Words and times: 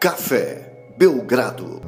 Café 0.00 0.94
Belgrado. 0.96 1.82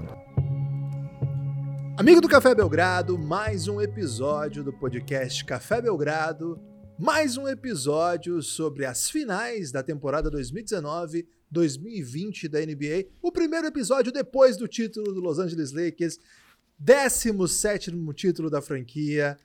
Amigo 1.97 2.21
do 2.21 2.29
Café 2.29 2.55
Belgrado, 2.55 3.19
mais 3.19 3.69
um 3.69 3.81
episódio 3.81 4.63
do 4.63 4.71
podcast 4.71 5.43
Café 5.47 5.81
Belgrado, 5.81 6.61
mais 6.99 7.39
um 7.39 7.49
episódio 7.49 8.43
sobre 8.43 8.85
as 8.85 9.09
finais 9.09 9.73
da 9.73 9.83
temporada 9.83 10.31
2019-2020 10.31 12.51
da 12.51 12.61
NBA. 12.61 13.07
O 13.23 13.33
primeiro 13.33 13.67
episódio 13.67 14.13
depois 14.13 14.59
do 14.59 14.69
título 14.69 15.15
do 15.15 15.21
Los 15.21 15.39
Angeles 15.39 15.73
Lakers, 15.73 16.19
17 16.79 17.93
título 18.15 18.51
da 18.51 18.61
franquia. 18.61 19.39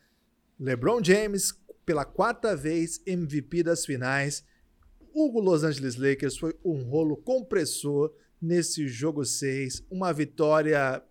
LeBron 0.60 1.02
James, 1.02 1.54
pela 1.86 2.04
quarta 2.04 2.54
vez, 2.54 3.02
MVP 3.08 3.64
das 3.64 3.86
finais. 3.86 4.44
O 5.14 5.40
Los 5.40 5.64
Angeles 5.64 5.96
Lakers 5.96 6.38
foi 6.38 6.54
um 6.66 6.84
rolo 6.84 7.16
compressor 7.16 8.12
nesse 8.42 8.88
jogo 8.88 9.26
6, 9.26 9.84
uma 9.90 10.14
vitória 10.14 11.04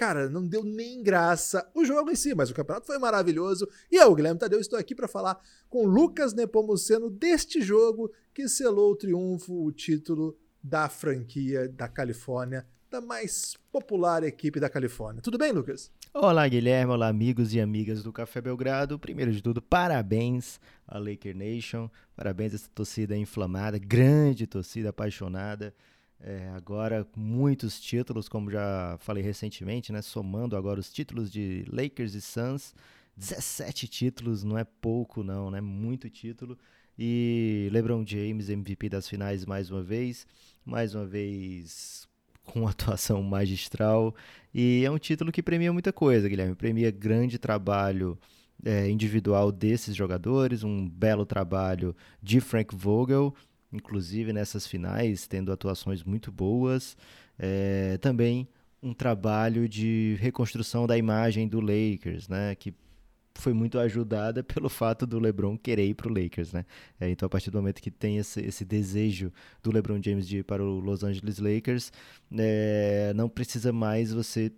cara, 0.00 0.30
não 0.30 0.46
deu 0.46 0.64
nem 0.64 1.02
graça 1.02 1.70
o 1.74 1.84
jogo 1.84 2.10
em 2.10 2.16
si, 2.16 2.34
mas 2.34 2.48
o 2.48 2.54
campeonato 2.54 2.86
foi 2.86 2.98
maravilhoso. 2.98 3.68
E 3.92 3.96
eu, 3.96 4.14
Guilherme 4.14 4.40
Tadeu, 4.40 4.58
estou 4.58 4.78
aqui 4.78 4.94
para 4.94 5.06
falar 5.06 5.38
com 5.68 5.84
Lucas 5.84 6.32
Nepomuceno 6.32 7.10
deste 7.10 7.60
jogo 7.60 8.10
que 8.32 8.48
selou 8.48 8.92
o 8.92 8.96
triunfo, 8.96 9.62
o 9.62 9.70
título 9.70 10.38
da 10.62 10.88
franquia 10.88 11.68
da 11.68 11.86
Califórnia, 11.86 12.66
da 12.90 13.02
mais 13.02 13.58
popular 13.70 14.22
equipe 14.22 14.58
da 14.58 14.70
Califórnia. 14.70 15.20
Tudo 15.20 15.36
bem, 15.36 15.52
Lucas? 15.52 15.92
Olá, 16.14 16.48
Guilherme. 16.48 16.92
Olá, 16.92 17.08
amigos 17.08 17.52
e 17.52 17.60
amigas 17.60 18.02
do 18.02 18.10
Café 18.10 18.40
Belgrado. 18.40 18.98
Primeiro 18.98 19.30
de 19.30 19.42
tudo, 19.42 19.60
parabéns 19.60 20.58
à 20.88 20.98
Laker 20.98 21.36
Nation. 21.36 21.90
Parabéns 22.16 22.52
a 22.52 22.56
essa 22.56 22.70
torcida 22.74 23.14
inflamada, 23.14 23.78
grande 23.78 24.46
torcida 24.46 24.88
apaixonada. 24.88 25.74
É, 26.22 26.48
agora, 26.54 27.06
muitos 27.16 27.80
títulos, 27.80 28.28
como 28.28 28.50
já 28.50 28.96
falei 29.00 29.22
recentemente, 29.22 29.90
né? 29.90 30.02
Somando 30.02 30.56
agora 30.56 30.78
os 30.78 30.92
títulos 30.92 31.30
de 31.30 31.64
Lakers 31.72 32.14
e 32.14 32.20
Suns. 32.20 32.74
17 33.16 33.88
títulos, 33.88 34.44
não 34.44 34.56
é 34.58 34.64
pouco, 34.64 35.22
não, 35.22 35.50
né? 35.50 35.60
Muito 35.60 36.10
título. 36.10 36.58
E 36.98 37.68
LeBron 37.72 38.04
James, 38.06 38.50
MVP 38.50 38.90
das 38.90 39.08
finais 39.08 39.46
mais 39.46 39.70
uma 39.70 39.82
vez. 39.82 40.26
Mais 40.64 40.94
uma 40.94 41.06
vez 41.06 42.06
com 42.44 42.66
atuação 42.68 43.22
magistral. 43.22 44.14
E 44.52 44.84
é 44.84 44.90
um 44.90 44.98
título 44.98 45.32
que 45.32 45.42
premia 45.42 45.72
muita 45.72 45.92
coisa, 45.92 46.28
Guilherme. 46.28 46.54
Premia 46.54 46.90
grande 46.90 47.38
trabalho 47.38 48.18
é, 48.64 48.90
individual 48.90 49.50
desses 49.50 49.96
jogadores, 49.96 50.62
um 50.62 50.86
belo 50.86 51.24
trabalho 51.24 51.96
de 52.22 52.40
Frank 52.40 52.74
Vogel 52.76 53.34
inclusive 53.72 54.32
nessas 54.32 54.66
finais, 54.66 55.26
tendo 55.26 55.52
atuações 55.52 56.02
muito 56.02 56.30
boas. 56.30 56.96
É, 57.38 57.98
também 57.98 58.48
um 58.82 58.94
trabalho 58.94 59.68
de 59.68 60.16
reconstrução 60.20 60.86
da 60.86 60.96
imagem 60.96 61.46
do 61.46 61.60
Lakers, 61.60 62.28
né? 62.28 62.54
Que 62.54 62.74
foi 63.34 63.52
muito 63.52 63.78
ajudada 63.78 64.42
pelo 64.44 64.68
fato 64.68 65.06
do 65.06 65.18
LeBron 65.18 65.56
querer 65.56 65.86
ir 65.86 65.94
para 65.94 66.08
o 66.08 66.14
Lakers, 66.14 66.52
né? 66.52 66.64
É, 67.00 67.08
então, 67.08 67.26
a 67.26 67.30
partir 67.30 67.50
do 67.50 67.58
momento 67.58 67.80
que 67.80 67.90
tem 67.90 68.18
esse, 68.18 68.40
esse, 68.40 68.64
desejo 68.64 69.32
do 69.62 69.72
LeBron 69.72 70.00
James 70.02 70.26
de 70.26 70.38
ir 70.38 70.44
para 70.44 70.62
o 70.62 70.80
Los 70.80 71.02
Angeles 71.02 71.38
Lakers, 71.38 71.92
é, 72.36 73.12
não 73.14 73.28
precisa 73.28 73.72
mais 73.72 74.12
você 74.12 74.52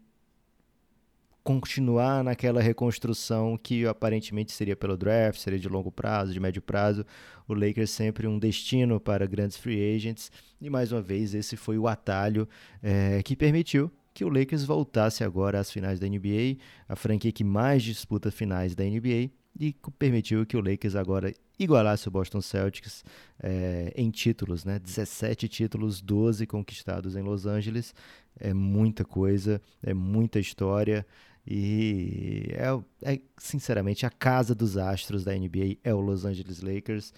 continuar 1.43 2.23
naquela 2.23 2.61
reconstrução 2.61 3.59
que 3.61 3.87
aparentemente 3.87 4.53
seria 4.53 4.77
pelo 4.77 4.97
draft, 4.97 5.41
seria 5.41 5.59
de 5.59 5.69
longo 5.69 5.91
prazo, 5.91 6.33
de 6.33 6.41
médio 6.41 6.63
prazo. 6.63 7.05
O 7.49 7.55
Lakers 7.55 7.91
sempre 7.91 8.27
um 8.27 8.39
destino 8.39 9.01
para 9.01 9.27
grandes 9.27 9.57
free 9.57 9.95
agents. 9.95 10.31
E 10.61 10.71
mais 10.71 10.93
uma 10.93 11.03
vez, 11.03 11.35
esse 11.35 11.57
foi 11.57 11.79
o 11.79 11.89
atalho 11.89 12.49
é, 12.83 13.23
que 13.23 13.35
permitiu 13.35 13.91
que 14.15 14.25
o 14.25 14.29
Lakers 14.29 14.65
voltasse 14.65 15.25
agora 15.25 15.59
às 15.59 15.71
finais 15.71 15.99
da 15.99 16.07
NBA, 16.07 16.59
a 16.89 16.95
franquia 16.95 17.33
que 17.33 17.43
mais 17.43 17.83
disputa 17.83 18.31
finais 18.31 18.75
da 18.75 18.85
NBA, 18.85 19.31
e 19.59 19.75
permitiu 19.99 20.47
que 20.47 20.57
o 20.57 20.61
Lakers 20.61 20.95
agora 20.95 21.33
igualasse 21.59 22.09
o 22.09 22.11
Boston 22.11 22.41
Celtics 22.41 23.05
é, 23.43 23.93
em 23.95 24.11
títulos, 24.11 24.65
né? 24.65 24.79
17 24.79 25.49
títulos, 25.49 26.01
12 26.01 26.47
conquistados 26.47 27.17
em 27.17 27.23
Los 27.23 27.47
Angeles. 27.47 27.95
É 28.39 28.55
muita 28.55 29.05
coisa, 29.05 29.61
é 29.83 29.93
muita 29.93 30.39
história. 30.39 31.07
E 31.47 32.49
é, 32.53 33.13
é, 33.15 33.21
sinceramente 33.37 34.07
a 34.07 34.11
casa 34.11 34.55
dos 34.55 34.77
astros 34.77 35.25
da 35.25 35.35
NBA 35.35 35.79
é 35.83 35.93
o 35.93 36.01
Los 36.01 36.25
Angeles 36.25 36.61
Lakers. 36.61 37.13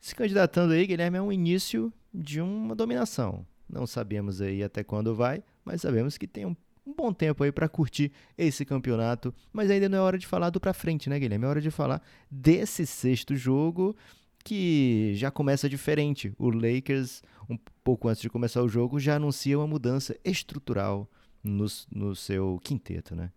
Se 0.00 0.14
candidatando 0.14 0.72
aí, 0.72 0.86
Guilherme, 0.86 1.18
é 1.18 1.22
um 1.22 1.32
início 1.32 1.92
de 2.12 2.40
uma 2.40 2.74
dominação. 2.74 3.46
Não 3.68 3.86
sabemos 3.86 4.40
aí 4.40 4.62
até 4.62 4.84
quando 4.84 5.14
vai, 5.14 5.42
mas 5.64 5.80
sabemos 5.80 6.16
que 6.16 6.26
tem 6.26 6.46
um, 6.46 6.54
um 6.86 6.94
bom 6.94 7.12
tempo 7.12 7.42
aí 7.42 7.50
para 7.50 7.68
curtir 7.68 8.12
esse 8.36 8.64
campeonato. 8.64 9.34
Mas 9.52 9.70
ainda 9.70 9.88
não 9.88 9.98
é 9.98 10.00
hora 10.00 10.18
de 10.18 10.26
falar 10.26 10.50
do 10.50 10.60
para 10.60 10.72
frente, 10.72 11.08
né, 11.08 11.18
Guilherme? 11.18 11.46
É 11.46 11.48
hora 11.48 11.60
de 11.60 11.70
falar 11.70 12.02
desse 12.30 12.86
sexto 12.86 13.34
jogo 13.34 13.96
que 14.44 15.12
já 15.16 15.30
começa 15.30 15.68
diferente. 15.68 16.32
O 16.38 16.50
Lakers, 16.50 17.22
um 17.50 17.58
pouco 17.82 18.06
antes 18.06 18.22
de 18.22 18.30
começar 18.30 18.62
o 18.62 18.68
jogo, 18.68 19.00
já 19.00 19.16
anuncia 19.16 19.58
uma 19.58 19.66
mudança 19.66 20.16
estrutural 20.24 21.10
no, 21.42 21.66
no 21.90 22.14
seu 22.14 22.60
quinteto, 22.62 23.16
né? 23.16 23.32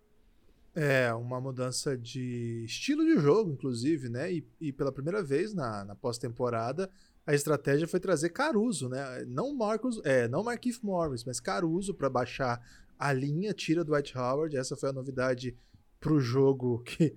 É, 0.74 1.12
uma 1.14 1.40
mudança 1.40 1.96
de 1.98 2.64
estilo 2.64 3.04
de 3.04 3.18
jogo, 3.20 3.50
inclusive, 3.50 4.08
né? 4.08 4.32
E, 4.32 4.46
e 4.60 4.72
pela 4.72 4.92
primeira 4.92 5.22
vez 5.22 5.52
na, 5.52 5.84
na 5.84 5.96
pós-temporada, 5.96 6.88
a 7.26 7.34
estratégia 7.34 7.88
foi 7.88 7.98
trazer 7.98 8.30
Caruso, 8.30 8.88
né? 8.88 9.24
Não 9.26 9.54
Marcos, 9.54 10.00
é, 10.04 10.28
não 10.28 10.44
Marquinhos 10.44 10.80
Morris, 10.80 11.24
mas 11.24 11.40
Caruso 11.40 11.92
para 11.92 12.08
baixar 12.08 12.60
a 12.98 13.12
linha, 13.12 13.52
tira 13.52 13.82
Dwight 13.84 14.16
Howard. 14.16 14.56
Essa 14.56 14.76
foi 14.76 14.90
a 14.90 14.92
novidade 14.92 15.56
pro 15.98 16.20
jogo 16.20 16.82
que, 16.86 17.16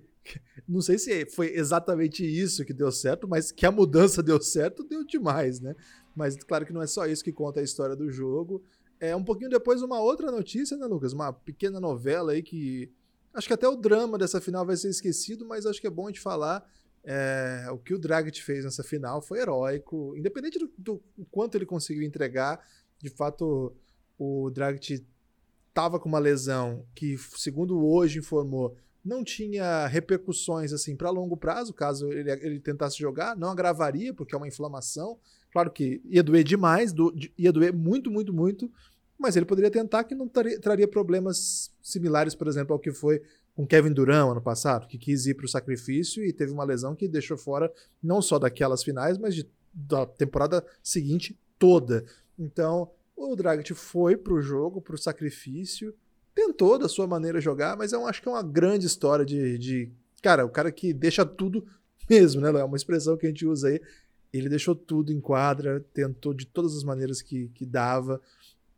não 0.66 0.80
sei 0.80 0.98
se 0.98 1.26
foi 1.26 1.54
exatamente 1.54 2.24
isso 2.24 2.64
que 2.64 2.72
deu 2.72 2.90
certo, 2.90 3.28
mas 3.28 3.52
que 3.52 3.66
a 3.66 3.70
mudança 3.70 4.22
deu 4.22 4.40
certo, 4.40 4.82
deu 4.82 5.04
demais, 5.04 5.60
né? 5.60 5.76
Mas 6.14 6.36
claro 6.36 6.66
que 6.66 6.72
não 6.72 6.82
é 6.82 6.86
só 6.86 7.06
isso 7.06 7.22
que 7.22 7.32
conta 7.32 7.60
a 7.60 7.64
história 7.64 7.94
do 7.94 8.10
jogo. 8.10 8.62
É 8.98 9.14
um 9.14 9.24
pouquinho 9.24 9.50
depois 9.50 9.82
uma 9.82 10.00
outra 10.00 10.30
notícia, 10.30 10.76
né, 10.76 10.86
Lucas? 10.86 11.12
Uma 11.12 11.32
pequena 11.32 11.78
novela 11.78 12.32
aí 12.32 12.42
que 12.42 12.90
Acho 13.34 13.48
que 13.48 13.54
até 13.54 13.68
o 13.68 13.76
drama 13.76 14.16
dessa 14.16 14.40
final 14.40 14.64
vai 14.64 14.76
ser 14.76 14.88
esquecido, 14.88 15.44
mas 15.44 15.66
acho 15.66 15.80
que 15.80 15.86
é 15.86 15.90
bom 15.90 16.10
de 16.10 16.20
falar. 16.20 16.64
É, 17.02 17.66
o 17.70 17.76
que 17.76 17.92
o 17.92 17.98
Dragic 17.98 18.40
fez 18.42 18.64
nessa 18.64 18.84
final 18.84 19.20
foi 19.20 19.40
heróico. 19.40 20.16
Independente 20.16 20.58
do, 20.58 20.72
do, 20.78 21.02
quanto 21.30 21.56
ele 21.56 21.66
conseguiu 21.66 22.04
entregar, 22.04 22.64
de 22.98 23.10
fato, 23.10 23.74
o 24.16 24.50
Dragic 24.50 25.04
estava 25.68 25.98
com 25.98 26.08
uma 26.08 26.20
lesão 26.20 26.86
que, 26.94 27.18
segundo 27.36 27.84
hoje 27.84 28.20
informou, 28.20 28.76
não 29.04 29.22
tinha 29.22 29.86
repercussões 29.88 30.72
assim 30.72 30.96
para 30.96 31.10
longo 31.10 31.36
prazo, 31.36 31.74
caso 31.74 32.10
ele, 32.10 32.30
ele, 32.30 32.60
tentasse 32.60 32.96
jogar, 32.96 33.36
não 33.36 33.50
agravaria, 33.50 34.14
porque 34.14 34.34
é 34.34 34.38
uma 34.38 34.48
inflamação. 34.48 35.18
Claro 35.52 35.70
que 35.70 36.00
ia 36.06 36.22
doer 36.22 36.44
demais, 36.44 36.92
do, 36.92 37.12
ia 37.36 37.52
doer 37.52 37.74
muito, 37.74 38.10
muito, 38.10 38.32
muito 38.32 38.72
mas 39.18 39.36
ele 39.36 39.46
poderia 39.46 39.70
tentar 39.70 40.04
que 40.04 40.14
não 40.14 40.28
traria, 40.28 40.88
problemas 40.88 41.72
similares, 41.82 42.34
por 42.34 42.48
exemplo, 42.48 42.72
ao 42.72 42.78
que 42.78 42.92
foi 42.92 43.22
com 43.54 43.66
Kevin 43.66 43.92
Durant 43.92 44.30
ano 44.30 44.42
passado, 44.42 44.88
que 44.88 44.98
quis 44.98 45.26
ir 45.26 45.34
para 45.34 45.46
o 45.46 45.48
sacrifício 45.48 46.24
e 46.24 46.32
teve 46.32 46.52
uma 46.52 46.64
lesão 46.64 46.94
que 46.94 47.06
deixou 47.06 47.36
fora 47.36 47.72
não 48.02 48.20
só 48.20 48.38
daquelas 48.38 48.82
finais, 48.82 49.16
mas 49.16 49.34
de, 49.34 49.48
da 49.72 50.04
temporada 50.04 50.64
seguinte 50.82 51.38
toda. 51.58 52.04
Então, 52.38 52.90
o 53.16 53.36
Dragic 53.36 53.72
foi 53.74 54.16
para 54.16 54.34
o 54.34 54.42
jogo, 54.42 54.80
para 54.80 54.96
o 54.96 54.98
sacrifício, 54.98 55.94
tentou 56.34 56.78
da 56.78 56.88
sua 56.88 57.06
maneira 57.06 57.40
jogar, 57.40 57.76
mas 57.76 57.92
eu 57.92 58.06
acho 58.06 58.20
que 58.20 58.28
é 58.28 58.32
uma 58.32 58.42
grande 58.42 58.86
história 58.86 59.24
de, 59.24 59.56
de 59.56 59.92
cara, 60.20 60.44
o 60.44 60.50
cara 60.50 60.72
que 60.72 60.92
deixa 60.92 61.24
tudo 61.24 61.64
mesmo, 62.10 62.40
né? 62.40 62.48
É 62.48 62.64
uma 62.64 62.76
expressão 62.76 63.16
que 63.16 63.26
a 63.26 63.28
gente 63.28 63.46
usa 63.46 63.68
aí. 63.68 63.80
Ele 64.32 64.48
deixou 64.48 64.74
tudo 64.74 65.12
em 65.12 65.20
quadra, 65.20 65.84
tentou 65.94 66.34
de 66.34 66.44
todas 66.44 66.76
as 66.76 66.82
maneiras 66.82 67.22
que, 67.22 67.48
que 67.54 67.64
dava 67.64 68.20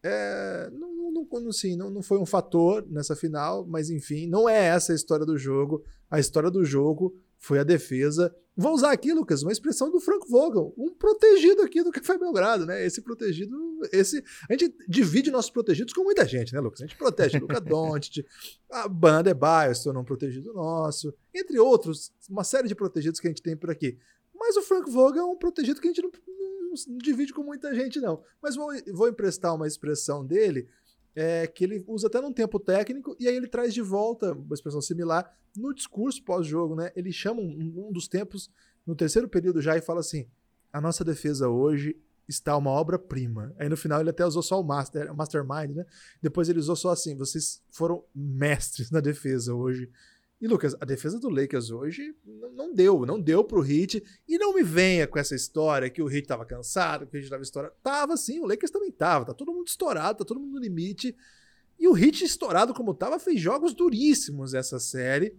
é, 0.06 0.70
não, 0.70 0.94
não, 1.12 1.26
não, 1.30 1.48
assim, 1.48 1.76
não, 1.76 1.90
não 1.90 2.02
foi 2.02 2.18
um 2.18 2.26
fator 2.26 2.86
nessa 2.88 3.16
final, 3.16 3.66
mas 3.66 3.90
enfim, 3.90 4.26
não 4.26 4.48
é 4.48 4.66
essa 4.66 4.92
a 4.92 4.94
história 4.94 5.26
do 5.26 5.36
jogo. 5.36 5.82
A 6.10 6.20
história 6.20 6.50
do 6.50 6.64
jogo 6.64 7.16
foi 7.38 7.58
a 7.58 7.64
defesa. 7.64 8.34
Vou 8.56 8.72
usar 8.72 8.92
aqui, 8.92 9.12
Lucas, 9.12 9.42
uma 9.42 9.52
expressão 9.52 9.90
do 9.90 10.00
Frank 10.00 10.26
Vogel, 10.30 10.72
um 10.78 10.94
protegido 10.94 11.60
aqui 11.62 11.82
do 11.82 11.92
Café 11.92 12.16
Belgrado, 12.16 12.64
né? 12.64 12.86
Esse 12.86 13.02
protegido, 13.02 13.54
esse 13.92 14.24
a 14.48 14.52
gente 14.54 14.74
divide 14.88 15.30
nossos 15.30 15.50
protegidos 15.50 15.92
com 15.92 16.02
muita 16.04 16.24
gente, 16.24 16.54
né, 16.54 16.60
Lucas? 16.60 16.80
A 16.80 16.86
gente 16.86 16.96
protege 16.96 17.38
Luca 17.38 17.60
Doncic, 17.60 18.24
a 18.70 18.88
banda 18.88 19.30
é 19.30 19.34
Bias, 19.34 19.82
tornou 19.82 20.02
um 20.02 20.06
protegido 20.06 20.54
nosso, 20.54 21.12
entre 21.34 21.58
outros, 21.58 22.12
uma 22.30 22.44
série 22.44 22.68
de 22.68 22.74
protegidos 22.74 23.20
que 23.20 23.26
a 23.26 23.30
gente 23.30 23.42
tem 23.42 23.56
por 23.56 23.70
aqui. 23.70 23.98
Mas 24.34 24.56
o 24.56 24.62
Frank 24.62 24.90
Vogel 24.90 25.22
é 25.22 25.24
um 25.24 25.36
protegido 25.36 25.80
que 25.80 25.88
a 25.88 25.92
gente 25.92 26.02
não, 26.02 26.10
não 26.86 26.98
divide 26.98 27.32
com 27.32 27.42
muita 27.42 27.74
gente, 27.74 28.00
não. 28.00 28.22
Mas 28.42 28.56
vou, 28.56 28.70
vou 28.92 29.08
emprestar 29.08 29.54
uma 29.54 29.66
expressão 29.66 30.24
dele 30.24 30.68
é, 31.14 31.46
que 31.46 31.64
ele 31.64 31.82
usa 31.88 32.08
até 32.08 32.20
num 32.20 32.32
tempo 32.32 32.60
técnico, 32.60 33.16
e 33.18 33.26
aí 33.26 33.34
ele 33.34 33.48
traz 33.48 33.72
de 33.72 33.80
volta 33.80 34.32
uma 34.32 34.54
expressão 34.54 34.82
similar 34.82 35.34
no 35.56 35.74
discurso 35.74 36.22
pós-jogo, 36.22 36.76
né? 36.76 36.92
Ele 36.94 37.10
chama 37.10 37.40
um, 37.40 37.86
um, 37.88 37.92
dos 37.92 38.06
tempos, 38.06 38.50
no 38.86 38.94
terceiro 38.94 39.26
período 39.26 39.62
já, 39.62 39.76
e 39.76 39.80
fala 39.80 40.00
assim: 40.00 40.28
a 40.70 40.78
nossa 40.78 41.02
defesa 41.02 41.48
hoje 41.48 41.96
está 42.28 42.54
uma 42.56 42.70
obra-prima. 42.70 43.54
Aí 43.58 43.68
no 43.68 43.76
final 43.76 44.00
ele 44.00 44.10
até 44.10 44.26
usou 44.26 44.42
só 44.42 44.60
o 44.60 44.64
master, 44.64 45.14
mastermind, 45.14 45.76
né? 45.76 45.86
Depois 46.20 46.50
ele 46.50 46.58
usou 46.58 46.76
só 46.76 46.90
assim, 46.90 47.16
vocês 47.16 47.62
foram 47.70 48.04
mestres 48.14 48.90
na 48.90 49.00
defesa 49.00 49.54
hoje. 49.54 49.90
E 50.38 50.46
Lucas, 50.46 50.76
a 50.78 50.84
defesa 50.84 51.18
do 51.18 51.30
Lakers 51.30 51.70
hoje 51.70 52.14
não 52.54 52.74
deu, 52.74 53.06
não 53.06 53.18
deu 53.18 53.42
pro 53.42 53.64
Heat. 53.64 54.02
E 54.28 54.36
não 54.36 54.54
me 54.54 54.62
venha 54.62 55.06
com 55.06 55.18
essa 55.18 55.34
história 55.34 55.88
que 55.88 56.02
o 56.02 56.10
Heat 56.10 56.26
tava 56.26 56.44
cansado, 56.44 57.06
que 57.06 57.16
o 57.16 57.18
Heat 57.18 57.30
tava 57.30 57.42
estourado. 57.42 57.74
Tava 57.82 58.16
sim, 58.16 58.40
o 58.40 58.46
Lakers 58.46 58.70
também 58.70 58.92
tava. 58.92 59.24
Tá 59.24 59.32
todo 59.32 59.52
mundo 59.52 59.66
estourado, 59.66 60.18
tá 60.18 60.24
todo 60.24 60.40
mundo 60.40 60.52
no 60.52 60.60
limite. 60.60 61.16
E 61.78 61.88
o 61.88 61.96
Heat 61.96 62.24
estourado 62.24 62.74
como 62.74 62.94
tava 62.94 63.18
fez 63.18 63.40
jogos 63.40 63.72
duríssimos 63.72 64.52
essa 64.52 64.78
série. 64.78 65.34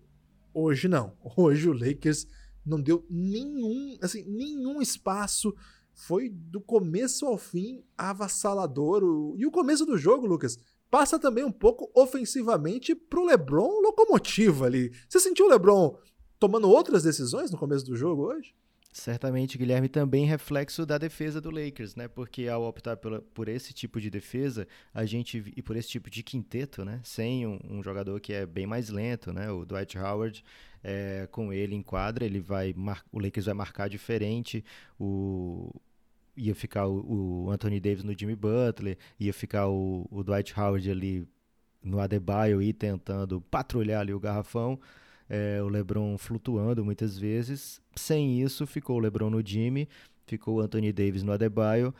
Hoje 0.51 0.87
não. 0.87 1.15
Hoje 1.35 1.69
o 1.69 1.73
Lakers 1.73 2.27
não 2.65 2.81
deu 2.81 3.05
nenhum, 3.07 3.97
assim, 4.01 4.23
nenhum 4.23 4.81
espaço. 4.81 5.53
Foi 5.93 6.29
do 6.29 6.59
começo 6.59 7.25
ao 7.27 7.37
fim 7.37 7.83
avassalador. 7.95 9.35
E 9.37 9.45
o 9.45 9.51
começo 9.51 9.85
do 9.85 9.97
jogo, 9.97 10.25
Lucas, 10.25 10.57
passa 10.89 11.19
também 11.19 11.43
um 11.43 11.51
pouco 11.51 11.89
ofensivamente 11.93 12.95
pro 12.95 13.25
LeBron 13.25 13.81
locomotivo 13.81 14.65
ali. 14.65 14.91
Você 15.07 15.19
sentiu 15.19 15.45
o 15.45 15.49
LeBron 15.49 15.97
tomando 16.39 16.69
outras 16.69 17.03
decisões 17.03 17.51
no 17.51 17.57
começo 17.57 17.85
do 17.85 17.95
jogo 17.95 18.23
hoje? 18.23 18.53
Certamente, 18.97 19.59
Guilherme, 19.59 19.87
também 19.87 20.25
reflexo 20.25 20.83
da 20.83 20.97
defesa 20.97 21.39
do 21.39 21.51
Lakers, 21.51 21.95
né? 21.95 22.07
Porque 22.07 22.47
ao 22.47 22.63
optar 22.63 22.97
pela, 22.97 23.21
por 23.21 23.47
esse 23.47 23.71
tipo 23.71 24.01
de 24.01 24.09
defesa, 24.09 24.67
a 24.91 25.05
gente 25.05 25.53
e 25.55 25.61
por 25.61 25.75
esse 25.75 25.89
tipo 25.89 26.09
de 26.09 26.23
quinteto, 26.23 26.83
né? 26.83 26.99
Sem 27.03 27.45
um, 27.45 27.59
um 27.69 27.83
jogador 27.83 28.19
que 28.19 28.33
é 28.33 28.43
bem 28.43 28.65
mais 28.65 28.89
lento, 28.89 29.31
né? 29.31 29.51
O 29.51 29.65
Dwight 29.65 29.99
Howard, 29.99 30.43
é, 30.83 31.27
com 31.31 31.53
ele 31.53 31.75
em 31.75 31.83
quadra, 31.83 32.25
ele 32.25 32.39
vai 32.39 32.73
o 33.11 33.19
Lakers 33.19 33.45
vai 33.45 33.53
marcar 33.53 33.87
diferente. 33.87 34.65
O 34.99 35.69
ia 36.37 36.55
ficar 36.55 36.87
o, 36.87 37.45
o, 37.45 37.51
Anthony 37.51 37.79
Davis 37.79 38.03
no 38.03 38.17
Jimmy 38.17 38.35
Butler, 38.35 38.97
ia 39.19 39.33
ficar 39.33 39.67
o, 39.67 40.07
o 40.11 40.23
Dwight 40.23 40.57
Howard 40.57 40.89
ali 40.89 41.27
no 41.83 41.99
Adebayo 41.99 42.61
e 42.61 42.71
tentando 42.71 43.41
patrulhar 43.41 44.01
ali 44.01 44.13
o 44.13 44.19
garrafão. 44.19 44.79
É, 45.29 45.61
o 45.61 45.67
LeBron 45.67 46.17
flutuando 46.17 46.85
muitas 46.85 47.17
vezes. 47.17 47.81
Sem 47.95 48.41
isso, 48.41 48.65
ficou 48.65 48.97
o 48.97 48.99
LeBron 48.99 49.29
no 49.29 49.45
Jimmy, 49.45 49.89
ficou 50.25 50.57
o 50.57 50.61
Anthony 50.61 50.93
Davis 50.93 51.23
no 51.23 51.33
Adebayo 51.33 51.93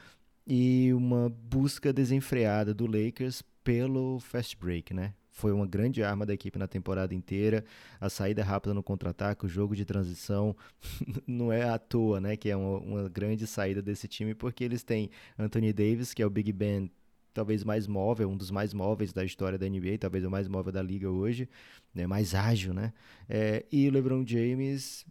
e 0.46 0.94
uma 0.94 1.28
busca 1.28 1.92
desenfreada 1.92 2.74
do 2.74 2.86
Lakers 2.86 3.44
pelo 3.64 4.20
fast 4.20 4.56
break, 4.56 4.94
né? 4.94 5.14
Foi 5.38 5.52
uma 5.52 5.68
grande 5.68 6.02
arma 6.02 6.26
da 6.26 6.34
equipe 6.34 6.58
na 6.58 6.68
temporada 6.68 7.14
inteira. 7.14 7.64
A 8.02 8.10
saída 8.10 8.44
rápida 8.44 8.74
no 8.74 8.82
contra-ataque, 8.82 9.46
o 9.46 9.48
jogo 9.48 9.76
de 9.76 9.86
transição, 9.86 10.56
não 11.28 11.52
é 11.52 11.70
à 11.70 11.78
toa, 11.78 12.20
né? 12.20 12.36
Que 12.36 12.50
é 12.50 12.56
uma, 12.56 12.80
uma, 12.80 13.10
grande 13.10 13.46
saída 13.46 13.80
desse 13.80 14.08
time, 14.08 14.34
porque 14.34 14.64
eles 14.64 14.82
têm 14.84 15.12
Anthony 15.38 15.72
Davis, 15.72 16.12
que 16.12 16.24
é 16.24 16.26
o 16.26 16.30
Big 16.30 16.52
Ben 16.52 16.90
talvez 17.36 17.64
mais 17.64 17.86
móvel, 17.86 18.32
um 18.32 18.36
dos 18.36 18.50
mais 18.50 18.74
móveis 18.74 19.14
da 19.14 19.24
história 19.24 19.60
da 19.60 19.70
NBA, 19.70 20.00
talvez 20.00 20.26
o 20.26 20.32
mais 20.32 20.48
móvel 20.48 20.74
da 20.74 20.82
liga 20.82 21.08
hoje, 21.08 21.48
né? 21.94 22.08
mais 22.08 22.34
ágil, 22.34 22.74
né? 22.74 22.92
É, 23.30 23.64
e 23.72 23.92
LeBron 23.92 24.26
James 24.26 25.06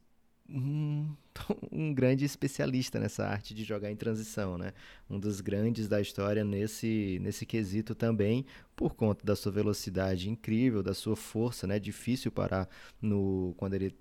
um, 0.49 1.15
um 1.71 1.93
grande 1.93 2.25
especialista 2.25 2.99
nessa 2.99 3.27
arte 3.27 3.55
de 3.55 3.65
jogar 3.65 3.91
em 3.91 3.97
transição, 3.97 4.57
né? 4.57 4.73
Um 5.09 5.19
dos 5.19 5.41
grandes 5.41 5.89
da 5.89 6.01
história 6.01 6.45
nesse, 6.45 7.19
nesse 7.23 7.45
quesito 7.45 7.95
também, 7.95 8.45
por 8.75 8.95
conta 8.95 9.25
da 9.25 9.37
sua 9.37 9.53
velocidade 9.53 10.31
incrível, 10.31 10.83
da 10.83 10.95
sua 10.95 11.17
força, 11.17 11.67
né? 11.67 11.79
Difícil 11.79 12.31
parar 12.31 12.69
no 13.01 13.55
quando 13.57 13.75
ele 13.75 13.95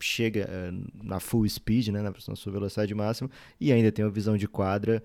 chega 0.00 0.48
uh, 0.48 1.06
na 1.06 1.20
full 1.20 1.48
speed, 1.48 1.88
né? 1.88 2.02
Na, 2.02 2.12
na 2.28 2.36
sua 2.36 2.52
velocidade 2.52 2.94
máxima, 2.94 3.30
e 3.60 3.72
ainda 3.72 3.90
tem 3.92 4.04
uma 4.04 4.10
visão 4.10 4.36
de 4.36 4.48
quadra 4.48 5.02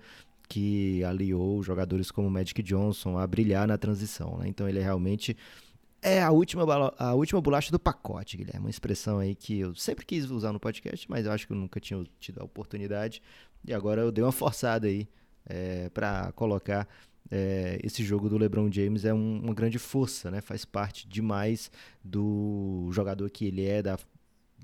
que 0.48 1.04
aliou 1.04 1.62
jogadores 1.62 2.10
como 2.10 2.28
Magic 2.28 2.60
Johnson 2.60 3.16
a 3.16 3.24
brilhar 3.24 3.68
na 3.68 3.78
transição, 3.78 4.36
né? 4.38 4.48
Então 4.48 4.68
ele 4.68 4.80
é 4.80 4.82
realmente 4.82 5.36
é 6.02 6.22
a 6.22 6.30
última, 6.30 6.64
a 6.98 7.14
última 7.14 7.40
bolacha 7.40 7.70
do 7.70 7.78
pacote, 7.78 8.36
Guilherme. 8.36 8.60
Uma 8.60 8.70
expressão 8.70 9.18
aí 9.18 9.34
que 9.34 9.60
eu 9.60 9.74
sempre 9.74 10.04
quis 10.04 10.30
usar 10.30 10.52
no 10.52 10.60
podcast, 10.60 11.08
mas 11.10 11.26
eu 11.26 11.32
acho 11.32 11.46
que 11.46 11.52
eu 11.52 11.56
nunca 11.56 11.78
tinha 11.80 12.02
tido 12.18 12.40
a 12.40 12.44
oportunidade. 12.44 13.22
E 13.66 13.74
agora 13.74 14.00
eu 14.00 14.10
dei 14.10 14.24
uma 14.24 14.32
forçada 14.32 14.86
aí 14.86 15.08
é, 15.46 15.88
para 15.90 16.32
colocar 16.32 16.88
é, 17.30 17.78
esse 17.82 18.02
jogo 18.02 18.28
do 18.28 18.38
LeBron 18.38 18.70
James 18.70 19.04
é 19.04 19.14
um, 19.14 19.40
uma 19.42 19.54
grande 19.54 19.78
força, 19.78 20.30
né? 20.30 20.40
Faz 20.40 20.64
parte 20.64 21.06
demais 21.06 21.70
do 22.02 22.88
jogador 22.92 23.28
que 23.30 23.46
ele 23.46 23.64
é, 23.64 23.82
da 23.82 23.98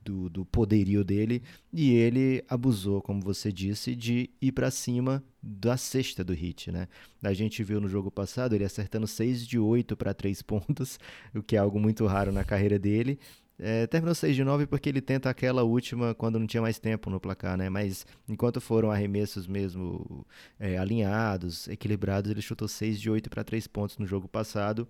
do, 0.07 0.31
do 0.31 0.45
poderio 0.45 1.03
dele 1.03 1.43
e 1.73 1.93
ele 1.93 2.45
abusou, 2.49 3.03
como 3.03 3.21
você 3.21 3.51
disse, 3.51 3.97
de 3.97 4.31
ir 4.41 4.53
para 4.53 4.71
cima 4.71 5.23
da 5.43 5.77
cesta 5.77 6.23
do 6.23 6.33
hit, 6.33 6.71
né? 6.71 6.87
A 7.23 7.33
gente 7.33 7.63
viu 7.65 7.81
no 7.81 7.89
jogo 7.89 8.11
passado 8.11 8.55
ele 8.55 8.65
acertando 8.65 9.07
6 9.07 9.47
de 9.47 9.59
8 9.59 9.97
para 9.97 10.15
3 10.15 10.41
pontos, 10.43 10.99
o 11.35 11.43
que 11.43 11.57
é 11.57 11.59
algo 11.59 11.81
muito 11.81 12.07
raro 12.07 12.31
na 12.31 12.45
carreira 12.45 12.79
dele. 12.79 13.19
É, 13.59 13.87
terminou 13.87 14.15
6 14.15 14.37
de 14.37 14.45
9 14.45 14.67
porque 14.67 14.89
ele 14.89 15.01
tenta 15.01 15.31
aquela 15.31 15.63
última 15.63 16.15
quando 16.15 16.39
não 16.39 16.47
tinha 16.47 16.61
mais 16.61 16.79
tempo 16.79 17.11
no 17.11 17.19
placar, 17.19 17.57
né? 17.57 17.69
Mas 17.69 18.07
enquanto 18.29 18.61
foram 18.61 18.91
arremessos 18.91 19.47
mesmo 19.47 20.25
é, 20.61 20.79
alinhados, 20.79 21.67
equilibrados, 21.67 22.31
ele 22.31 22.43
chutou 22.43 22.69
6 22.69 23.01
de 23.01 23.11
8 23.11 23.29
para 23.29 23.43
3 23.43 23.67
pontos 23.67 23.99
no 23.99 24.07
jogo 24.07 24.29
passado 24.29 24.87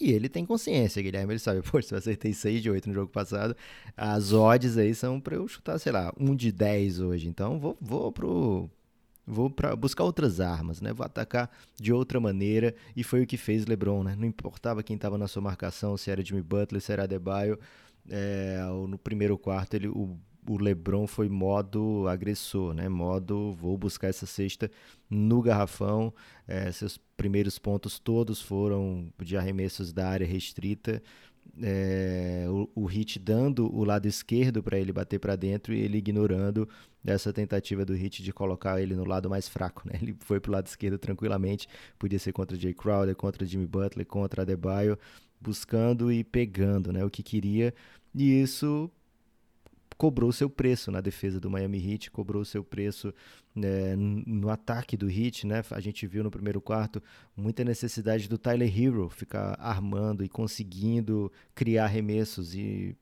e 0.00 0.12
ele 0.12 0.28
tem 0.28 0.44
consciência, 0.44 1.02
Guilherme. 1.02 1.32
Ele 1.32 1.38
sabe, 1.38 1.62
pô, 1.68 1.80
se 1.80 1.92
eu 1.92 1.98
acertei 1.98 2.32
6 2.32 2.62
de 2.62 2.70
8 2.70 2.88
no 2.88 2.94
jogo 2.94 3.10
passado, 3.10 3.56
as 3.96 4.32
odds 4.32 4.76
aí 4.76 4.94
são 4.94 5.20
para 5.20 5.36
eu 5.36 5.46
chutar, 5.48 5.78
sei 5.78 5.92
lá, 5.92 6.12
1 6.18 6.34
de 6.34 6.52
10 6.52 7.00
hoje. 7.00 7.28
Então 7.28 7.58
vou, 7.58 7.76
vou 7.80 8.12
pro. 8.12 8.70
Vou 9.28 9.50
para 9.50 9.74
buscar 9.74 10.04
outras 10.04 10.38
armas, 10.40 10.80
né? 10.80 10.92
Vou 10.92 11.04
atacar 11.04 11.50
de 11.74 11.92
outra 11.92 12.20
maneira. 12.20 12.72
E 12.94 13.02
foi 13.02 13.22
o 13.22 13.26
que 13.26 13.36
fez 13.36 13.66
LeBron, 13.66 14.04
né? 14.04 14.14
Não 14.16 14.24
importava 14.24 14.84
quem 14.84 14.94
estava 14.94 15.18
na 15.18 15.26
sua 15.26 15.42
marcação, 15.42 15.96
se 15.96 16.12
era 16.12 16.24
Jimmy 16.24 16.42
Butler, 16.42 16.80
se 16.80 16.92
era 16.92 17.02
Adebayo. 17.02 17.58
É, 18.08 18.60
no 18.88 18.96
primeiro 18.96 19.36
quarto, 19.36 19.74
ele, 19.74 19.88
o 19.88 20.16
o 20.48 20.58
LeBron 20.58 21.06
foi 21.06 21.28
modo 21.28 22.06
agressor, 22.08 22.74
né? 22.74 22.88
Modo 22.88 23.52
vou 23.52 23.76
buscar 23.76 24.08
essa 24.08 24.26
cesta 24.26 24.70
no 25.08 25.42
garrafão. 25.42 26.12
É, 26.46 26.70
seus 26.72 26.98
primeiros 27.16 27.58
pontos 27.58 27.98
todos 27.98 28.40
foram 28.40 29.12
de 29.22 29.36
arremessos 29.36 29.92
da 29.92 30.08
área 30.08 30.26
restrita. 30.26 31.02
É, 31.62 32.46
o, 32.48 32.68
o 32.74 32.84
Hit 32.86 33.18
dando 33.18 33.72
o 33.74 33.84
lado 33.84 34.06
esquerdo 34.06 34.62
para 34.62 34.78
ele 34.78 34.92
bater 34.92 35.18
para 35.18 35.36
dentro 35.36 35.72
e 35.72 35.80
ele 35.80 35.98
ignorando 35.98 36.68
essa 37.04 37.32
tentativa 37.32 37.84
do 37.84 37.94
Hit 37.94 38.22
de 38.22 38.32
colocar 38.32 38.80
ele 38.80 38.94
no 38.94 39.04
lado 39.04 39.30
mais 39.30 39.48
fraco. 39.48 39.82
Né? 39.86 39.98
Ele 40.02 40.16
foi 40.20 40.40
para 40.40 40.50
o 40.50 40.52
lado 40.52 40.66
esquerdo 40.66 40.98
tranquilamente, 40.98 41.68
podia 41.98 42.18
ser 42.18 42.32
contra 42.32 42.58
Jay 42.58 42.74
Crowder, 42.74 43.14
contra 43.14 43.46
Jimmy 43.46 43.66
Butler, 43.66 44.04
contra 44.04 44.42
Adebayo, 44.42 44.98
buscando 45.40 46.10
e 46.10 46.24
pegando 46.24 46.92
né, 46.92 47.04
o 47.04 47.10
que 47.10 47.22
queria. 47.22 47.72
E 48.14 48.42
isso 48.42 48.90
cobrou 49.96 50.30
seu 50.30 50.50
preço 50.50 50.90
na 50.90 51.00
defesa 51.00 51.40
do 51.40 51.50
Miami 51.50 51.78
Heat, 51.78 52.10
cobrou 52.10 52.44
seu 52.44 52.62
preço 52.62 53.14
né, 53.54 53.96
no 53.96 54.50
ataque 54.50 54.96
do 54.96 55.10
Heat, 55.10 55.46
né? 55.46 55.62
A 55.70 55.80
gente 55.80 56.06
viu 56.06 56.22
no 56.22 56.30
primeiro 56.30 56.60
quarto 56.60 57.02
muita 57.36 57.64
necessidade 57.64 58.28
do 58.28 58.36
Tyler 58.36 58.68
Hero 58.68 59.08
ficar 59.08 59.56
armando 59.58 60.22
e 60.24 60.28
conseguindo 60.28 61.32
criar 61.54 61.84
arremessos 61.84 62.54
e 62.54 62.94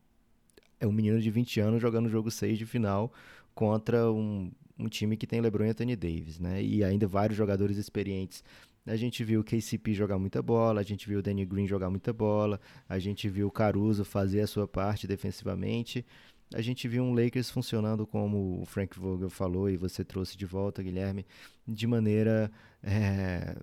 é 0.79 0.87
um 0.87 0.91
menino 0.91 1.19
de 1.19 1.29
20 1.29 1.59
anos 1.59 1.81
jogando 1.81 2.05
o 2.05 2.09
jogo 2.09 2.31
6 2.31 2.57
de 2.57 2.65
final 2.65 3.11
contra 3.53 4.11
um, 4.11 4.51
um 4.77 4.87
time 4.87 5.17
que 5.17 5.27
tem 5.27 5.41
LeBron 5.41 5.65
e 5.65 5.69
Anthony 5.69 5.95
Davis, 5.95 6.39
né? 6.39 6.61
E 6.63 6.83
ainda 6.83 7.07
vários 7.07 7.37
jogadores 7.37 7.77
experientes. 7.77 8.43
A 8.85 8.95
gente 8.95 9.23
viu 9.23 9.41
o 9.41 9.43
KCP 9.43 9.95
jogar 9.95 10.19
muita 10.19 10.43
bola, 10.43 10.79
a 10.79 10.83
gente 10.83 11.07
viu 11.07 11.17
o 11.17 11.21
Danny 11.21 11.43
Green 11.43 11.65
jogar 11.65 11.89
muita 11.89 12.13
bola, 12.13 12.61
a 12.87 12.99
gente 12.99 13.27
viu 13.27 13.47
o 13.47 13.51
Caruso 13.51 14.05
fazer 14.05 14.41
a 14.41 14.47
sua 14.47 14.67
parte 14.67 15.07
defensivamente 15.07 16.05
a 16.53 16.61
gente 16.61 16.87
viu 16.87 17.03
um 17.03 17.13
Lakers 17.13 17.49
funcionando 17.49 18.05
como 18.05 18.61
o 18.61 18.65
Frank 18.65 18.97
Vogel 18.99 19.29
falou 19.29 19.69
e 19.69 19.77
você 19.77 20.03
trouxe 20.03 20.37
de 20.37 20.45
volta, 20.45 20.83
Guilherme, 20.83 21.25
de 21.67 21.87
maneira 21.87 22.51
é, 22.83 23.57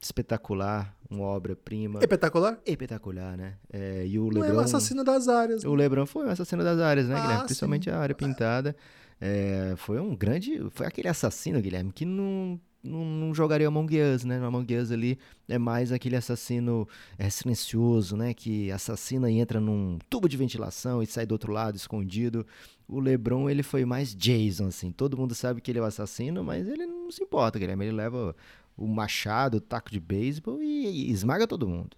espetacular, 0.00 0.96
uma 1.10 1.24
obra-prima. 1.24 1.98
Espetacular? 2.00 2.58
Espetacular, 2.64 3.36
né? 3.36 3.54
É, 3.72 4.06
e 4.06 4.18
o 4.18 4.28
Lebron, 4.28 4.40
Não 4.40 4.48
é 4.48 4.62
um 4.62 4.64
assassino 4.64 5.02
das 5.02 5.28
áreas. 5.28 5.64
O 5.64 5.70
né? 5.70 5.76
Lebron 5.76 6.06
foi 6.06 6.26
um 6.26 6.30
assassino 6.30 6.62
das 6.62 6.78
áreas, 6.78 7.08
né, 7.08 7.16
ah, 7.16 7.20
Guilherme? 7.20 7.44
Principalmente 7.44 7.84
sim. 7.84 7.90
a 7.90 7.98
área 7.98 8.14
pintada. 8.14 8.76
É, 9.20 9.74
foi 9.76 9.98
um 9.98 10.14
grande. 10.14 10.64
Foi 10.70 10.86
aquele 10.86 11.08
assassino, 11.08 11.60
Guilherme, 11.60 11.92
que 11.92 12.04
não 12.04 12.60
não, 12.88 13.04
não, 13.04 13.34
jogaria 13.34 13.68
Among 13.68 14.00
Us, 14.00 14.24
né? 14.24 14.38
No 14.38 14.46
Among 14.46 14.76
Us 14.76 14.90
ali 14.90 15.18
é 15.48 15.58
mais 15.58 15.92
aquele 15.92 16.16
assassino 16.16 16.88
é, 17.18 17.28
silencioso, 17.30 18.16
né? 18.16 18.34
Que 18.34 18.70
assassina 18.72 19.30
e 19.30 19.38
entra 19.38 19.60
num 19.60 19.98
tubo 20.08 20.28
de 20.28 20.36
ventilação 20.36 21.02
e 21.02 21.06
sai 21.06 21.26
do 21.26 21.32
outro 21.32 21.52
lado 21.52 21.76
escondido. 21.76 22.46
O 22.88 23.00
LeBron, 23.00 23.50
ele 23.50 23.62
foi 23.62 23.84
mais 23.84 24.14
Jason, 24.14 24.66
assim. 24.68 24.90
Todo 24.90 25.16
mundo 25.16 25.34
sabe 25.34 25.60
que 25.60 25.70
ele 25.70 25.78
é 25.78 25.82
o 25.82 25.84
assassino, 25.84 26.42
mas 26.42 26.66
ele 26.66 26.86
não 26.86 27.10
se 27.10 27.22
importa, 27.22 27.58
Guilherme. 27.58 27.84
Ele 27.86 27.96
leva 27.96 28.34
o 28.76 28.86
machado, 28.86 29.58
o 29.58 29.60
taco 29.60 29.90
de 29.90 30.00
beisebol 30.00 30.62
e, 30.62 31.08
e 31.08 31.10
esmaga 31.10 31.46
todo 31.46 31.68
mundo. 31.68 31.96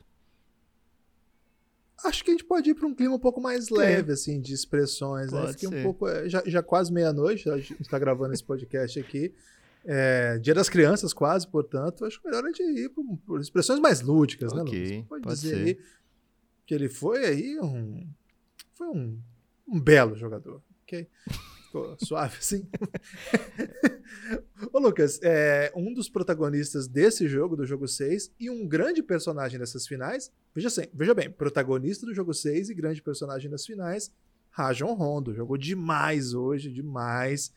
Acho 2.05 2.25
que 2.25 2.31
a 2.31 2.35
gente 2.35 2.45
pode 2.45 2.71
ir 2.71 2.75
para 2.75 2.87
um 2.87 2.95
clima 2.95 3.15
um 3.15 3.19
pouco 3.19 3.41
mais 3.41 3.69
leve, 3.69 4.13
assim, 4.13 4.41
de 4.41 4.55
expressões, 4.55 5.31
né? 5.31 5.49
Fiquei 5.53 5.69
um 5.69 5.83
pouco. 5.83 6.09
É, 6.09 6.29
já, 6.29 6.43
já 6.47 6.63
quase 6.63 6.93
meia-noite, 6.93 7.49
a 7.51 7.59
gente 7.59 7.83
está 7.83 7.99
gravando 7.99 8.33
esse 8.33 8.43
podcast 8.43 8.99
aqui. 8.99 9.35
É, 9.85 10.39
Dia 10.39 10.55
das 10.55 10.69
Crianças, 10.69 11.13
quase, 11.13 11.47
portanto, 11.49 12.05
acho 12.05 12.21
melhor 12.25 12.45
a 12.45 12.47
gente 12.49 12.63
ir 12.63 12.89
por, 12.91 13.05
por 13.27 13.41
expressões 13.41 13.81
mais 13.81 14.01
lúdicas, 14.01 14.53
né, 14.53 14.63
Ok, 14.63 14.79
Lucas? 14.79 15.09
Pode, 15.09 15.23
pode 15.23 15.35
dizer 15.37 15.57
ser. 15.57 15.65
aí 15.65 15.79
que 16.71 16.75
ele 16.75 16.89
foi 16.89 17.25
aí 17.25 17.59
um. 17.61 18.07
Foi 18.75 18.87
um, 18.87 19.21
um 19.67 19.81
belo 19.81 20.15
jogador, 20.15 20.63
ok? 20.85 21.09
Ficou 21.65 21.97
suave 22.05 22.37
assim. 22.39 22.65
Ô, 24.73 24.79
Lucas, 24.79 25.19
é, 25.23 25.73
um 25.75 25.93
dos 25.93 26.09
protagonistas 26.09 26.87
desse 26.87 27.27
jogo, 27.27 27.57
do 27.57 27.67
jogo 27.67 27.89
6, 27.89 28.33
e 28.39 28.49
um 28.49 28.69
grande 28.69 29.03
personagem 29.03 29.59
dessas 29.59 29.87
finais. 29.87 30.31
Veja, 30.55 30.69
assim, 30.69 30.85
veja 30.95 31.13
bem, 31.13 31.29
protagonista 31.29 32.07
do 32.07 32.15
jogo 32.15 32.33
6 32.33 32.71
e 32.71 32.75
grande 32.75 33.03
personagem 33.03 33.51
das 33.51 33.67
finais, 33.67 34.15
Rajon 34.51 34.95
Rondo. 34.95 35.35
Jogou 35.35 35.57
demais 35.57 36.35
hoje, 36.35 36.71
demais. 36.71 37.53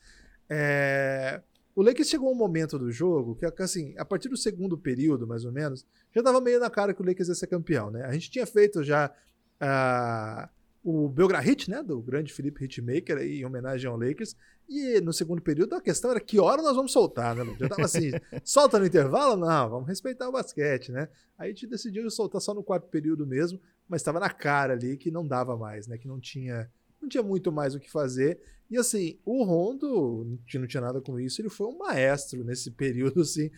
É, 0.48 1.40
o 1.74 1.82
Lakers 1.82 2.08
chegou 2.08 2.30
um 2.30 2.36
momento 2.36 2.78
do 2.78 2.90
jogo 2.90 3.34
que, 3.34 3.46
assim, 3.62 3.94
a 3.98 4.04
partir 4.04 4.28
do 4.28 4.36
segundo 4.36 4.78
período, 4.78 5.26
mais 5.26 5.44
ou 5.44 5.52
menos, 5.52 5.84
já 6.14 6.22
tava 6.22 6.40
meio 6.40 6.60
na 6.60 6.70
cara 6.70 6.94
que 6.94 7.02
o 7.02 7.04
Lakers 7.04 7.28
ia 7.28 7.34
ser 7.34 7.48
campeão, 7.48 7.90
né? 7.90 8.04
A 8.04 8.12
gente 8.12 8.30
tinha 8.30 8.46
feito 8.46 8.84
já 8.84 9.12
ah, 9.60 10.48
o 10.84 11.08
Belgrade 11.08 11.48
Hit, 11.48 11.70
né? 11.70 11.82
Do 11.82 12.00
grande 12.00 12.32
Felipe 12.32 12.64
Hitmaker 12.64 13.16
aí, 13.16 13.40
em 13.40 13.44
homenagem 13.44 13.90
ao 13.90 13.96
Lakers. 13.96 14.36
E 14.68 15.00
no 15.00 15.12
segundo 15.12 15.42
período 15.42 15.74
a 15.74 15.80
questão 15.80 16.10
era 16.10 16.20
que 16.20 16.38
hora 16.38 16.62
nós 16.62 16.76
vamos 16.76 16.92
soltar, 16.92 17.34
né? 17.34 17.44
Já 17.58 17.68
tava 17.68 17.84
assim, 17.84 18.10
solta 18.44 18.78
no 18.78 18.86
intervalo? 18.86 19.36
Não, 19.36 19.70
vamos 19.70 19.88
respeitar 19.88 20.28
o 20.28 20.32
basquete, 20.32 20.92
né? 20.92 21.08
Aí 21.38 21.48
a 21.48 21.52
gente 21.52 21.66
decidiu 21.66 22.08
soltar 22.10 22.40
só 22.40 22.54
no 22.54 22.62
quarto 22.62 22.88
período 22.88 23.26
mesmo, 23.26 23.60
mas 23.88 24.00
estava 24.00 24.20
na 24.20 24.30
cara 24.30 24.74
ali 24.74 24.96
que 24.96 25.10
não 25.10 25.26
dava 25.26 25.56
mais, 25.56 25.86
né? 25.86 25.98
Que 25.98 26.06
não 26.06 26.20
tinha, 26.20 26.70
não 27.04 27.08
tinha 27.08 27.22
muito 27.22 27.52
mais 27.52 27.74
o 27.74 27.80
que 27.80 27.90
fazer. 27.90 28.38
E 28.70 28.76
assim, 28.78 29.18
o 29.24 29.44
Rondo, 29.44 30.38
que 30.48 30.58
não 30.58 30.66
tinha 30.66 30.80
nada 30.80 31.00
com 31.00 31.20
isso, 31.20 31.40
ele 31.40 31.48
foi 31.50 31.66
um 31.68 31.78
maestro 31.78 32.42
nesse 32.42 32.70
período, 32.72 33.20
assim, 33.20 33.50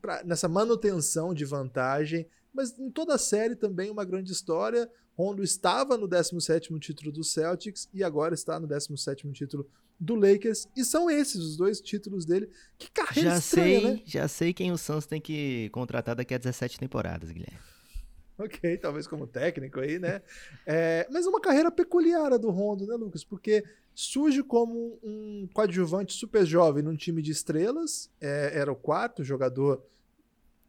pra- 0.00 0.22
nessa 0.22 0.48
manutenção 0.48 1.34
de 1.34 1.44
vantagem. 1.44 2.26
Mas 2.52 2.78
em 2.78 2.90
toda 2.90 3.14
a 3.14 3.18
série 3.18 3.56
também 3.56 3.90
uma 3.90 4.04
grande 4.04 4.30
história. 4.32 4.90
Rondo 5.16 5.42
estava 5.42 5.96
no 5.98 6.08
17º 6.08 6.78
título 6.78 7.12
do 7.12 7.22
Celtics 7.22 7.88
e 7.92 8.02
agora 8.02 8.34
está 8.34 8.58
no 8.58 8.66
17º 8.66 9.30
título 9.32 9.68
do 9.98 10.14
Lakers. 10.14 10.66
E 10.74 10.82
são 10.84 11.10
esses 11.10 11.36
os 11.36 11.56
dois 11.56 11.80
títulos 11.80 12.24
dele. 12.24 12.48
Que 12.78 12.90
carreira 12.90 13.30
Já 13.30 13.38
estranha, 13.38 13.80
sei, 13.80 13.90
né? 13.96 14.02
já 14.06 14.28
sei 14.28 14.52
quem 14.54 14.72
o 14.72 14.78
Suns 14.78 15.06
tem 15.06 15.20
que 15.20 15.68
contratar 15.70 16.14
daqui 16.16 16.32
a 16.34 16.38
17 16.38 16.78
temporadas, 16.78 17.30
Guilherme. 17.30 17.58
Ok, 18.40 18.78
talvez 18.78 19.06
como 19.06 19.26
técnico 19.26 19.80
aí, 19.80 19.98
né? 19.98 20.22
É, 20.64 21.06
mas 21.10 21.26
uma 21.26 21.40
carreira 21.40 21.70
peculiar 21.70 22.38
do 22.38 22.48
Rondo, 22.50 22.86
né, 22.86 22.94
Lucas? 22.94 23.22
Porque 23.22 23.62
surge 23.94 24.42
como 24.42 24.98
um 25.02 25.46
coadjuvante 25.52 26.14
super 26.14 26.46
jovem 26.46 26.82
num 26.82 26.96
time 26.96 27.20
de 27.20 27.32
estrelas, 27.32 28.10
é, 28.18 28.52
era 28.54 28.72
o 28.72 28.76
quarto 28.76 29.22
jogador 29.22 29.84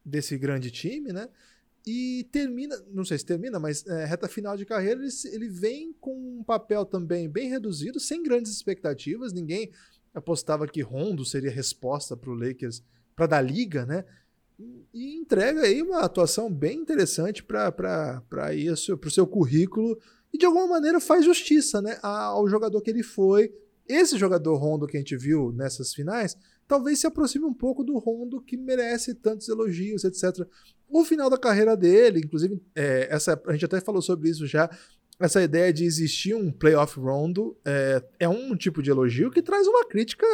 desse 0.04 0.38
grande 0.38 0.70
time, 0.70 1.14
né? 1.14 1.30
E 1.88 2.28
termina, 2.30 2.76
não 2.92 3.06
sei 3.06 3.18
se 3.18 3.26
termina, 3.26 3.58
mas 3.58 3.88
é, 3.88 4.04
reta 4.04 4.28
final 4.28 4.58
de 4.58 4.66
carreira, 4.66 5.02
ele, 5.02 5.10
ele 5.32 5.48
vem 5.48 5.94
com 5.94 6.40
um 6.40 6.44
papel 6.44 6.86
também 6.86 7.30
bem 7.30 7.50
reduzido, 7.50 8.02
sem 8.02 8.22
grandes 8.22 8.52
expectativas. 8.52 9.32
Ninguém 9.32 9.72
apostava 10.14 10.68
que 10.68 10.82
Rondo 10.82 11.24
seria 11.24 11.50
resposta 11.50 12.18
para 12.18 12.30
o 12.30 12.36
Lakers, 12.36 12.84
para 13.16 13.28
dar 13.28 13.42
liga, 13.42 13.86
né? 13.86 14.04
E 14.94 15.18
entrega 15.18 15.62
aí 15.62 15.82
uma 15.82 16.02
atuação 16.02 16.52
bem 16.52 16.80
interessante 16.80 17.44
para 17.44 18.54
isso, 18.54 18.98
para 18.98 19.08
o 19.08 19.12
seu 19.12 19.26
currículo 19.26 19.98
e 20.34 20.38
de 20.38 20.46
alguma 20.46 20.68
maneira 20.68 21.00
faz 21.00 21.24
justiça 21.26 21.82
né, 21.82 21.98
ao 22.02 22.48
jogador 22.48 22.82
que 22.82 22.90
ele 22.90 23.04
foi. 23.04 23.54
Esse 23.88 24.18
jogador 24.18 24.56
Rondo 24.56 24.88
que 24.88 24.98
a 24.98 25.00
gente 25.00 25.18
viu 25.18 25.52
nessas 25.52 25.94
finais 25.94 26.38
talvez 26.68 27.00
se 27.00 27.08
aproxime 27.08 27.44
um 27.44 27.54
pouco 27.54 27.84
do 27.84 27.98
Rondo 27.98 28.42
que 28.42 28.56
merece 28.56 29.14
tantos 29.14 29.50
elogios, 29.50 30.06
etc. 30.06 30.48
O 30.88 31.04
final 31.04 31.30
da 31.30 31.38
carreira 31.38 31.76
dele, 31.76 32.20
inclusive, 32.20 32.62
é, 32.74 33.08
essa, 33.12 33.42
a 33.46 33.52
gente 33.52 33.66
até 33.66 33.82
falou 33.82 34.02
sobre 34.02 34.30
isso 34.30 34.48
já. 34.48 34.70
Essa 35.20 35.44
ideia 35.44 35.74
de 35.74 35.84
existir 35.84 36.34
um 36.34 36.50
playoff 36.50 36.98
Rondo 36.98 37.58
é, 37.66 38.02
é 38.22 38.30
um 38.30 38.56
tipo 38.56 38.82
de 38.82 38.90
elogio 38.90 39.30
que 39.30 39.42
traz 39.42 39.68
uma 39.68 39.86
crítica 39.86 40.26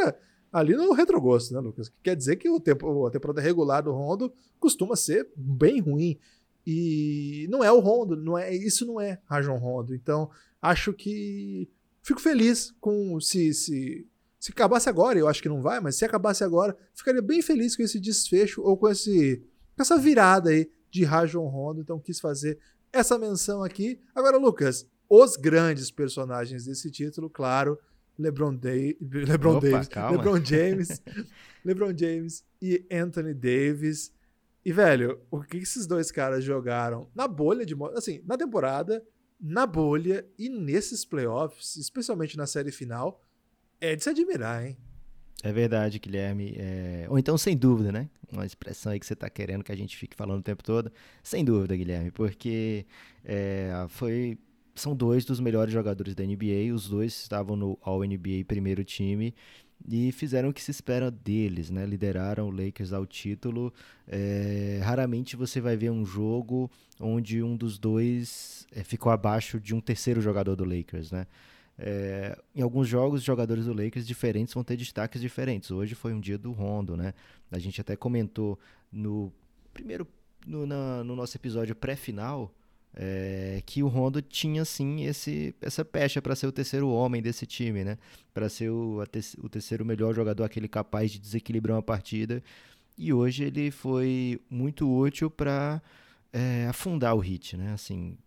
ali 0.60 0.76
no 0.76 0.94
retrogosto, 0.94 1.54
né, 1.54 1.60
Lucas? 1.60 1.90
Que 1.90 1.96
quer 2.04 2.16
dizer 2.16 2.36
que 2.38 2.50
o 2.50 2.60
tempo, 2.60 3.06
a 3.06 3.12
temporada 3.12 3.42
regular 3.42 3.84
do 3.84 3.92
Rondo 3.92 4.32
costuma 4.60 4.96
ser 4.96 5.28
bem 5.36 5.80
ruim. 5.80 6.18
E 6.66 7.48
não 7.50 7.64
é 7.64 7.72
o 7.72 7.80
Rondo, 7.80 8.16
não 8.16 8.38
é, 8.38 8.54
isso 8.54 8.86
não 8.86 9.00
é 9.00 9.20
Rajon 9.26 9.58
Rondo. 9.58 9.96
Então, 9.96 10.30
acho 10.62 10.92
que 10.94 11.70
fico 12.02 12.20
feliz 12.20 12.74
com 12.80 13.20
se, 13.22 13.54
se 13.54 14.08
se 14.40 14.52
acabasse 14.52 14.88
agora, 14.88 15.18
eu 15.18 15.28
acho 15.28 15.42
que 15.42 15.50
não 15.50 15.62
vai, 15.62 15.80
mas 15.80 15.96
se 15.96 16.06
acabasse 16.06 16.44
agora, 16.44 16.78
ficaria 16.94 17.22
bem 17.22 17.42
feliz 17.42 17.76
com 17.76 17.84
esse 17.84 18.00
desfecho 18.00 18.62
ou 18.62 18.78
com 18.78 18.88
esse 18.88 19.44
com 19.76 19.82
essa 19.82 19.98
virada 19.98 20.50
aí 20.50 20.70
de 20.90 21.04
Rajon 21.04 21.48
Rondo. 21.48 21.82
Então, 21.82 22.00
quis 22.00 22.20
fazer 22.20 22.58
essa 22.92 23.18
menção 23.18 23.64
aqui. 23.64 24.00
Agora, 24.16 24.38
Lucas, 24.38 24.88
os 25.10 25.36
grandes 25.36 25.92
personagens 25.92 26.66
desse 26.66 26.90
título, 26.92 27.30
claro, 27.30 27.78
LeBron, 28.18 28.56
Day, 28.56 28.98
LeBron 29.02 29.58
Opa, 29.58 29.70
Davis, 29.70 29.88
calma. 29.88 30.18
LeBron 30.18 30.42
James, 30.44 31.02
LeBron 31.64 31.98
James 31.98 32.44
e 32.62 32.86
Anthony 32.92 33.34
Davis. 33.34 34.12
E, 34.66 34.72
velho, 34.72 35.22
o 35.32 35.42
que 35.42 35.58
esses 35.58 35.88
dois 35.88 36.12
caras 36.12 36.44
jogaram 36.44 37.10
na 37.16 37.28
bolha 37.28 37.66
de. 37.66 37.76
Assim, 37.96 38.22
na 38.26 38.38
temporada, 38.38 39.04
na 39.40 39.66
bolha 39.66 40.26
e 40.38 40.50
nesses 40.50 41.06
playoffs, 41.06 41.76
especialmente 41.78 42.36
na 42.36 42.48
série 42.48 42.72
final, 42.72 43.24
é 43.80 43.96
de 43.96 44.04
se 44.04 44.10
admirar, 44.10 44.66
hein? 44.66 44.78
É 45.44 45.52
verdade, 45.52 46.00
Guilherme. 46.00 46.56
É, 46.58 47.06
Ou 47.10 47.20
então, 47.20 47.38
sem 47.38 47.56
dúvida, 47.56 47.92
né? 47.92 48.10
Uma 48.32 48.46
expressão 48.46 48.92
aí 48.92 49.00
que 49.00 49.06
você 49.06 49.16
tá 49.16 49.30
querendo 49.30 49.64
que 49.64 49.72
a 49.72 49.76
gente 49.76 49.96
fique 49.96 50.16
falando 50.16 50.40
o 50.40 50.44
tempo 50.44 50.64
todo. 50.64 50.92
Sem 51.22 51.46
dúvida, 51.46 51.76
Guilherme, 51.76 52.12
porque 52.12 52.86
é, 53.24 53.86
foi... 53.90 54.38
são 54.80 54.96
dois 54.96 55.26
dos 55.26 55.40
melhores 55.40 55.74
jogadores 55.74 56.14
da 56.16 56.24
NBA. 56.24 56.74
Os 56.74 56.88
dois 56.90 57.14
estavam 57.14 57.56
no 57.56 57.78
All-NBA 57.82 58.46
primeiro 58.48 58.84
time 58.84 59.34
e 59.88 60.12
fizeram 60.12 60.50
o 60.50 60.54
que 60.54 60.62
se 60.62 60.72
espera 60.72 61.12
deles, 61.12 61.70
né? 61.70 61.86
Lideraram 61.86 62.48
o 62.48 62.52
Lakers 62.52 62.94
ao 62.94 63.06
título. 63.06 63.74
É, 64.08 64.80
Raramente 64.84 65.36
você 65.36 65.62
vai 65.62 65.76
ver 65.78 65.92
um 65.92 66.06
jogo 66.06 66.70
onde 67.00 67.44
um 67.44 67.56
dos 67.56 67.78
dois 67.78 68.66
é, 68.72 68.84
ficou 68.84 69.12
abaixo 69.12 69.60
de 69.60 69.76
um 69.76 69.80
terceiro 69.82 70.20
jogador 70.22 70.56
do 70.56 70.66
Lakers, 70.66 71.12
né? 71.12 71.28
É, 71.80 72.36
em 72.56 72.62
alguns 72.62 72.88
jogos, 72.88 73.20
os 73.20 73.26
jogadores 73.26 73.66
do 73.66 73.74
Lakers 73.74 74.08
diferentes 74.08 74.54
vão 74.54 74.64
ter 74.64 74.76
destaques 74.76 75.22
diferentes. 75.22 75.70
Hoje 75.70 75.94
foi 75.94 76.12
um 76.14 76.20
dia 76.20 76.38
do 76.38 76.52
Rondo, 76.52 76.98
né? 76.98 77.14
A 77.52 77.60
gente 77.60 77.80
até 77.80 77.96
comentou 77.96 78.58
no 78.92 79.32
primeiro, 79.74 80.08
no, 80.46 80.66
na- 80.66 81.04
no 81.04 81.16
nosso 81.16 81.38
episódio 81.38 81.76
pré-final, 81.76 82.52
é, 83.00 83.62
que 83.64 83.84
o 83.84 83.88
Rondo 83.88 84.24
tinha 84.24 84.66
sim 84.66 85.04
esse, 85.06 85.54
essa 85.62 85.86
pecha 85.86 86.20
para 86.20 86.36
ser 86.36 86.48
o 86.48 86.52
terceiro 86.52 86.90
homem 86.90 87.22
desse 87.22 87.46
time, 87.46 87.84
né? 87.84 87.98
Para 88.34 88.50
ser 88.50 88.72
o, 88.72 89.06
te- 89.06 89.38
o 89.40 89.48
terceiro 89.48 89.86
melhor 89.86 90.16
jogador, 90.16 90.44
aquele 90.44 90.68
capaz 90.68 91.12
de 91.12 91.20
desequilibrar 91.20 91.76
uma 91.78 91.84
partida. 91.84 92.44
E 92.98 93.14
hoje 93.14 93.44
ele 93.44 93.70
foi 93.70 94.42
muito 94.50 94.92
útil 94.92 95.30
para 95.30 95.80
afundar 96.70 97.16
o 97.16 97.20
hit, 97.20 97.56
né? 97.56 97.74
Assim, 97.74 98.18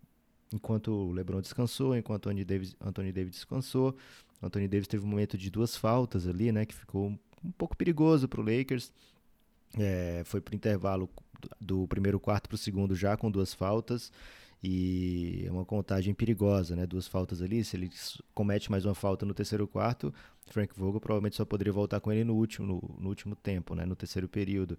enquanto 0.53 0.91
o 0.91 1.11
LeBron 1.11 1.41
descansou, 1.41 1.95
enquanto 1.95 2.27
o 2.27 2.29
Anthony 2.29 2.45
Davis, 2.45 2.75
Anthony 2.79 3.11
Davis 3.11 3.33
descansou. 3.33 3.95
Anthony 4.41 4.67
Davis 4.67 4.87
teve 4.87 5.05
um 5.05 5.07
momento 5.09 5.37
de 5.37 5.49
duas 5.49 5.75
faltas 5.75 6.27
ali, 6.27 6.51
né? 6.51 6.65
Que 6.65 6.73
ficou 6.73 7.09
um, 7.43 7.51
pouco 7.57 7.75
perigoso 7.75 8.27
para 8.27 8.41
o 8.41 8.43
Lakers. 8.43 8.91
É, 9.77 10.23
foi 10.25 10.41
para 10.41 10.53
o 10.53 10.55
intervalo 10.55 11.09
do 11.59 11.87
primeiro 11.87 12.19
quarto 12.19 12.47
para 12.47 12.55
o 12.55 12.57
segundo 12.57 12.95
já 12.95 13.17
com 13.17 13.29
duas 13.29 13.53
faltas. 13.53 14.11
E 14.63 15.43
é 15.47 15.51
uma 15.51 15.65
contagem 15.65 16.13
perigosa, 16.13 16.75
né? 16.75 16.85
Duas 16.85 17.07
faltas 17.07 17.41
ali. 17.41 17.63
Se 17.63 17.75
ele 17.75 17.89
comete 18.33 18.69
mais 18.69 18.85
uma 18.85 18.93
falta 18.93 19.25
no 19.25 19.33
terceiro 19.33 19.67
quarto, 19.67 20.13
Frank 20.47 20.73
Vogel 20.77 20.99
provavelmente 20.99 21.35
só 21.35 21.45
poderia 21.45 21.73
voltar 21.73 21.99
com 21.99 22.11
ele 22.11 22.23
no 22.23 22.35
último, 22.35 22.67
no, 22.67 22.95
no 22.99 23.09
último 23.09 23.35
tempo, 23.35 23.73
né? 23.73 23.85
No 23.85 23.95
terceiro 23.95 24.27
período. 24.27 24.77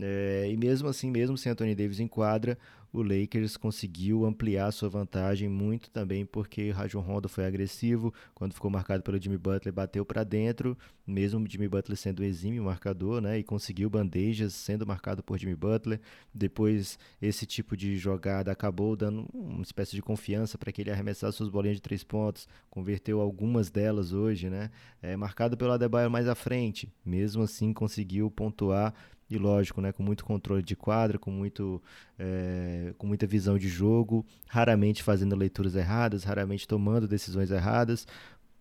É, 0.00 0.48
e 0.50 0.56
mesmo 0.56 0.88
assim, 0.88 1.10
mesmo 1.10 1.38
sem 1.38 1.50
Anthony 1.50 1.74
Davis 1.74 1.98
em 2.00 2.08
quadra, 2.08 2.58
o 2.92 3.02
Lakers 3.02 3.56
conseguiu 3.56 4.24
ampliar 4.24 4.70
sua 4.72 4.88
vantagem 4.88 5.48
muito 5.48 5.90
também 5.90 6.24
porque 6.24 6.70
Rajon 6.70 7.00
Rondo 7.00 7.28
foi 7.28 7.44
agressivo, 7.44 8.12
quando 8.34 8.54
ficou 8.54 8.70
marcado 8.70 9.02
pelo 9.02 9.20
Jimmy 9.20 9.36
Butler, 9.36 9.72
bateu 9.74 10.04
para 10.06 10.24
dentro, 10.24 10.76
mesmo 11.06 11.44
Jimmy 11.48 11.68
Butler 11.68 11.96
sendo 11.96 12.24
exímio 12.24 12.64
marcador, 12.64 13.20
né, 13.20 13.38
e 13.38 13.42
conseguiu 13.42 13.90
bandejas 13.90 14.54
sendo 14.54 14.86
marcado 14.86 15.22
por 15.22 15.38
Jimmy 15.38 15.54
Butler. 15.54 16.00
Depois 16.32 16.98
esse 17.20 17.44
tipo 17.44 17.76
de 17.76 17.96
jogada 17.96 18.50
acabou 18.50 18.96
dando 18.96 19.26
uma 19.34 19.62
espécie 19.62 19.94
de 19.94 20.02
confiança 20.02 20.56
para 20.56 20.72
que 20.72 20.80
ele 20.80 20.90
arremessasse 20.90 21.36
suas 21.36 21.50
bolinhas 21.50 21.76
de 21.76 21.82
três 21.82 22.02
pontos, 22.02 22.48
converteu 22.70 23.20
algumas 23.20 23.70
delas 23.70 24.12
hoje, 24.12 24.48
né? 24.48 24.70
É, 25.02 25.16
marcado 25.16 25.56
pelo 25.56 25.72
Adebayo 25.72 26.10
mais 26.10 26.26
à 26.26 26.34
frente, 26.34 26.90
mesmo 27.04 27.42
assim 27.42 27.72
conseguiu 27.72 28.30
pontuar 28.30 28.94
e 29.30 29.36
lógico, 29.36 29.80
né, 29.80 29.92
com 29.92 30.02
muito 30.02 30.24
controle 30.24 30.62
de 30.62 30.74
quadra, 30.74 31.18
com, 31.18 31.30
muito, 31.30 31.82
é, 32.18 32.94
com 32.96 33.06
muita 33.06 33.26
visão 33.26 33.58
de 33.58 33.68
jogo, 33.68 34.24
raramente 34.46 35.02
fazendo 35.02 35.36
leituras 35.36 35.74
erradas, 35.74 36.24
raramente 36.24 36.66
tomando 36.66 37.06
decisões 37.06 37.50
erradas, 37.50 38.06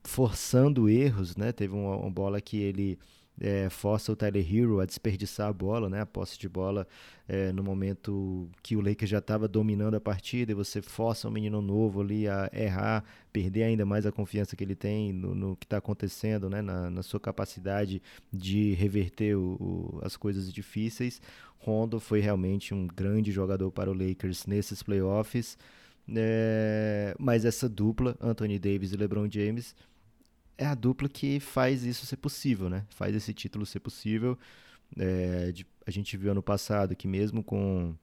forçando 0.04 0.90
erros, 0.90 1.36
né? 1.36 1.52
Teve 1.52 1.74
uma, 1.74 1.96
uma 1.98 2.12
bola 2.12 2.42
que 2.42 2.58
ele 2.58 3.00
é, 3.40 3.70
força 3.70 4.12
o 4.12 4.16
Tyler 4.16 4.46
Hero 4.56 4.80
a 4.80 4.86
desperdiçar 4.86 5.48
a 5.48 5.54
bola, 5.54 5.90
né, 5.90 6.02
a 6.02 6.06
posse 6.06 6.38
de 6.40 6.50
bola 6.50 6.88
é, 7.28 7.52
no 7.52 7.64
momento 7.64 8.50
que 8.64 8.76
o 8.76 8.82
Lakers 8.82 9.10
já 9.10 9.20
estava 9.20 9.48
dominando 9.48 9.96
a 9.96 10.02
partida 10.02 10.52
e 10.52 10.56
você 10.56 10.82
força 10.82 11.28
um 11.28 11.32
menino 11.32 11.62
novo 11.62 12.02
ali 12.02 12.28
a 12.28 12.50
errar, 12.54 13.04
perder 13.32 13.64
ainda 13.64 13.86
mais 13.86 14.06
a 14.06 14.12
confiança 14.12 14.56
que 14.56 14.64
ele 14.64 14.76
tem 14.76 15.14
no, 15.14 15.36
no 15.36 15.56
que 15.56 15.66
está 15.66 15.78
acontecendo, 15.78 16.50
né, 16.50 16.62
na, 16.62 16.90
na, 16.90 17.04
sua 17.04 17.20
capacidade 17.20 18.02
de 18.32 18.74
reverter 18.74 19.36
o, 19.36 19.58
o, 19.60 20.00
as 20.04 20.18
coisas 20.18 20.52
difíceis. 20.52 21.22
Rondo 21.60 22.00
foi 22.00 22.20
realmente 22.20 22.74
um 22.74 22.88
grande 22.88 23.32
jogador 23.32 23.72
para 23.72 23.92
o 23.92 23.94
Lakers 23.94 24.46
nesses 24.46 24.82
playoffs. 24.82 25.58
É, 26.16 27.14
mas 27.20 27.44
essa 27.44 27.68
dupla, 27.68 28.16
Anthony 28.22 28.58
Davis 28.58 28.94
e 28.94 28.98
LeBron 28.98 29.30
James, 29.30 29.76
é 30.58 30.66
a 30.66 30.76
dupla 30.76 31.08
que 31.08 31.40
faz 31.40 31.84
isso 31.84 32.06
ser 32.06 32.18
possível, 32.18 32.70
né? 32.70 32.86
Faz 32.90 33.16
esse 33.16 33.34
título 33.34 33.66
ser 33.66 33.80
possível. 33.80 34.38
É, 34.98 35.52
de, 35.52 35.66
a 35.86 35.92
gente 35.92 36.16
viu 36.18 36.32
ano 36.32 36.42
passado 36.42 36.96
que 36.96 37.08
mesmo 37.08 37.44
com 37.44 37.94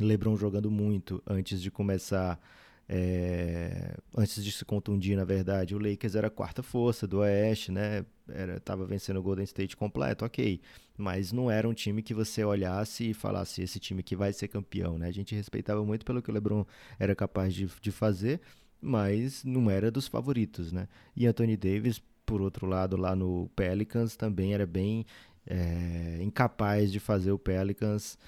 LeBron 0.00 0.36
jogando 0.36 0.70
muito 0.70 1.22
antes 1.26 1.60
de 1.60 1.70
começar, 1.70 2.40
é, 2.88 3.96
antes 4.16 4.42
de 4.42 4.52
se 4.52 4.64
contundir, 4.64 5.16
na 5.16 5.24
verdade, 5.24 5.74
o 5.74 5.78
Lakers 5.78 6.14
era 6.14 6.28
a 6.28 6.30
quarta 6.30 6.62
força 6.62 7.06
do 7.06 7.18
Oeste, 7.18 7.70
né? 7.70 8.04
Era, 8.28 8.58
tava 8.60 8.86
vencendo 8.86 9.18
o 9.18 9.22
Golden 9.22 9.44
State 9.44 9.76
completo, 9.76 10.24
ok. 10.24 10.60
Mas 10.96 11.32
não 11.32 11.50
era 11.50 11.68
um 11.68 11.74
time 11.74 12.02
que 12.02 12.14
você 12.14 12.44
olhasse 12.44 13.10
e 13.10 13.14
falasse 13.14 13.62
esse 13.62 13.78
time 13.78 14.02
que 14.02 14.16
vai 14.16 14.32
ser 14.32 14.48
campeão, 14.48 14.98
né? 14.98 15.08
A 15.08 15.12
gente 15.12 15.34
respeitava 15.34 15.84
muito 15.84 16.04
pelo 16.04 16.22
que 16.22 16.30
o 16.30 16.34
LeBron 16.34 16.64
era 16.98 17.14
capaz 17.14 17.52
de, 17.52 17.68
de 17.80 17.90
fazer, 17.90 18.40
mas 18.84 19.42
não 19.44 19.70
era 19.70 19.90
dos 19.90 20.06
favoritos, 20.06 20.72
né? 20.72 20.88
E 21.16 21.26
Anthony 21.26 21.56
Davis, 21.56 22.00
por 22.26 22.40
outro 22.40 22.66
lado, 22.66 22.96
lá 22.96 23.16
no 23.16 23.50
Pelicans 23.56 24.16
também 24.16 24.54
era 24.54 24.66
bem 24.66 25.06
é, 25.46 26.18
incapaz 26.22 26.92
de 26.92 27.00
fazer 27.00 27.32
o 27.32 27.38
Pelicans 27.38 28.18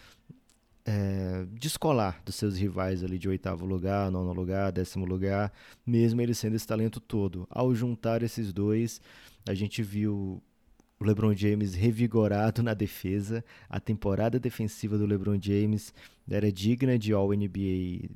é, 0.84 1.44
descolar 1.52 2.22
dos 2.25 2.36
seus 2.36 2.56
rivais 2.56 3.02
ali 3.02 3.18
de 3.18 3.28
oitavo 3.28 3.66
lugar, 3.66 4.10
nono 4.10 4.32
lugar, 4.32 4.70
décimo 4.70 5.04
lugar, 5.04 5.52
mesmo 5.84 6.20
ele 6.20 6.32
sendo 6.32 6.54
esse 6.54 6.66
talento 6.66 7.00
todo. 7.00 7.46
Ao 7.50 7.75
juntar 7.75 8.22
esses 8.22 8.52
dois, 8.52 9.00
a 9.48 9.52
gente 9.52 9.82
viu 9.82 10.40
o 10.98 11.04
LeBron 11.04 11.34
James 11.34 11.75
revigorado 11.75 12.62
na 12.62 12.72
defesa. 12.72 13.44
A 13.68 13.80
temporada 13.80 14.38
defensiva 14.38 14.96
do 14.96 15.06
LeBron 15.06 15.38
James 15.40 15.92
era 16.30 16.50
digna 16.50 16.98
de 16.98 17.12
All-NBA 17.12 18.10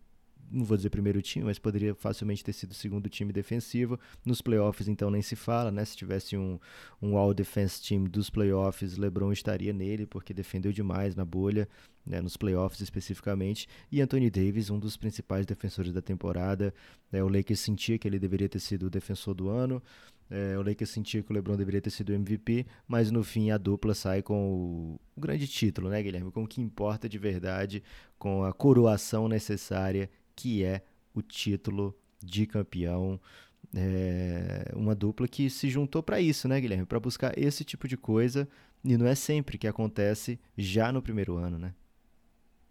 não 0.50 0.64
vou 0.64 0.76
dizer 0.76 0.90
primeiro 0.90 1.22
time, 1.22 1.44
mas 1.44 1.58
poderia 1.58 1.94
facilmente 1.94 2.42
ter 2.42 2.52
sido 2.52 2.74
segundo 2.74 3.08
time 3.08 3.32
defensivo. 3.32 3.98
Nos 4.24 4.42
playoffs, 4.42 4.88
então, 4.88 5.10
nem 5.10 5.22
se 5.22 5.36
fala, 5.36 5.70
né? 5.70 5.84
Se 5.84 5.96
tivesse 5.96 6.36
um, 6.36 6.58
um 7.00 7.16
all-defense 7.16 7.80
team 7.80 8.04
dos 8.04 8.28
playoffs, 8.28 8.96
LeBron 8.96 9.32
estaria 9.32 9.72
nele, 9.72 10.06
porque 10.06 10.34
defendeu 10.34 10.72
demais 10.72 11.14
na 11.14 11.24
bolha, 11.24 11.68
né? 12.04 12.20
nos 12.20 12.36
playoffs 12.36 12.80
especificamente. 12.80 13.68
E 13.92 14.00
Anthony 14.00 14.28
Davis, 14.28 14.70
um 14.70 14.78
dos 14.78 14.96
principais 14.96 15.46
defensores 15.46 15.92
da 15.92 16.02
temporada. 16.02 16.74
Né? 17.12 17.22
O 17.22 17.28
Lakers 17.28 17.60
sentia 17.60 17.96
que 17.98 18.08
ele 18.08 18.18
deveria 18.18 18.48
ter 18.48 18.60
sido 18.60 18.86
o 18.86 18.90
defensor 18.90 19.34
do 19.34 19.48
ano. 19.48 19.80
É, 20.28 20.56
o 20.56 20.62
Lakers 20.62 20.90
sentia 20.90 21.22
que 21.22 21.30
o 21.32 21.34
LeBron 21.34 21.56
deveria 21.56 21.80
ter 21.80 21.90
sido 21.90 22.10
o 22.10 22.14
MVP, 22.14 22.64
mas 22.86 23.10
no 23.10 23.24
fim 23.24 23.50
a 23.50 23.58
dupla 23.58 23.94
sai 23.94 24.22
com 24.22 24.52
o, 24.52 25.00
o 25.16 25.20
grande 25.20 25.48
título, 25.48 25.88
né, 25.88 26.00
Guilherme? 26.00 26.30
Com 26.30 26.44
o 26.44 26.46
que 26.46 26.60
importa 26.60 27.08
de 27.08 27.18
verdade, 27.18 27.82
com 28.16 28.44
a 28.44 28.52
coroação 28.52 29.28
necessária 29.28 30.08
que 30.40 30.64
é 30.64 30.82
o 31.14 31.20
título 31.20 31.94
de 32.18 32.46
campeão. 32.46 33.20
É 33.74 34.72
uma 34.74 34.94
dupla 34.94 35.28
que 35.28 35.50
se 35.50 35.68
juntou 35.68 36.02
para 36.02 36.20
isso, 36.20 36.48
né, 36.48 36.58
Guilherme? 36.58 36.86
Para 36.86 36.98
buscar 36.98 37.38
esse 37.38 37.62
tipo 37.62 37.86
de 37.86 37.96
coisa. 37.96 38.48
E 38.82 38.96
não 38.96 39.06
é 39.06 39.14
sempre 39.14 39.58
que 39.58 39.68
acontece 39.68 40.40
já 40.56 40.90
no 40.90 41.02
primeiro 41.02 41.36
ano, 41.36 41.58
né? 41.58 41.74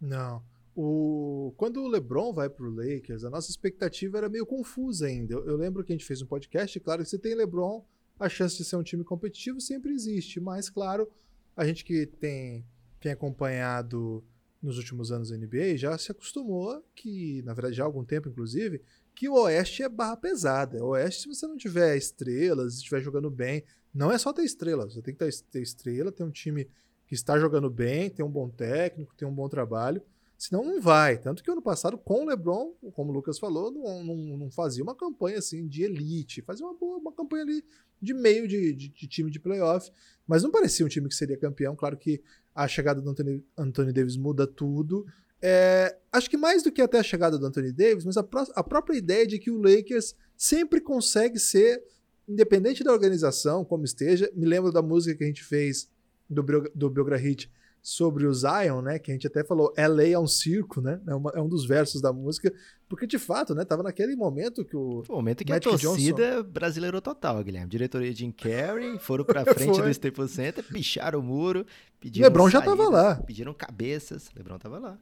Não. 0.00 0.42
O... 0.74 1.54
Quando 1.56 1.80
o 1.82 1.88
LeBron 1.88 2.32
vai 2.32 2.50
para 2.50 2.66
o 2.66 2.74
Lakers, 2.74 3.22
a 3.24 3.30
nossa 3.30 3.50
expectativa 3.50 4.18
era 4.18 4.28
meio 4.28 4.44
confusa 4.44 5.06
ainda. 5.06 5.34
Eu, 5.34 5.56
lembro 5.56 5.84
que 5.84 5.92
a 5.92 5.94
gente 5.94 6.04
fez 6.06 6.20
um 6.20 6.26
podcast, 6.26 6.78
claro 6.80 7.04
que 7.04 7.08
você 7.08 7.18
tem 7.18 7.36
LeBron, 7.36 7.84
a 8.18 8.28
chance 8.28 8.56
de 8.56 8.64
ser 8.64 8.76
um 8.76 8.82
time 8.82 9.04
competitivo 9.04 9.60
sempre 9.60 9.92
existe, 9.92 10.40
mas 10.40 10.68
claro, 10.68 11.08
a 11.56 11.64
gente 11.64 11.84
que 11.84 12.06
tem, 12.06 12.66
tem 12.98 13.12
acompanhado 13.12 14.24
nos 14.62 14.76
últimos 14.76 15.10
anos 15.10 15.30
da 15.30 15.36
NBA 15.36 15.76
já 15.76 15.96
se 15.96 16.12
acostumou 16.12 16.84
que, 16.94 17.42
na 17.42 17.54
verdade, 17.54 17.76
já 17.76 17.84
há 17.84 17.86
algum 17.86 18.04
tempo, 18.04 18.28
inclusive, 18.28 18.82
que 19.14 19.28
o 19.28 19.34
Oeste 19.34 19.82
é 19.82 19.88
barra 19.88 20.16
pesada. 20.16 20.84
O 20.84 20.88
Oeste, 20.90 21.22
se 21.22 21.28
você 21.28 21.46
não 21.46 21.56
tiver 21.56 21.96
estrelas, 21.96 22.74
se 22.74 22.78
estiver 22.80 23.00
jogando 23.00 23.30
bem, 23.30 23.64
não 23.92 24.12
é 24.12 24.18
só 24.18 24.32
ter 24.32 24.44
estrelas, 24.44 24.94
você 24.94 25.02
tem 25.02 25.14
que 25.14 25.24
ter 25.50 25.62
estrela, 25.62 26.12
ter 26.12 26.22
um 26.22 26.30
time 26.30 26.68
que 27.06 27.14
está 27.14 27.38
jogando 27.38 27.68
bem, 27.68 28.08
ter 28.08 28.22
um 28.22 28.30
bom 28.30 28.48
técnico, 28.48 29.14
ter 29.16 29.24
um 29.24 29.34
bom 29.34 29.48
trabalho. 29.48 30.00
Senão 30.38 30.64
não 30.64 30.80
vai. 30.80 31.18
Tanto 31.18 31.42
que 31.42 31.50
ano 31.50 31.60
passado, 31.60 31.98
com 31.98 32.22
o 32.22 32.26
LeBron, 32.26 32.72
como 32.94 33.10
o 33.10 33.12
Lucas 33.12 33.38
falou, 33.38 33.70
não, 33.70 34.02
não, 34.02 34.16
não 34.38 34.50
fazia 34.50 34.82
uma 34.82 34.94
campanha 34.94 35.38
assim 35.38 35.66
de 35.66 35.82
elite. 35.82 36.40
Fazia 36.40 36.64
uma 36.64 36.74
boa 36.74 36.96
uma 36.96 37.12
campanha 37.12 37.42
ali 37.42 37.64
de 38.00 38.14
meio 38.14 38.48
de, 38.48 38.72
de, 38.72 38.88
de, 38.88 39.06
time 39.06 39.30
de 39.30 39.38
playoff. 39.38 39.90
Mas 40.26 40.42
não 40.42 40.50
parecia 40.50 40.86
um 40.86 40.88
time 40.88 41.08
que 41.08 41.14
seria 41.14 41.36
campeão. 41.36 41.76
Claro 41.76 41.96
que 41.96 42.22
a 42.54 42.66
chegada 42.68 43.00
do 43.00 43.10
Anthony, 43.10 43.44
Anthony 43.56 43.92
Davis 43.92 44.16
muda 44.16 44.46
tudo. 44.46 45.06
É, 45.42 45.96
acho 46.12 46.28
que 46.28 46.36
mais 46.36 46.62
do 46.62 46.70
que 46.70 46.82
até 46.82 46.98
a 46.98 47.02
chegada 47.02 47.38
do 47.38 47.46
Anthony 47.46 47.72
Davis, 47.72 48.04
mas 48.04 48.16
a, 48.16 48.26
a 48.54 48.62
própria 48.62 48.96
ideia 48.96 49.26
de 49.26 49.38
que 49.38 49.50
o 49.50 49.60
Lakers 49.60 50.14
sempre 50.36 50.80
consegue 50.80 51.38
ser, 51.38 51.82
independente 52.28 52.84
da 52.84 52.92
organização, 52.92 53.64
como 53.64 53.84
esteja. 53.84 54.30
Me 54.34 54.46
lembro 54.46 54.70
da 54.70 54.82
música 54.82 55.16
que 55.16 55.24
a 55.24 55.26
gente 55.26 55.44
fez 55.44 55.88
do, 56.28 56.42
do 56.74 56.90
Belgra 56.90 57.16
Hit 57.16 57.50
sobre 57.82 58.26
o 58.26 58.34
Zion, 58.34 58.82
né? 58.82 58.98
Que 58.98 59.10
a 59.10 59.14
gente 59.14 59.26
até 59.26 59.42
falou, 59.42 59.72
LA 59.76 60.08
é 60.08 60.18
um 60.18 60.26
circo, 60.26 60.80
né? 60.80 61.00
É, 61.06 61.14
uma, 61.14 61.30
é 61.34 61.40
um 61.40 61.48
dos 61.48 61.64
versos 61.64 62.00
da 62.00 62.12
música, 62.12 62.52
porque 62.88 63.06
de 63.06 63.18
fato, 63.18 63.54
né? 63.54 63.64
Tava 63.64 63.82
naquele 63.82 64.14
momento 64.14 64.64
que 64.64 64.76
o. 64.76 65.02
O 65.08 65.12
momento 65.12 65.44
que 65.44 65.50
Magic 65.52 65.68
a 65.68 65.78
torcida 65.78 66.36
Johnson... 66.36 66.50
brasileiro 66.50 67.00
total, 67.00 67.42
Guilherme. 67.42 67.68
Diretoria 67.68 68.12
Jim 68.12 68.30
Carrey, 68.30 68.98
foram 68.98 69.24
pra 69.24 69.44
frente 69.54 69.80
do 69.80 69.88
Staples 69.88 70.30
Center, 70.30 70.64
picharam 70.64 71.20
o 71.20 71.22
muro, 71.22 71.66
pediram. 71.98 72.26
Lebron 72.26 72.50
já 72.50 72.60
tava 72.60 72.88
lá. 72.88 73.16
Pediram 73.16 73.54
cabeças, 73.54 74.28
Lebron 74.36 74.58
tava 74.58 74.78
lá. 74.78 74.98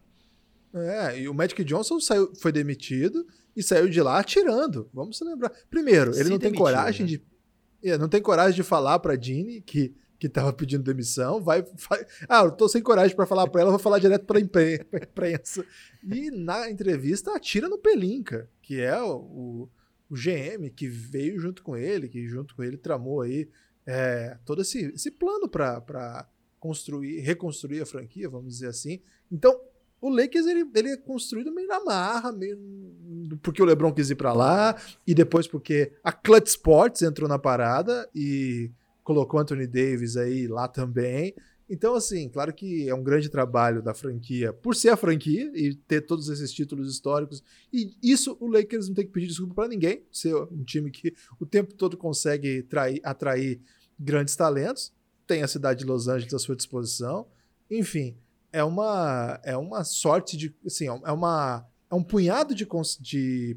É, 0.74 1.20
e 1.20 1.28
o 1.28 1.34
Magic 1.34 1.64
Johnson 1.64 1.98
saiu, 1.98 2.34
foi 2.36 2.52
demitido 2.52 3.26
e 3.56 3.62
saiu 3.62 3.88
de 3.88 4.00
lá 4.00 4.18
atirando. 4.18 4.88
Vamos 4.92 5.16
se 5.18 5.24
lembrar. 5.24 5.50
Primeiro, 5.70 6.10
ele 6.10 6.24
Se 6.24 6.30
não 6.30 6.38
demitiu, 6.38 6.50
tem 6.50 6.54
coragem 6.54 7.06
né? 7.06 7.12
de. 7.12 7.22
É, 7.82 7.96
não 7.96 8.08
tem 8.08 8.20
coragem 8.20 8.54
de 8.54 8.62
falar 8.62 8.98
pra 8.98 9.16
Dini 9.16 9.60
que 9.60 9.94
que 10.18 10.26
estava 10.26 10.52
pedindo 10.52 10.82
demissão, 10.82 11.40
vai, 11.40 11.62
vai, 11.62 12.04
Ah, 12.28 12.42
eu 12.42 12.50
tô 12.50 12.68
sem 12.68 12.82
coragem 12.82 13.14
para 13.14 13.26
falar 13.26 13.46
para 13.48 13.60
ela, 13.60 13.70
vou 13.70 13.78
falar 13.78 13.98
direto 13.98 14.26
para 14.26 14.38
a 14.38 14.40
imprensa. 14.40 15.64
E 16.02 16.30
na 16.30 16.70
entrevista 16.70 17.34
atira 17.34 17.68
no 17.68 17.78
Pelinka, 17.78 18.48
que 18.60 18.80
é 18.80 19.00
o, 19.00 19.68
o, 20.10 20.14
GM 20.14 20.70
que 20.74 20.88
veio 20.88 21.38
junto 21.38 21.62
com 21.62 21.76
ele, 21.76 22.08
que 22.08 22.26
junto 22.26 22.56
com 22.56 22.64
ele 22.64 22.76
tramou 22.76 23.20
aí 23.20 23.48
é, 23.86 24.36
todo 24.44 24.62
esse, 24.62 24.86
esse 24.94 25.10
plano 25.10 25.48
para 25.48 26.28
construir, 26.58 27.20
reconstruir 27.20 27.80
a 27.80 27.86
franquia, 27.86 28.28
vamos 28.28 28.54
dizer 28.54 28.68
assim. 28.68 29.00
Então, 29.30 29.60
o 30.00 30.08
Lakers 30.08 30.46
ele, 30.46 30.68
ele 30.74 30.90
é 30.90 30.96
construído 30.96 31.52
meio 31.52 31.68
na 31.68 31.84
marra, 31.84 32.32
meio 32.32 32.58
porque 33.42 33.62
o 33.62 33.64
LeBron 33.64 33.92
quis 33.92 34.10
ir 34.10 34.14
para 34.14 34.32
lá 34.32 34.76
e 35.06 35.14
depois 35.14 35.46
porque 35.46 35.92
a 36.02 36.12
Clutch 36.12 36.48
Sports 36.48 37.02
entrou 37.02 37.28
na 37.28 37.38
parada 37.38 38.08
e 38.14 38.70
colocou 39.08 39.40
Anthony 39.40 39.66
Davis 39.66 40.18
aí 40.18 40.46
lá 40.46 40.68
também. 40.68 41.34
Então, 41.66 41.94
assim, 41.94 42.28
claro 42.28 42.52
que 42.52 42.86
é 42.86 42.94
um 42.94 43.02
grande 43.02 43.30
trabalho 43.30 43.82
da 43.82 43.94
franquia 43.94 44.52
por 44.52 44.76
ser 44.76 44.90
a 44.90 44.98
franquia 44.98 45.50
e 45.54 45.74
ter 45.74 46.02
todos 46.02 46.28
esses 46.28 46.52
títulos 46.52 46.92
históricos. 46.92 47.42
E 47.72 47.96
isso 48.02 48.36
o 48.38 48.46
Lakers 48.46 48.86
não 48.86 48.94
tem 48.94 49.06
que 49.06 49.12
pedir 49.12 49.28
desculpa 49.28 49.54
para 49.54 49.68
ninguém, 49.68 50.02
ser 50.12 50.34
um 50.34 50.62
time 50.62 50.90
que 50.90 51.14
o 51.40 51.46
tempo 51.46 51.72
todo 51.72 51.96
consegue 51.96 52.62
trair, 52.64 53.00
atrair 53.02 53.62
grandes 53.98 54.36
talentos. 54.36 54.92
Tem 55.26 55.42
a 55.42 55.48
cidade 55.48 55.80
de 55.80 55.86
Los 55.86 56.06
Angeles 56.06 56.34
à 56.34 56.38
sua 56.38 56.56
disposição. 56.56 57.26
Enfim, 57.70 58.14
é 58.52 58.62
uma 58.62 59.40
é 59.42 59.56
uma 59.56 59.84
sorte 59.84 60.36
de, 60.36 60.54
assim, 60.66 60.86
é 60.86 61.12
uma 61.12 61.66
é 61.90 61.94
um 61.94 62.02
punhado 62.02 62.54
de, 62.54 62.66
de 63.00 63.56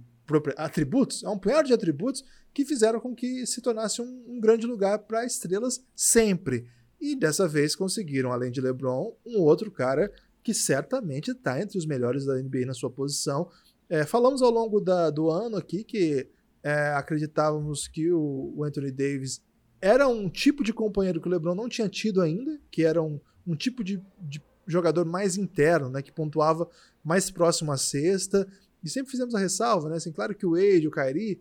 atributos, 0.56 1.24
é 1.24 1.30
um 1.30 1.38
punhado 1.38 1.68
de 1.68 1.74
atributos 1.74 2.24
que 2.54 2.66
fizeram 2.66 3.00
com 3.00 3.16
que 3.16 3.46
se 3.46 3.62
tornasse 3.62 4.02
um, 4.02 4.24
um 4.28 4.40
grande 4.40 4.66
lugar 4.66 5.00
para 5.00 5.26
estrelas 5.26 5.84
sempre. 5.96 6.68
E 7.00 7.16
dessa 7.16 7.48
vez 7.48 7.76
conseguiram, 7.76 8.32
além 8.32 8.52
de 8.52 8.62
LeBron, 8.62 9.16
um 9.26 9.40
outro 9.40 9.72
cara 9.72 10.12
que 10.44 10.54
certamente 10.54 11.32
está 11.32 11.62
entre 11.62 11.78
os 11.78 11.86
melhores 11.86 12.26
da 12.26 12.36
NBA 12.36 12.66
na 12.66 12.74
sua 12.74 12.90
posição. 12.90 13.50
É, 13.90 14.06
falamos 14.06 14.42
ao 14.42 14.52
longo 14.52 14.80
da, 14.80 15.10
do 15.10 15.30
ano 15.30 15.58
aqui 15.58 15.84
que 15.84 16.28
é, 16.64 16.94
acreditávamos 16.94 17.88
que 17.88 18.12
o, 18.12 18.54
o, 18.56 18.64
Anthony 18.64 18.92
Davis 18.92 19.42
era 19.82 20.08
um 20.08 20.30
tipo 20.30 20.64
de 20.64 20.72
companheiro 20.72 21.20
que 21.20 21.28
o 21.28 21.32
LeBron 21.32 21.56
não 21.56 21.68
tinha 21.68 21.90
tido 21.90 22.22
ainda, 22.22 22.60
que 22.70 22.84
era 22.84 23.02
um, 23.02 23.20
um 23.46 23.56
tipo 23.56 23.84
de, 23.84 24.02
de 24.20 24.42
jogador 24.68 25.06
mais 25.06 25.38
interno, 25.38 25.90
né, 25.90 26.02
que 26.02 26.12
pontuava 26.12 26.70
mais 27.04 27.32
próximo 27.32 27.72
à 27.72 27.78
cesta. 27.78 28.48
E 28.84 28.90
sempre 28.90 29.12
fizemos 29.12 29.36
a 29.36 29.40
ressalva, 29.40 29.90
né? 29.90 29.98
Assim, 29.98 30.12
claro 30.12 30.34
que 30.34 30.46
o 30.46 30.52
Wade, 30.52 30.88
o 30.88 30.92
Kyrie 30.92 31.40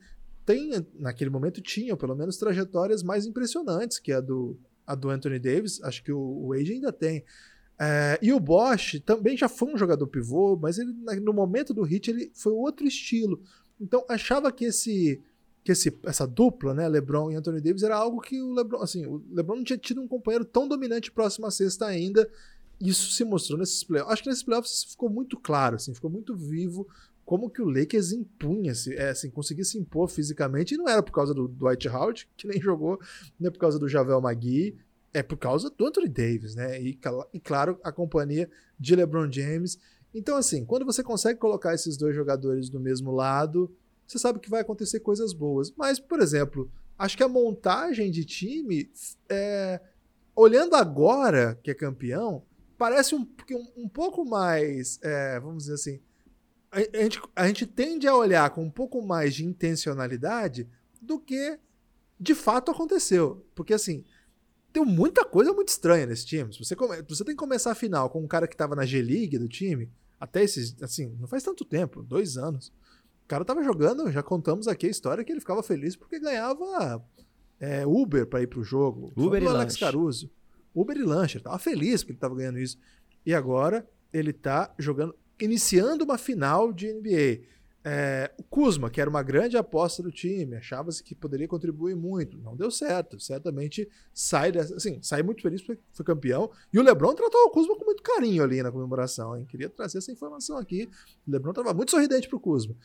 tem, 0.51 0.85
naquele 0.99 1.31
momento, 1.31 1.61
tinham 1.61 1.97
pelo 1.97 2.17
menos 2.17 2.37
trajetórias 2.37 3.05
mais 3.05 3.25
impressionantes 3.25 4.01
que 4.01 4.11
a 4.11 4.21
do, 4.21 4.59
a 4.85 4.97
do 4.97 5.09
Anthony 5.09 5.39
Davis, 5.39 5.81
acho 5.85 6.03
que 6.03 6.11
o, 6.11 6.19
o 6.19 6.49
Wade 6.49 6.73
ainda 6.73 6.93
tem. 6.93 7.25
É, 7.79 8.19
e 8.21 8.33
o 8.33 8.41
Bosch 8.41 9.01
também 9.07 9.37
já 9.37 9.49
foi 9.49 9.73
um 9.73 9.79
jogador 9.79 10.07
pivô, 10.09 10.59
mas 10.61 10.77
ele, 10.79 10.93
no 11.23 11.33
momento 11.33 11.73
do 11.73 11.83
hit 11.83 12.11
ele 12.11 12.33
foi 12.35 12.53
outro 12.53 12.85
estilo. 12.85 13.41
Então 13.81 14.05
achava 14.09 14.51
que 14.51 14.65
esse 14.65 15.23
que 15.63 15.73
esse, 15.73 15.97
essa 16.05 16.27
dupla, 16.27 16.73
né, 16.73 16.89
LeBron 16.89 17.31
e 17.31 17.37
Anthony 17.37 17.61
Davis, 17.61 17.83
era 17.83 17.95
algo 17.95 18.19
que 18.19 18.41
o 18.41 18.55
LeBron, 18.55 18.83
assim, 18.83 19.05
o 19.05 19.23
LeBron 19.31 19.57
não 19.57 19.65
tinha 19.65 19.79
tido 19.79 20.01
um 20.01 20.09
companheiro 20.09 20.45
tão 20.45 20.67
dominante 20.67 21.13
próximo 21.13 21.47
à 21.47 21.51
sexta 21.51 21.85
ainda. 21.85 22.29
Isso 22.81 23.13
se 23.13 23.25
mostrou 23.25 23.59
nesses 23.59 23.85
playoffs. 23.85 24.11
Acho 24.11 24.23
que 24.23 24.29
nesses 24.31 24.43
playoffs 24.43 24.85
ficou 24.85 25.11
muito 25.11 25.39
claro, 25.39 25.77
assim, 25.77 25.93
ficou 25.93 26.11
muito 26.11 26.35
vivo 26.35 26.89
como 27.31 27.49
que 27.49 27.63
o 27.63 27.71
Lakers 27.71 28.11
impunha-se, 28.11 28.93
é, 28.97 29.11
assim, 29.11 29.31
conseguia 29.31 29.63
se 29.63 29.79
impor 29.79 30.09
fisicamente, 30.09 30.75
e 30.75 30.77
não 30.77 30.89
era 30.89 31.01
por 31.01 31.13
causa 31.13 31.33
do 31.33 31.47
Dwight 31.47 31.89
Howard, 31.89 32.29
que 32.37 32.49
nem 32.49 32.61
jogou, 32.61 32.99
nem 33.39 33.47
é 33.47 33.51
por 33.53 33.61
causa 33.61 33.79
do 33.79 33.87
Javel 33.87 34.21
Magui, 34.21 34.77
é 35.15 35.23
por 35.23 35.37
causa 35.37 35.71
do 35.71 35.87
Anthony 35.87 36.09
Davis, 36.09 36.57
né? 36.57 36.83
E, 36.83 36.99
e 37.33 37.39
claro, 37.39 37.79
a 37.85 37.93
companhia 37.93 38.51
de 38.77 38.97
LeBron 38.97 39.31
James. 39.31 39.79
Então, 40.13 40.37
assim, 40.37 40.65
quando 40.65 40.85
você 40.85 41.05
consegue 41.05 41.39
colocar 41.39 41.73
esses 41.73 41.97
dois 41.97 42.17
jogadores 42.17 42.69
do 42.69 42.81
mesmo 42.81 43.13
lado, 43.13 43.73
você 44.05 44.19
sabe 44.19 44.41
que 44.41 44.51
vai 44.51 44.63
acontecer 44.63 44.99
coisas 44.99 45.33
boas. 45.33 45.73
Mas, 45.77 46.01
por 46.01 46.21
exemplo, 46.21 46.69
acho 46.99 47.17
que 47.17 47.23
a 47.23 47.29
montagem 47.29 48.11
de 48.11 48.25
time, 48.25 48.91
é, 49.29 49.81
olhando 50.35 50.75
agora 50.75 51.57
que 51.63 51.71
é 51.71 51.75
campeão, 51.75 52.43
parece 52.77 53.15
um, 53.15 53.25
um, 53.53 53.85
um 53.85 53.89
pouco 53.89 54.25
mais, 54.25 54.99
é, 55.01 55.39
vamos 55.39 55.63
dizer 55.63 55.75
assim, 55.75 56.01
a, 56.71 56.79
a, 56.79 57.03
gente, 57.03 57.23
a 57.35 57.47
gente 57.47 57.67
tende 57.67 58.07
a 58.07 58.15
olhar 58.15 58.49
com 58.51 58.63
um 58.63 58.71
pouco 58.71 59.03
mais 59.03 59.35
de 59.35 59.45
intencionalidade 59.45 60.69
do 61.01 61.19
que 61.19 61.59
de 62.19 62.35
fato 62.35 62.71
aconteceu. 62.71 63.47
Porque 63.55 63.75
assim, 63.75 64.05
tem 64.73 64.85
muita 64.85 65.25
coisa 65.25 65.53
muito 65.53 65.69
estranha 65.69 66.07
nesse 66.07 66.27
time. 66.27 66.53
Se 66.53 66.59
você, 66.59 66.77
come, 66.77 67.03
você 67.03 67.25
tem 67.25 67.35
que 67.35 67.41
começar 67.41 67.73
a 67.73 67.75
final 67.75 68.11
com 68.11 68.23
um 68.23 68.29
cara 68.29 68.47
que 68.47 68.55
estava 68.55 68.77
na 68.77 68.85
G-League 68.85 69.39
do 69.39 69.49
time, 69.49 69.91
até 70.19 70.43
esses, 70.43 70.81
assim, 70.83 71.17
não 71.19 71.27
faz 71.27 71.43
tanto 71.43 71.65
tempo, 71.65 72.03
dois 72.03 72.37
anos 72.37 72.73
cara 73.31 73.45
tava 73.45 73.63
jogando, 73.63 74.11
já 74.11 74.25
contamos 74.25 74.67
aqui 74.67 74.89
a 74.89 74.91
história 74.91 75.23
que 75.23 75.31
ele 75.31 75.39
ficava 75.39 75.63
feliz 75.63 75.95
porque 75.95 76.19
ganhava 76.19 77.01
é, 77.61 77.87
Uber 77.87 78.27
para 78.27 78.43
ir 78.43 78.49
pro 78.49 78.65
jogo. 78.65 79.13
Uber 79.17 79.41
e 79.41 79.47
Alex 79.47 79.75
lanche. 79.75 79.79
Caruso. 79.79 80.31
Uber 80.75 80.97
e 80.97 81.03
lanche. 81.05 81.37
Ele 81.37 81.45
tava 81.45 81.59
feliz 81.61 82.03
porque 82.03 82.13
ele 82.13 82.19
tava 82.19 82.35
ganhando 82.35 82.59
isso. 82.59 82.77
E 83.25 83.33
agora 83.33 83.89
ele 84.13 84.33
tá 84.33 84.75
jogando, 84.77 85.15
iniciando 85.41 86.05
uma 86.05 86.19
final 86.19 86.73
de 86.73 86.93
NBA. 86.93 87.49
É, 87.83 88.31
o 88.37 88.43
Kuzma, 88.43 88.91
que 88.91 89.01
era 89.01 89.09
uma 89.09 89.23
grande 89.23 89.57
aposta 89.57 90.03
do 90.03 90.13
time, 90.13 90.57
achava-se 90.57 91.03
que 91.03 91.15
poderia 91.15 91.49
contribuir 91.49 91.97
muito. 91.97 92.37
Não 92.39 92.55
deu 92.55 92.71
certo. 92.71 93.19
Certamente 93.19 93.89
sai 94.13 94.53
dessa, 94.53 94.77
assim, 94.77 94.99
sai 95.03 95.23
muito 95.23 95.41
feliz 95.43 95.63
porque 95.63 95.81
foi 95.93 96.05
campeão. 96.05 96.51
E 96.73 96.79
o 96.79 96.83
Lebron 96.83 97.15
tratou 97.15 97.41
o 97.47 97.51
Kuzma 97.51 97.77
com 97.77 97.85
muito 97.85 98.03
carinho 98.03 98.43
ali 98.43 98.63
na 98.63 98.71
comemoração. 98.71 99.37
Hein? 99.37 99.47
Queria 99.47 99.71
trazer 99.71 99.99
essa 99.99 100.13
informação 100.13 100.59
aqui. 100.59 100.89
O 101.27 101.31
Lebron 101.31 101.53
estava 101.53 101.73
muito 101.73 101.91
sorridente 101.91 102.29
pro 102.29 102.39
Kuzma 102.39 102.77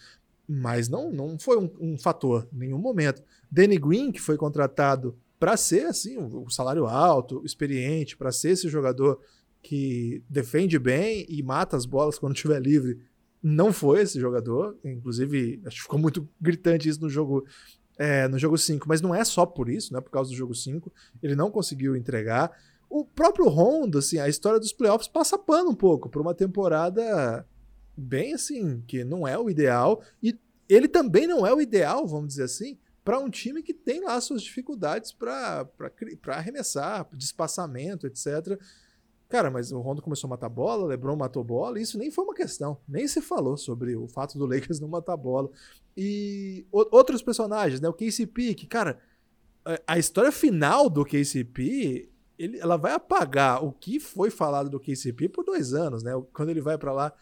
mas 0.48 0.88
não, 0.88 1.12
não 1.12 1.40
foi 1.40 1.58
um, 1.58 1.70
um 1.80 1.98
fator 1.98 2.48
em 2.54 2.58
nenhum 2.58 2.78
momento. 2.78 3.24
Danny 3.50 3.78
Green, 3.78 4.12
que 4.12 4.22
foi 4.22 4.38
contratado 4.38 5.18
para 5.40 5.58
ser 5.58 5.88
assim, 5.88 6.18
um, 6.18 6.44
um, 6.44 6.50
salário 6.50 6.86
alto, 6.86 7.42
experiente, 7.44 8.16
para 8.16 8.32
ser 8.32 8.52
esse 8.52 8.70
jogador 8.70 9.20
que 9.66 10.24
defende 10.30 10.78
bem 10.78 11.26
e 11.28 11.42
mata 11.42 11.76
as 11.76 11.86
bolas 11.86 12.20
quando 12.20 12.36
estiver 12.38 12.62
livre, 12.62 13.00
não 13.42 13.74
foi 13.74 14.02
esse 14.02 14.20
jogador. 14.20 14.78
Inclusive, 14.84 15.62
acho 15.66 15.78
que 15.78 15.82
ficou 15.84 16.00
muito 16.00 16.28
gritante 16.40 16.88
isso 16.88 17.02
no 17.02 17.10
jogo 17.10 17.46
é, 17.98 18.28
no 18.28 18.38
jogo 18.38 18.58
5, 18.58 18.86
mas 18.90 19.02
não 19.02 19.16
é 19.16 19.24
só 19.24 19.46
por 19.46 19.70
isso, 19.70 19.94
não 19.94 20.00
é 20.00 20.02
por 20.02 20.12
causa 20.12 20.30
do 20.30 20.36
jogo 20.36 20.54
5. 20.54 20.92
Ele 21.24 21.36
não 21.36 21.50
conseguiu 21.50 21.96
entregar. 21.96 22.52
O 22.90 23.06
próprio 23.06 23.48
Rondo, 23.48 23.98
assim, 23.98 24.20
a 24.20 24.28
história 24.28 24.60
dos 24.60 24.74
playoffs 24.74 25.08
passa 25.08 25.38
pano 25.38 25.72
um 25.72 25.76
pouco 25.76 26.10
por 26.10 26.22
uma 26.22 26.36
temporada 26.36 27.48
bem 27.98 28.34
assim, 28.34 28.84
que 28.86 29.04
não 29.04 29.28
é 29.28 29.38
o 29.38 29.50
ideal. 29.50 30.04
E 30.22 30.38
ele 30.68 30.88
também 30.88 31.26
não 31.26 31.48
é 31.48 31.54
o 31.54 31.62
ideal, 31.62 32.06
vamos 32.06 32.30
dizer 32.30 32.44
assim, 32.44 32.78
para 33.04 33.18
um 33.18 33.30
time 33.30 33.64
que 33.64 33.74
tem 33.74 34.04
lá 34.04 34.20
suas 34.20 34.42
dificuldades 34.42 35.14
para 35.14 35.68
arremessar, 36.28 37.08
de 37.14 37.24
espaçamento, 37.24 38.06
etc. 38.06 38.60
Cara, 39.28 39.50
mas 39.50 39.72
o 39.72 39.80
Rondo 39.80 40.02
começou 40.02 40.28
a 40.28 40.32
matar 40.32 40.50
bola, 40.50 40.84
o 40.84 40.88
LeBron 40.88 41.16
matou 41.16 41.44
bola, 41.44 41.80
e 41.80 41.82
isso 41.82 41.98
nem 41.98 42.12
foi 42.12 42.24
uma 42.24 42.34
questão. 42.34 42.78
Nem 42.88 43.08
se 43.08 43.22
falou 43.22 43.58
sobre 43.58 43.96
o 43.96 44.08
fato 44.08 44.38
do 44.38 44.46
Lakers 44.46 44.80
não 44.80 44.88
matar 44.88 45.18
bola. 45.18 45.50
E 45.98 46.66
outros 46.72 47.22
personagens, 47.24 47.82
né? 47.82 47.90
O 47.90 47.94
KCP, 47.94 48.54
que, 48.54 48.68
cara, 48.68 49.00
a 49.88 49.98
história 49.98 50.32
final 50.32 50.90
do 50.90 51.04
KCP, 51.04 52.10
ele, 52.38 52.60
ela 52.60 52.78
vai 52.78 52.92
apagar 52.92 53.64
o 53.64 53.72
que 53.72 54.00
foi 54.00 54.30
falado 54.30 54.70
do 54.70 54.80
KCP 54.80 55.30
por 55.30 55.44
dois 55.44 55.74
anos, 55.74 56.04
né? 56.04 56.12
Quando 56.32 56.50
ele 56.50 56.62
vai 56.62 56.78
para 56.78 56.92
lá 56.92 57.14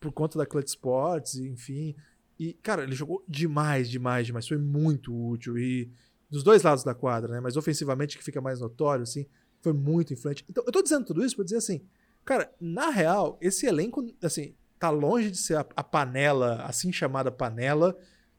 por 0.00 0.12
conta 0.12 0.36
da 0.36 0.46
Clutch 0.46 0.68
Sports, 0.68 1.36
enfim. 1.36 1.94
E, 2.38 2.52
cara, 2.54 2.82
ele 2.82 2.94
jogou 2.94 3.24
demais, 3.28 3.88
demais, 3.88 4.26
demais. 4.26 4.48
Foi 4.48 4.58
muito 4.58 5.14
útil. 5.14 5.56
E 5.56 5.90
dos 6.28 6.42
dois 6.42 6.62
lados 6.62 6.82
da 6.82 6.94
quadra, 6.94 7.32
né? 7.32 7.40
Mas 7.40 7.56
ofensivamente, 7.56 8.18
que 8.18 8.24
fica 8.24 8.40
mais 8.40 8.60
notório, 8.60 9.04
assim, 9.04 9.26
foi 9.64 9.72
muito 9.72 10.12
influente. 10.12 10.44
Então, 10.48 10.62
eu 10.66 10.70
tô 10.70 10.82
dizendo 10.82 11.06
tudo 11.06 11.24
isso 11.24 11.34
pra 11.34 11.44
dizer 11.44 11.56
assim, 11.56 11.80
cara, 12.22 12.52
na 12.60 12.90
real, 12.90 13.38
esse 13.40 13.66
elenco, 13.66 14.04
assim, 14.22 14.54
tá 14.78 14.90
longe 14.90 15.30
de 15.30 15.38
ser 15.38 15.56
a, 15.56 15.66
a 15.74 15.82
panela, 15.82 16.62
assim 16.66 16.92
chamada 16.92 17.32
panela. 17.32 17.96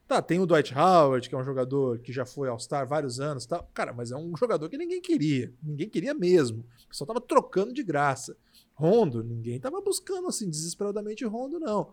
Tá, 0.08 0.22
tem 0.22 0.40
o 0.40 0.46
Dwight 0.46 0.72
Howard, 0.78 1.28
que 1.28 1.34
é 1.34 1.38
um 1.38 1.44
jogador 1.44 1.98
que 1.98 2.14
já 2.14 2.28
foi 2.28 2.48
All-Star 2.48 2.88
vários 2.88 3.20
anos, 3.20 3.48
tá? 3.48 3.66
Cara, 3.74 3.92
mas 3.92 4.12
é 4.12 4.16
um 4.16 4.38
jogador 4.38 4.70
que 4.70 4.78
ninguém 4.78 5.02
queria. 5.02 5.52
Ninguém 5.64 5.90
queria 5.90 6.14
mesmo. 6.14 6.60
O 6.86 6.90
pessoal 6.90 7.08
tava 7.08 7.20
trocando 7.22 7.74
de 7.74 7.82
graça. 7.82 8.38
Rondo, 8.76 9.24
ninguém 9.24 9.60
tava 9.60 9.82
buscando 9.82 10.28
assim 10.28 10.48
desesperadamente 10.48 11.26
Rondo, 11.26 11.60
não. 11.60 11.92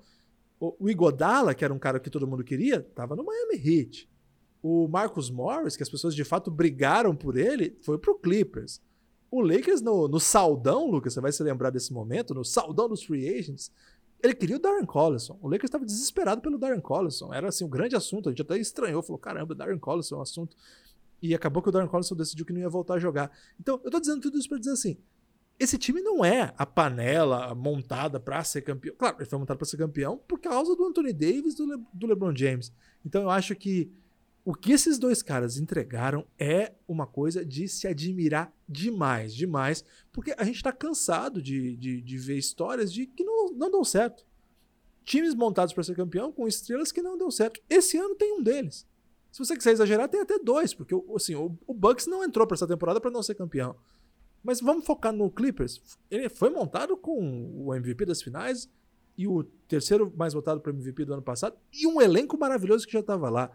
O, 0.61 0.77
o 0.79 0.91
Igodala, 0.91 1.55
que 1.55 1.65
era 1.65 1.73
um 1.73 1.79
cara 1.79 1.99
que 1.99 2.11
todo 2.11 2.27
mundo 2.27 2.45
queria, 2.45 2.83
tava 2.83 3.17
no 3.17 3.25
Miami 3.25 3.57
Heat. 3.57 4.11
O 4.63 4.87
Marcus 4.89 5.31
Morris, 5.31 5.75
que 5.75 5.83
as 5.83 5.89
pessoas 5.89 6.15
de 6.15 6.23
fato 6.23 6.51
brigaram 6.51 7.17
por 7.17 7.39
ele, 7.39 7.79
foi 7.81 7.97
pro 7.99 8.19
Clippers. 8.19 8.83
O 9.33 9.41
Lakers, 9.41 9.81
no, 9.81 10.09
no 10.09 10.21
saldão, 10.21 10.91
Lucas, 10.91 11.15
você 11.15 11.21
vai 11.23 11.33
se 11.33 11.43
lembrar 11.43 11.71
desse 11.71 11.91
momento, 11.91 12.35
no 12.35 12.45
saldão 12.45 12.87
dos 12.87 13.03
free 13.03 13.27
agents, 13.27 13.73
ele 14.23 14.35
queria 14.35 14.57
o 14.57 14.59
Darren 14.59 14.85
Collison. 14.85 15.39
O 15.41 15.49
Lakers 15.49 15.69
estava 15.69 15.87
desesperado 15.87 16.43
pelo 16.43 16.59
Darren 16.59 16.83
Collison. 16.83 17.33
Era 17.33 17.49
assim 17.49 17.65
um 17.65 17.69
grande 17.69 17.97
assunto. 17.97 18.29
A 18.29 18.33
gente 18.33 18.43
até 18.43 18.59
estranhou, 18.59 19.03
falou: 19.03 19.19
caramba, 19.19 19.55
Darren 19.55 19.79
Collison 19.79 20.17
é 20.17 20.19
um 20.19 20.21
assunto. 20.23 20.55
E 21.23 21.35
acabou 21.35 21.63
que 21.63 21.71
o 21.71 21.73
Darren 21.73 21.89
Collison 21.89 22.15
decidiu 22.15 22.45
que 22.45 22.53
não 22.53 22.61
ia 22.61 22.69
voltar 22.69 22.95
a 22.95 22.99
jogar. 22.99 23.33
Então, 23.59 23.81
eu 23.83 23.91
tô 23.91 23.99
dizendo 23.99 24.21
tudo 24.21 24.37
isso 24.37 24.51
para 24.51 24.59
dizer 24.59 24.73
assim: 24.73 24.99
esse 25.59 25.79
time 25.79 26.03
não 26.03 26.23
é 26.23 26.53
a 26.59 26.67
panela 26.67 27.55
montada 27.55 28.21
para 28.21 28.45
ser 28.45 28.61
campeão. 28.61 28.95
Claro, 28.99 29.17
ele 29.19 29.31
foi 29.31 29.39
montado 29.39 29.57
para 29.57 29.67
ser 29.67 29.79
campeão 29.79 30.19
por 30.29 30.39
causa 30.41 30.77
do 30.77 30.85
Anthony 30.85 31.15
Davis 31.15 31.55
do, 31.55 31.65
Le 31.65 31.83
do 31.95 32.07
LeBron 32.07 32.37
James. 32.37 32.71
Então 33.03 33.23
eu 33.23 33.31
acho 33.31 33.57
que 33.57 33.91
o 34.45 34.55
que 34.55 34.73
esses 34.73 34.99
dois 34.99 35.23
caras 35.23 35.57
entregaram 35.57 36.27
é 36.39 36.73
uma 36.89 37.07
coisa 37.07 37.45
de 37.45 37.69
se 37.69 37.87
admirar 37.87 38.53
demais, 38.69 39.35
demais, 39.35 39.85
porque 40.11 40.35
a 40.37 40.43
gente 40.43 40.57
está 40.57 40.73
cansado 40.73 41.41
de, 41.41 41.77
de, 41.77 42.01
de, 42.01 42.19
ver 42.19 42.37
histórias 42.37 42.93
de 42.93 43.07
que 43.07 43.23
não, 43.23 43.53
não 43.53 43.71
dão 43.71 43.85
certo. 43.85 44.27
Times 45.05 45.35
montados 45.35 45.73
para 45.73 45.85
ser 45.85 45.95
campeão 45.95 46.33
com 46.33 46.49
estrelas 46.49 46.91
que 46.91 47.03
não 47.03 47.17
deu 47.17 47.31
certo. 47.31 47.61
Esse 47.69 47.97
ano 47.97 48.15
tem 48.15 48.33
um 48.33 48.43
deles. 48.43 48.87
Se 49.31 49.39
você 49.39 49.57
quiser 49.57 49.73
exagerar, 49.73 50.09
tem 50.09 50.21
até 50.21 50.39
dois, 50.39 50.75
porque 50.75 50.95
assim, 51.15 51.35
o, 51.35 51.57
o 51.67 51.73
Bucks 51.73 52.07
não 52.07 52.25
entrou 52.25 52.47
para 52.47 52.57
essa 52.57 52.67
temporada 52.67 53.01
para 53.01 53.11
não 53.11 53.23
ser 53.23 53.35
campeão. 53.35 53.77
Mas 54.43 54.61
vamos 54.61 54.85
focar 54.85 55.13
no 55.13 55.31
Clippers. 55.31 55.81
Ele 56.11 56.29
foi 56.29 56.51
montado 56.51 56.97
com 56.97 57.65
o 57.65 57.75
MVP 57.75 58.05
das 58.05 58.21
finais 58.21 58.69
e 59.17 59.27
o 59.27 59.45
terceiro 59.69 60.13
mais 60.17 60.35
votado 60.35 60.61
para 60.61 60.73
MVP 60.73 61.05
do 61.05 61.13
ano 61.13 61.23
passado 61.23 61.57
e 61.73 61.87
um 61.87 62.01
elenco 62.01 62.37
maravilhoso 62.37 62.87
que 62.87 62.93
já 62.93 63.01
estava 63.01 63.31
lá. 63.31 63.51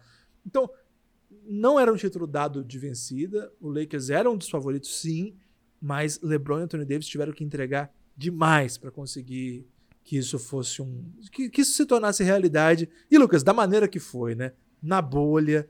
Então, 0.47 0.69
não 1.45 1.79
era 1.79 1.91
um 1.91 1.95
título 1.97 2.25
dado 2.25 2.63
de 2.63 2.79
vencida. 2.79 3.51
O 3.59 3.69
Lakers 3.69 4.09
era 4.09 4.29
um 4.31 4.37
dos 4.37 4.49
favoritos, 4.49 5.01
sim, 5.01 5.35
mas 5.81 6.19
LeBron 6.21 6.59
e 6.59 6.63
Anthony 6.63 6.85
Davis 6.85 7.07
tiveram 7.07 7.33
que 7.33 7.43
entregar 7.43 7.93
demais 8.15 8.77
para 8.77 8.89
conseguir 8.89 9.67
que 10.03 10.17
isso 10.17 10.39
fosse 10.39 10.81
um. 10.81 11.03
Que, 11.31 11.49
que 11.49 11.61
isso 11.61 11.73
se 11.73 11.85
tornasse 11.85 12.23
realidade. 12.23 12.89
E, 13.11 13.17
Lucas, 13.17 13.43
da 13.43 13.53
maneira 13.53 13.87
que 13.87 13.99
foi, 13.99 14.35
né? 14.35 14.53
Na 14.81 15.01
bolha, 15.01 15.69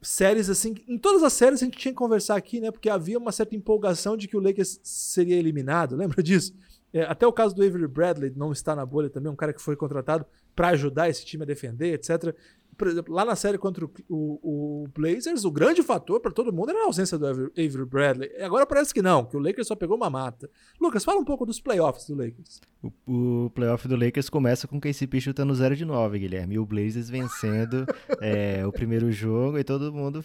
séries 0.00 0.48
assim. 0.48 0.74
Em 0.86 0.98
todas 0.98 1.22
as 1.22 1.32
séries 1.32 1.60
a 1.60 1.64
gente 1.64 1.76
tinha 1.76 1.92
que 1.92 1.98
conversar 1.98 2.36
aqui, 2.36 2.60
né? 2.60 2.70
Porque 2.70 2.88
havia 2.88 3.18
uma 3.18 3.32
certa 3.32 3.56
empolgação 3.56 4.16
de 4.16 4.28
que 4.28 4.36
o 4.36 4.40
Lakers 4.40 4.80
seria 4.84 5.36
eliminado. 5.36 5.96
Lembra 5.96 6.22
disso? 6.22 6.54
É, 6.92 7.02
até 7.02 7.26
o 7.26 7.32
caso 7.32 7.54
do 7.54 7.62
Avery 7.62 7.88
Bradley 7.88 8.32
não 8.36 8.52
está 8.52 8.74
na 8.74 8.86
bolha 8.86 9.10
também, 9.10 9.30
um 9.30 9.36
cara 9.36 9.52
que 9.52 9.60
foi 9.60 9.74
contratado 9.74 10.24
para 10.54 10.68
ajudar 10.68 11.10
esse 11.10 11.26
time 11.26 11.42
a 11.42 11.46
defender, 11.46 11.92
etc 11.92 12.34
por 12.76 12.88
exemplo, 12.88 13.14
lá 13.14 13.24
na 13.24 13.34
série 13.34 13.58
contra 13.58 13.84
o, 13.84 13.90
o, 14.08 14.84
o 14.84 14.88
Blazers, 14.94 15.44
o 15.44 15.50
grande 15.50 15.82
fator 15.82 16.20
para 16.20 16.30
todo 16.30 16.52
mundo 16.52 16.70
era 16.70 16.82
a 16.82 16.86
ausência 16.86 17.18
do 17.18 17.26
Avery 17.26 17.84
Bradley. 17.84 18.30
Agora 18.42 18.66
parece 18.66 18.92
que 18.92 19.02
não, 19.02 19.24
que 19.24 19.36
o 19.36 19.40
Lakers 19.40 19.66
só 19.66 19.74
pegou 19.74 19.96
uma 19.96 20.10
mata. 20.10 20.50
Lucas, 20.80 21.04
fala 21.04 21.18
um 21.18 21.24
pouco 21.24 21.46
dos 21.46 21.60
playoffs 21.60 22.06
do 22.06 22.14
Lakers. 22.14 22.60
O, 22.82 23.46
o 23.46 23.50
playoff 23.50 23.88
do 23.88 23.96
Lakers 23.96 24.28
começa 24.28 24.68
com 24.68 24.76
o 24.76 24.80
KCP 24.80 25.20
chutando 25.20 25.54
0 25.54 25.74
de 25.74 25.84
9, 25.84 26.18
Guilherme, 26.18 26.54
e 26.54 26.58
o 26.58 26.66
Blazers 26.66 27.08
vencendo 27.08 27.86
é, 28.20 28.66
o 28.66 28.72
primeiro 28.72 29.10
jogo 29.10 29.58
e 29.58 29.64
todo 29.64 29.92
mundo 29.92 30.24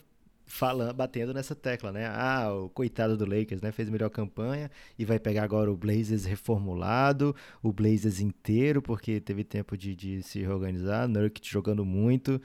falando, 0.51 0.93
batendo 0.93 1.33
nessa 1.33 1.55
tecla, 1.55 1.91
né? 1.93 2.05
Ah, 2.07 2.53
o 2.53 2.69
coitado 2.69 3.15
do 3.15 3.25
Lakers, 3.25 3.61
né? 3.61 3.71
Fez 3.71 3.89
melhor 3.89 4.09
campanha 4.09 4.69
e 4.99 5.05
vai 5.05 5.17
pegar 5.17 5.43
agora 5.43 5.71
o 5.71 5.77
Blazers 5.77 6.25
reformulado, 6.25 7.33
o 7.63 7.71
Blazers 7.71 8.19
inteiro, 8.19 8.81
porque 8.81 9.21
teve 9.21 9.45
tempo 9.45 9.77
de, 9.77 9.95
de 9.95 10.21
se 10.21 10.41
reorganizar, 10.41 11.07
Nurkic 11.07 11.49
jogando 11.49 11.85
muito, 11.85 12.39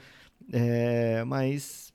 é, 0.53 1.23
mas 1.25 1.93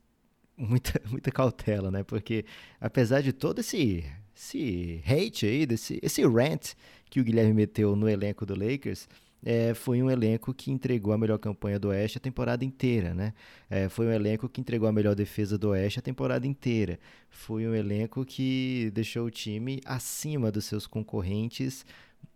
muita, 0.56 1.00
muita 1.08 1.30
cautela, 1.32 1.90
né? 1.90 2.04
Porque 2.04 2.44
apesar 2.78 3.22
de 3.22 3.32
todo 3.32 3.60
esse, 3.60 4.04
esse 4.36 5.02
hate 5.06 5.46
aí, 5.46 5.66
desse, 5.66 5.98
esse 6.02 6.22
rant 6.26 6.74
que 7.06 7.20
o 7.20 7.24
Guilherme 7.24 7.54
meteu 7.54 7.96
no 7.96 8.06
elenco 8.08 8.44
do 8.44 8.54
Lakers, 8.54 9.08
é, 9.44 9.74
foi 9.74 10.02
um 10.02 10.10
elenco 10.10 10.54
que 10.54 10.70
entregou 10.70 11.12
a 11.12 11.18
melhor 11.18 11.38
campanha 11.38 11.78
do 11.78 11.88
Oeste 11.88 12.18
a 12.18 12.20
temporada 12.20 12.64
inteira, 12.64 13.12
né? 13.12 13.34
É, 13.68 13.88
foi 13.88 14.06
um 14.06 14.12
elenco 14.12 14.48
que 14.48 14.60
entregou 14.60 14.88
a 14.88 14.92
melhor 14.92 15.14
defesa 15.14 15.58
do 15.58 15.70
Oeste 15.70 15.98
a 15.98 16.02
temporada 16.02 16.46
inteira. 16.46 16.98
Foi 17.28 17.66
um 17.66 17.74
elenco 17.74 18.24
que 18.24 18.90
deixou 18.94 19.26
o 19.26 19.30
time 19.30 19.80
acima 19.84 20.50
dos 20.50 20.64
seus 20.64 20.86
concorrentes 20.86 21.84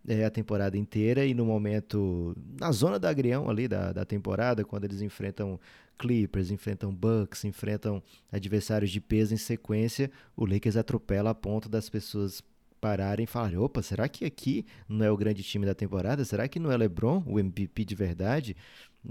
é, 0.07 0.25
a 0.25 0.29
temporada 0.29 0.77
inteira 0.77 1.25
e 1.25 1.33
no 1.33 1.45
momento, 1.45 2.35
na 2.59 2.71
zona 2.71 2.99
da 2.99 3.09
agrião 3.09 3.49
ali 3.49 3.67
da, 3.67 3.93
da 3.93 4.05
temporada, 4.05 4.65
quando 4.65 4.85
eles 4.85 5.01
enfrentam 5.01 5.59
Clippers, 5.97 6.51
enfrentam 6.51 6.93
Bucks, 6.93 7.43
enfrentam 7.43 8.03
adversários 8.31 8.91
de 8.91 9.01
peso 9.01 9.33
em 9.33 9.37
sequência, 9.37 10.11
o 10.35 10.45
Lakers 10.45 10.77
atropela 10.77 11.31
a 11.31 11.35
ponto 11.35 11.67
das 11.67 11.89
pessoas 11.89 12.43
pararem 12.79 13.23
e 13.25 13.27
falarem: 13.27 13.57
opa, 13.57 13.81
será 13.81 14.07
que 14.07 14.25
aqui 14.25 14.65
não 14.87 15.05
é 15.05 15.11
o 15.11 15.17
grande 15.17 15.43
time 15.43 15.65
da 15.65 15.75
temporada? 15.75 16.23
Será 16.25 16.47
que 16.47 16.59
não 16.59 16.71
é 16.71 16.77
LeBron, 16.77 17.23
o 17.25 17.39
MVP 17.39 17.85
de 17.85 17.95
verdade? 17.95 18.55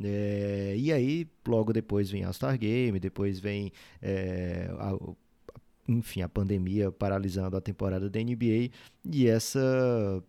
É, 0.03 0.75
e 0.77 0.93
aí, 0.93 1.27
logo 1.47 1.73
depois 1.73 2.11
vem 2.11 2.25
All-Star 2.25 2.59
Game, 2.59 2.99
depois 3.01 3.41
vem 3.41 3.73
é, 4.03 4.69
a, 4.79 4.97
enfim, 5.89 6.23
a 6.23 6.29
pandemia 6.29 6.91
paralisando 6.91 7.57
a 7.57 7.61
temporada 7.61 8.11
da 8.11 8.21
NBA 8.21 8.71
e 9.05 9.29
essa, 9.29 9.61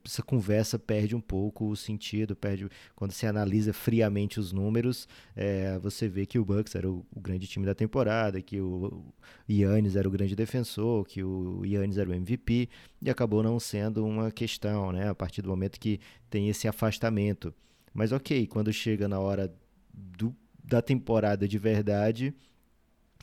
essa 0.06 0.22
conversa 0.22 0.78
perde 0.78 1.16
um 1.16 1.22
pouco 1.22 1.70
o 1.70 1.76
sentido, 1.76 2.36
perde 2.36 2.70
quando 2.96 3.12
se 3.12 3.26
analisa 3.26 3.74
friamente 3.74 4.40
os 4.40 4.52
números, 4.52 5.08
é, 5.36 5.80
você 5.80 6.08
vê 6.08 6.26
que 6.26 6.38
o 6.38 6.46
Bucks 6.46 6.76
era 6.76 6.90
o, 6.90 7.06
o, 7.16 7.20
grande 7.20 7.48
time 7.48 7.66
da 7.66 7.74
temporada, 7.74 8.42
que 8.42 8.62
o 8.62 9.04
Yannis 9.50 9.96
era 9.96 10.08
o 10.08 10.12
grande 10.12 10.36
defensor, 10.36 11.06
que 11.06 11.24
o 11.24 11.66
Yannis 11.66 11.98
era 11.98 12.10
o 12.10 12.14
MVP 12.14 12.70
e 13.02 13.10
acabou 13.10 13.42
não 13.42 13.60
sendo 13.60 14.06
uma 14.06 14.32
questão, 14.32 14.92
né, 14.92 15.10
a 15.10 15.16
partir 15.16 15.42
do 15.42 15.50
momento 15.50 15.80
que 15.80 16.00
tem 16.30 16.50
esse 16.50 16.68
afastamento. 16.68 17.54
Mas 17.94 18.12
ok, 18.12 18.46
quando 18.46 18.72
chega 18.72 19.08
na 19.08 19.20
hora 19.20 19.52
do, 19.92 20.36
da 20.64 20.84
temporada 20.84 21.48
de 21.48 21.58
verdade, 21.58 22.34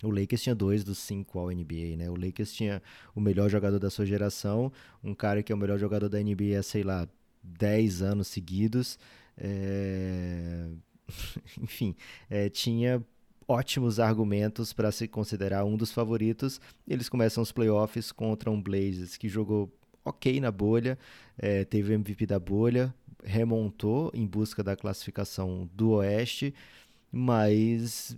o 0.02 0.10
Lakers 0.10 0.42
tinha 0.42 0.54
dois 0.54 0.82
dos 0.84 0.98
cinco 0.98 1.38
ao 1.38 1.48
NBA, 1.48 1.96
né? 1.96 2.10
O 2.10 2.16
Lakers 2.16 2.52
tinha 2.52 2.82
o 3.14 3.20
melhor 3.20 3.48
jogador 3.48 3.78
da 3.78 3.90
sua 3.90 4.04
geração, 4.04 4.72
um 5.02 5.14
cara 5.14 5.42
que 5.42 5.52
é 5.52 5.54
o 5.54 5.58
melhor 5.58 5.78
jogador 5.78 6.08
da 6.08 6.20
NBA 6.20 6.58
há, 6.58 6.62
sei 6.62 6.82
lá, 6.82 7.08
10 7.42 8.02
anos 8.02 8.28
seguidos. 8.28 8.98
É... 9.36 10.68
Enfim, 11.60 11.94
é, 12.30 12.48
tinha 12.48 13.02
ótimos 13.46 14.00
argumentos 14.00 14.72
para 14.72 14.90
se 14.90 15.06
considerar 15.06 15.64
um 15.64 15.76
dos 15.76 15.92
favoritos. 15.92 16.60
Eles 16.88 17.08
começam 17.08 17.42
os 17.42 17.52
playoffs 17.52 18.10
contra 18.10 18.50
um 18.50 18.60
Blazers 18.60 19.16
que 19.16 19.28
jogou 19.28 19.72
ok 20.04 20.38
na 20.40 20.50
bolha, 20.50 20.98
é, 21.38 21.64
teve 21.64 21.92
o 21.92 21.94
MVP 21.94 22.26
da 22.26 22.38
bolha, 22.38 22.94
remontou 23.22 24.10
em 24.14 24.26
busca 24.26 24.62
da 24.62 24.76
classificação 24.76 25.68
do 25.72 25.92
Oeste, 25.92 26.54
mas 27.10 28.16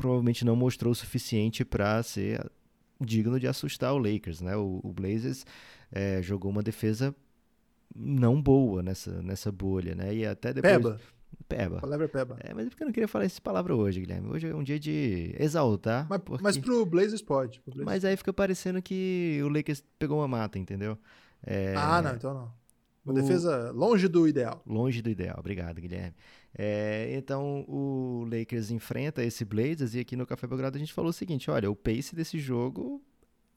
provavelmente 0.00 0.46
não 0.46 0.56
mostrou 0.56 0.92
o 0.92 0.94
suficiente 0.94 1.62
para 1.62 2.02
ser 2.02 2.50
digno 2.98 3.38
de 3.38 3.46
assustar 3.46 3.92
o 3.92 3.98
Lakers, 3.98 4.40
né? 4.40 4.56
O, 4.56 4.80
o 4.82 4.92
Blazers 4.92 5.44
é, 5.92 6.22
jogou 6.22 6.50
uma 6.50 6.62
defesa 6.62 7.14
não 7.94 8.40
boa 8.40 8.82
nessa, 8.82 9.20
nessa 9.22 9.52
bolha, 9.52 9.94
né? 9.94 10.14
E 10.14 10.26
até 10.26 10.54
depois... 10.54 10.72
Peba. 10.72 11.00
Peba. 11.46 11.78
A 11.78 11.80
palavra 11.80 12.06
é 12.06 12.08
peba. 12.08 12.38
É, 12.40 12.54
mas 12.54 12.66
é 12.66 12.70
porque 12.70 12.82
eu 12.82 12.86
não 12.86 12.92
queria 12.92 13.08
falar 13.08 13.24
essa 13.24 13.40
palavra 13.40 13.74
hoje, 13.74 14.00
Guilherme. 14.00 14.28
Hoje 14.28 14.48
é 14.48 14.54
um 14.54 14.62
dia 14.62 14.80
de 14.80 15.34
exaltar. 15.38 16.06
Mas, 16.08 16.20
porque... 16.24 16.42
mas 16.42 16.56
pro 16.56 16.86
Blazers 16.86 17.20
pode. 17.20 17.60
Pro 17.60 17.72
Blazers. 17.72 17.86
Mas 17.86 18.04
aí 18.04 18.16
fica 18.16 18.32
parecendo 18.32 18.80
que 18.80 19.38
o 19.44 19.48
Lakers 19.48 19.84
pegou 19.98 20.18
uma 20.18 20.28
mata, 20.28 20.58
entendeu? 20.58 20.96
É... 21.44 21.74
Ah, 21.76 22.00
não, 22.00 22.14
então 22.14 22.32
não. 22.32 22.52
Uma 23.04 23.12
o... 23.12 23.14
defesa 23.14 23.70
longe 23.72 24.08
do 24.08 24.26
ideal. 24.26 24.62
Longe 24.66 25.02
do 25.02 25.10
ideal. 25.10 25.36
Obrigado, 25.38 25.80
Guilherme. 25.80 26.14
É, 26.56 27.14
então 27.16 27.64
o 27.68 28.26
Lakers 28.30 28.70
enfrenta 28.70 29.22
esse 29.22 29.44
Blazers 29.44 29.94
e 29.94 30.00
aqui 30.00 30.16
no 30.16 30.26
Café 30.26 30.46
Belgrado 30.46 30.76
a 30.76 30.80
gente 30.80 30.92
falou 30.92 31.10
o 31.10 31.12
seguinte: 31.12 31.50
olha, 31.50 31.70
o 31.70 31.76
pace 31.76 32.14
desse 32.14 32.38
jogo 32.38 33.02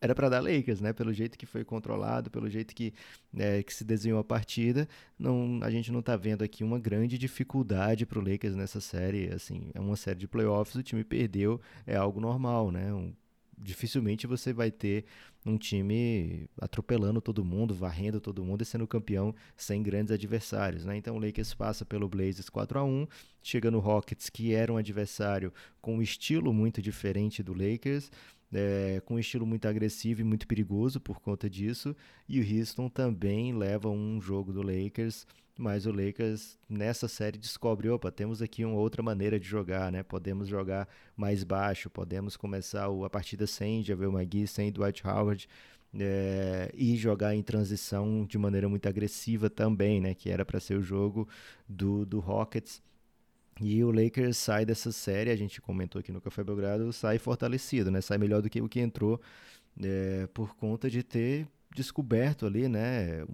era 0.04 0.14
para 0.14 0.28
dar 0.28 0.42
Lakers, 0.42 0.82
né? 0.82 0.92
Pelo 0.92 1.14
jeito 1.14 1.38
que 1.38 1.46
foi 1.46 1.64
controlado, 1.64 2.30
pelo 2.30 2.50
jeito 2.50 2.76
que, 2.76 2.94
é, 3.38 3.64
que 3.64 3.74
se 3.74 3.86
desenhou 3.86 4.20
a 4.20 4.24
partida, 4.24 4.86
não, 5.18 5.60
a 5.64 5.72
gente 5.72 5.94
não 5.94 6.02
está 6.02 6.18
vendo 6.18 6.44
aqui 6.44 6.62
uma 6.62 6.78
grande 6.78 7.18
dificuldade 7.18 8.06
para 8.06 8.20
o 8.20 8.22
Lakers 8.22 8.54
nessa 8.54 8.82
série. 8.82 9.34
Assim, 9.34 9.72
é 9.74 9.80
uma 9.80 9.96
série 9.96 10.20
de 10.20 10.28
playoffs, 10.28 10.76
o 10.76 10.84
time 10.84 11.06
perdeu, 11.06 11.60
é 11.88 11.96
algo 11.96 12.20
normal, 12.20 12.70
né? 12.70 12.94
Um, 12.94 13.14
dificilmente 13.64 14.28
você 14.28 14.52
vai 14.54 14.70
ter 14.70 15.06
um 15.46 15.58
time 15.58 16.50
atropelando 16.60 17.22
todo 17.22 17.44
mundo, 17.44 17.74
varrendo 17.74 18.20
todo 18.20 18.44
mundo 18.44 18.62
e 18.62 18.66
sendo 18.66 18.88
campeão 18.88 19.34
sem 19.58 19.82
grandes 19.82 20.12
adversários, 20.12 20.86
né? 20.86 20.98
Então 20.98 21.16
o 21.16 21.20
Lakers 21.20 21.54
passa 21.54 21.86
pelo 21.86 22.08
Blazers 22.08 22.50
4 22.50 22.80
a 22.80 22.84
1, 22.84 23.08
chega 23.42 23.72
no 23.72 23.80
Rockets 23.80 24.30
que 24.30 24.54
era 24.54 24.72
um 24.72 24.78
adversário 24.78 25.52
com 25.82 25.98
um 25.98 26.02
estilo 26.02 26.54
muito 26.54 26.82
diferente 26.82 27.42
do 27.42 27.54
Lakers, 27.54 28.12
é, 28.54 29.02
com 29.06 29.16
um 29.16 29.20
estilo 29.20 29.46
muito 29.46 29.68
agressivo 29.68 30.22
e 30.22 30.24
muito 30.24 30.48
perigoso 30.48 31.00
por 31.00 31.20
conta 31.20 31.50
disso, 31.50 31.96
e 32.28 32.40
o 32.40 32.60
Houston 32.60 32.90
também 32.90 33.54
leva 33.54 33.90
um 33.90 34.22
jogo 34.22 34.54
do 34.54 34.62
Lakers 34.62 35.26
mas 35.58 35.86
o 35.86 35.92
Lakers 35.92 36.58
nessa 36.68 37.08
série 37.08 37.38
descobre, 37.38 37.88
opa, 37.90 38.12
temos 38.12 38.42
aqui 38.42 38.66
uma 38.66 38.76
outra 38.76 39.04
maneira 39.04 39.40
de 39.40 39.48
jogar, 39.48 39.92
né? 39.92 40.02
Podemos 40.02 40.48
jogar 40.48 40.88
mais 41.16 41.44
baixo, 41.44 41.90
podemos 41.90 42.36
começar 42.36 42.88
a 42.88 43.10
partida 43.10 43.46
sem 43.46 43.84
Javel 43.84 44.12
McGee, 44.12 44.48
sem 44.48 44.72
Dwight 44.72 45.06
Howard 45.06 45.48
é, 46.00 46.72
e 46.74 46.96
jogar 46.96 47.36
em 47.36 47.44
transição 47.44 48.26
de 48.26 48.38
maneira 48.38 48.68
muito 48.68 48.88
agressiva 48.90 49.50
também, 49.50 50.02
né? 50.02 50.16
Que 50.16 50.30
era 50.30 50.44
para 50.44 50.60
ser 50.60 50.76
o 50.76 50.82
jogo 50.82 51.28
do, 51.70 52.06
do 52.06 52.20
Rockets. 52.20 52.82
E 53.62 53.84
o 53.84 53.92
Lakers 53.92 54.38
sai 54.38 54.66
dessa 54.66 54.92
série, 54.92 55.30
a 55.30 55.36
gente 55.36 55.62
comentou 55.62 56.00
aqui 56.00 56.12
no 56.12 56.22
Café 56.22 56.44
Belgrado, 56.44 56.92
sai 56.92 57.20
fortalecido, 57.20 57.92
né? 57.92 58.02
Sai 58.02 58.18
melhor 58.18 58.42
do 58.42 58.50
que 58.50 58.62
o 58.62 58.68
que 58.70 58.80
entrou 58.80 59.22
é, 59.82 60.28
por 60.34 60.56
conta 60.56 60.90
de 60.90 61.04
ter 61.04 61.48
descoberto 61.76 62.46
ali, 62.46 62.68
né? 62.68 63.26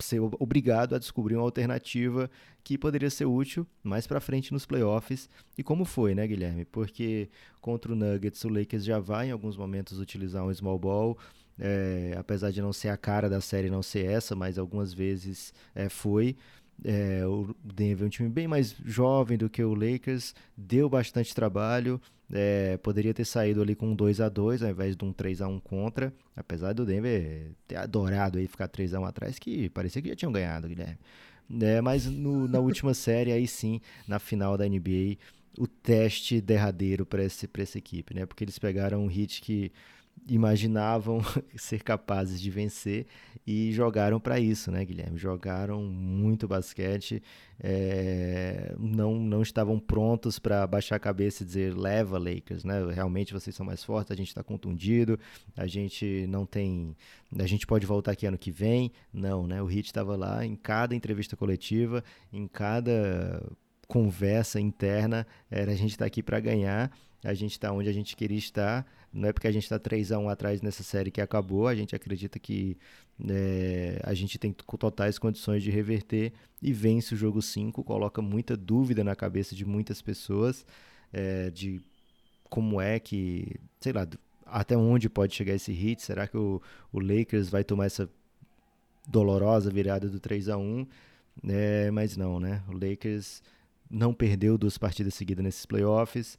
ser 0.00 0.20
obrigado 0.38 0.94
a 0.94 0.98
descobrir 0.98 1.34
uma 1.34 1.42
alternativa 1.42 2.30
que 2.62 2.78
poderia 2.78 3.10
ser 3.10 3.24
útil 3.24 3.66
mais 3.82 4.06
para 4.06 4.20
frente 4.20 4.52
nos 4.52 4.66
playoffs. 4.66 5.28
E 5.56 5.62
como 5.62 5.84
foi, 5.84 6.14
né, 6.14 6.26
Guilherme? 6.26 6.64
Porque 6.64 7.28
contra 7.60 7.92
o 7.92 7.96
Nuggets, 7.96 8.44
o 8.44 8.48
Lakers 8.48 8.84
já 8.84 8.98
vai 8.98 9.28
em 9.28 9.32
alguns 9.32 9.56
momentos 9.56 9.98
utilizar 9.98 10.44
um 10.44 10.54
small 10.54 10.78
ball, 10.78 11.18
é, 11.58 12.14
apesar 12.16 12.50
de 12.52 12.62
não 12.62 12.72
ser 12.72 12.90
a 12.90 12.96
cara 12.96 13.28
da 13.28 13.40
série, 13.40 13.68
não 13.68 13.82
ser 13.82 14.06
essa, 14.06 14.36
mas 14.36 14.58
algumas 14.58 14.92
vezes 14.92 15.52
é, 15.74 15.88
foi. 15.88 16.36
É, 16.84 17.26
o 17.26 17.54
Denver 17.62 18.04
é 18.04 18.06
um 18.06 18.10
time 18.10 18.28
bem 18.28 18.46
mais 18.46 18.74
jovem 18.84 19.36
do 19.36 19.50
que 19.50 19.62
o 19.62 19.74
Lakers, 19.74 20.34
deu 20.56 20.88
bastante 20.88 21.34
trabalho, 21.34 22.00
é, 22.32 22.76
poderia 22.76 23.12
ter 23.12 23.24
saído 23.24 23.62
ali 23.62 23.74
com 23.74 23.88
um 23.88 23.94
2 23.94 24.20
a 24.20 24.28
2 24.28 24.62
ao 24.62 24.70
invés 24.70 24.96
de 24.96 25.04
um 25.04 25.12
3 25.12 25.42
a 25.42 25.48
1 25.48 25.60
contra, 25.60 26.12
apesar 26.36 26.72
do 26.72 26.86
Denver 26.86 27.50
ter 27.66 27.76
adorado 27.76 28.38
aí 28.38 28.46
ficar 28.46 28.68
3 28.68 28.94
a 28.94 29.00
1 29.00 29.04
atrás, 29.06 29.38
que 29.38 29.68
parecia 29.70 30.00
que 30.00 30.08
já 30.08 30.16
tinham 30.16 30.32
ganhado, 30.32 30.68
Guilherme. 30.68 30.98
É, 31.60 31.80
mas 31.80 32.06
no, 32.06 32.46
na 32.46 32.60
última 32.60 32.92
série, 32.94 33.32
aí 33.32 33.48
sim, 33.48 33.80
na 34.06 34.18
final 34.18 34.56
da 34.56 34.68
NBA, 34.68 35.16
o 35.58 35.66
teste 35.66 36.40
derradeiro 36.40 37.04
para 37.04 37.22
essa 37.24 37.78
equipe, 37.78 38.14
né? 38.14 38.26
Porque 38.26 38.44
eles 38.44 38.58
pegaram 38.58 39.02
um 39.02 39.08
hit 39.08 39.40
que 39.40 39.72
imaginavam 40.26 41.20
ser 41.56 41.82
capazes 41.82 42.40
de 42.40 42.50
vencer 42.50 43.06
e 43.46 43.72
jogaram 43.72 44.20
para 44.20 44.38
isso, 44.38 44.70
né, 44.70 44.84
Guilherme? 44.84 45.16
Jogaram 45.18 45.82
muito 45.82 46.46
basquete, 46.46 47.22
é, 47.60 48.74
não, 48.78 49.14
não 49.14 49.42
estavam 49.42 49.78
prontos 49.78 50.38
para 50.38 50.66
baixar 50.66 50.96
a 50.96 51.00
cabeça 51.00 51.42
e 51.42 51.46
dizer 51.46 51.76
leva 51.76 52.18
Lakers, 52.18 52.64
né? 52.64 52.74
Realmente 52.92 53.32
vocês 53.32 53.54
são 53.56 53.64
mais 53.64 53.82
fortes, 53.82 54.10
a 54.12 54.16
gente 54.16 54.28
está 54.28 54.42
contundido, 54.42 55.18
a 55.56 55.66
gente 55.66 56.26
não 56.28 56.44
tem, 56.44 56.96
a 57.38 57.46
gente 57.46 57.66
pode 57.66 57.86
voltar 57.86 58.12
aqui 58.12 58.26
ano 58.26 58.38
que 58.38 58.50
vem, 58.50 58.92
não, 59.12 59.46
né? 59.46 59.62
O 59.62 59.66
Hit 59.66 59.86
estava 59.86 60.16
lá 60.16 60.44
em 60.44 60.54
cada 60.54 60.94
entrevista 60.94 61.36
coletiva, 61.36 62.04
em 62.32 62.46
cada 62.46 63.42
conversa 63.88 64.60
interna, 64.60 65.26
era 65.50 65.72
a 65.72 65.74
gente 65.74 65.92
está 65.92 66.04
aqui 66.04 66.22
para 66.22 66.38
ganhar, 66.38 66.92
a 67.24 67.34
gente 67.34 67.52
está 67.52 67.72
onde 67.72 67.88
a 67.88 67.92
gente 67.92 68.16
queria 68.16 68.38
estar 68.38 68.86
não 69.12 69.28
é 69.28 69.32
porque 69.32 69.48
a 69.48 69.52
gente 69.52 69.62
está 69.62 69.78
3 69.78 70.12
a 70.12 70.18
1 70.18 70.28
atrás 70.28 70.62
nessa 70.62 70.82
série 70.82 71.10
que 71.10 71.20
acabou. 71.20 71.66
A 71.66 71.74
gente 71.74 71.96
acredita 71.96 72.38
que 72.38 72.76
é, 73.28 74.00
a 74.04 74.12
gente 74.12 74.38
tem 74.38 74.52
totais 74.52 75.18
condições 75.18 75.62
de 75.62 75.70
reverter 75.70 76.32
e 76.62 76.72
vence 76.72 77.14
o 77.14 77.16
jogo 77.16 77.40
5. 77.40 77.82
Coloca 77.84 78.20
muita 78.20 78.56
dúvida 78.56 79.02
na 79.02 79.16
cabeça 79.16 79.54
de 79.54 79.64
muitas 79.64 80.02
pessoas 80.02 80.66
é, 81.12 81.50
de 81.50 81.80
como 82.50 82.80
é 82.80 82.98
que, 82.98 83.56
sei 83.80 83.92
lá, 83.92 84.06
até 84.44 84.76
onde 84.76 85.08
pode 85.08 85.34
chegar 85.34 85.54
esse 85.54 85.72
hit? 85.72 86.02
Será 86.02 86.26
que 86.26 86.36
o, 86.36 86.60
o 86.92 87.00
Lakers 87.00 87.48
vai 87.48 87.64
tomar 87.64 87.86
essa 87.86 88.08
dolorosa 89.06 89.70
virada 89.70 90.08
do 90.08 90.20
3 90.20 90.50
a 90.50 90.58
1 90.58 90.86
é, 91.48 91.90
Mas 91.90 92.16
não, 92.16 92.38
né? 92.38 92.62
O 92.68 92.72
Lakers 92.72 93.42
não 93.90 94.12
perdeu 94.12 94.58
duas 94.58 94.76
partidas 94.76 95.14
seguidas 95.14 95.42
nesses 95.42 95.64
playoffs. 95.64 96.38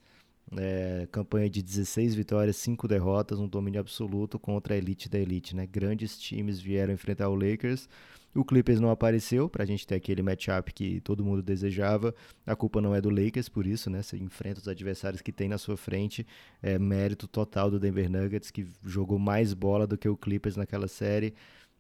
É, 0.58 1.08
campanha 1.12 1.50
de 1.50 1.62
16 1.62 2.16
vitórias, 2.16 2.56
5 2.58 2.88
derrotas, 2.88 3.40
um 3.40 3.48
domínio 3.48 3.80
absoluto 3.80 4.40
contra 4.40 4.74
a 4.74 4.78
elite 4.78 5.08
da 5.08 5.20
elite. 5.20 5.56
Né? 5.56 5.68
Grandes 5.68 6.18
times 6.18 6.60
vieram 6.60 6.94
enfrentar 6.94 7.30
o 7.30 7.36
Lakers. 7.36 7.88
O 8.34 8.46
Clippers 8.46 8.80
não 8.80 8.92
apareceu 8.92 9.50
para 9.50 9.64
a 9.64 9.66
gente 9.66 9.88
ter 9.88 9.96
aquele 9.96 10.22
matchup 10.22 10.72
que 10.74 11.02
todo 11.02 11.26
mundo 11.26 11.42
desejava. 11.42 12.14
A 12.46 12.56
culpa 12.56 12.80
não 12.80 12.94
é 12.94 13.02
do 13.02 13.10
Lakers 13.10 13.50
por 13.50 13.66
isso, 13.66 13.90
né? 13.90 14.04
Você 14.04 14.18
enfrenta 14.18 14.60
os 14.60 14.68
adversários 14.68 15.22
que 15.22 15.32
tem 15.32 15.50
na 15.50 15.58
sua 15.58 15.76
frente. 15.76 16.26
É 16.62 16.78
mérito 16.78 17.28
total 17.28 17.72
do 17.72 17.80
Denver 17.80 18.10
Nuggets, 18.10 18.52
que 18.52 18.68
jogou 18.86 19.18
mais 19.18 19.54
bola 19.56 19.88
do 19.88 19.98
que 19.98 20.08
o 20.08 20.16
Clippers 20.16 20.56
naquela 20.56 20.88
série. 20.88 21.34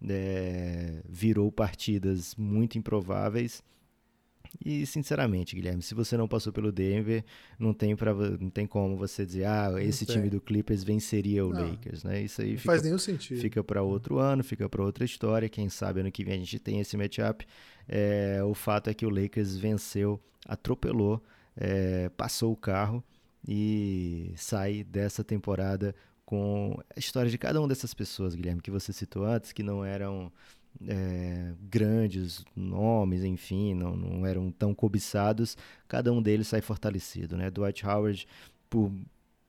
É, 0.07 1.01
virou 1.07 1.51
partidas 1.51 2.33
muito 2.35 2.77
improváveis 2.77 3.61
e 4.63 4.85
sinceramente, 4.85 5.55
Guilherme, 5.55 5.81
se 5.81 5.93
você 5.93 6.17
não 6.17 6.27
passou 6.27 6.51
pelo 6.51 6.71
Denver, 6.71 7.23
não 7.57 7.73
tem 7.73 7.95
para 7.95 8.13
não 8.13 8.49
tem 8.49 8.65
como 8.65 8.97
você 8.97 9.25
dizer, 9.25 9.45
ah, 9.45 9.71
esse 9.79 10.05
time 10.05 10.29
do 10.29 10.41
Clippers 10.41 10.83
venceria 10.83 11.45
o 11.45 11.53
não, 11.53 11.69
Lakers, 11.69 12.03
né? 12.03 12.21
Isso 12.23 12.41
aí 12.41 12.57
fica, 12.57 12.71
faz 12.71 12.81
nenhum 12.81 12.97
sentido. 12.97 13.39
Fica 13.39 13.63
para 13.63 13.81
outro 13.83 14.17
ano, 14.17 14.43
fica 14.43 14.67
para 14.67 14.83
outra 14.83 15.05
história. 15.05 15.47
Quem 15.47 15.69
sabe 15.69 15.99
ano 16.01 16.11
que 16.11 16.23
vem 16.23 16.35
a 16.35 16.37
gente 16.37 16.59
tem 16.59 16.79
esse 16.79 16.97
matchup. 16.97 17.45
É, 17.87 18.41
o 18.43 18.53
fato 18.53 18.89
é 18.89 18.93
que 18.93 19.05
o 19.05 19.09
Lakers 19.09 19.55
venceu, 19.55 20.19
atropelou, 20.45 21.23
é, 21.55 22.09
passou 22.09 22.51
o 22.51 22.57
carro 22.57 23.03
e 23.47 24.33
sai 24.35 24.83
dessa 24.83 25.23
temporada 25.23 25.95
com 26.25 26.79
a 26.95 26.99
história 26.99 27.29
de 27.31 27.37
cada 27.37 27.59
uma 27.59 27.67
dessas 27.67 27.93
pessoas, 27.93 28.35
Guilherme, 28.35 28.61
que 28.61 28.69
você 28.69 28.93
citou 28.93 29.25
antes, 29.25 29.51
que 29.51 29.63
não 29.63 29.83
eram 29.83 30.31
é, 30.87 31.53
grandes 31.61 32.43
nomes, 32.55 33.23
enfim, 33.23 33.73
não, 33.73 33.95
não 33.95 34.25
eram 34.25 34.51
tão 34.51 34.73
cobiçados, 34.73 35.57
cada 35.87 36.11
um 36.13 36.21
deles 36.21 36.47
sai 36.47 36.61
fortalecido, 36.61 37.35
né? 37.37 37.49
Dwight 37.49 37.85
Howard, 37.85 38.27
por 38.69 38.91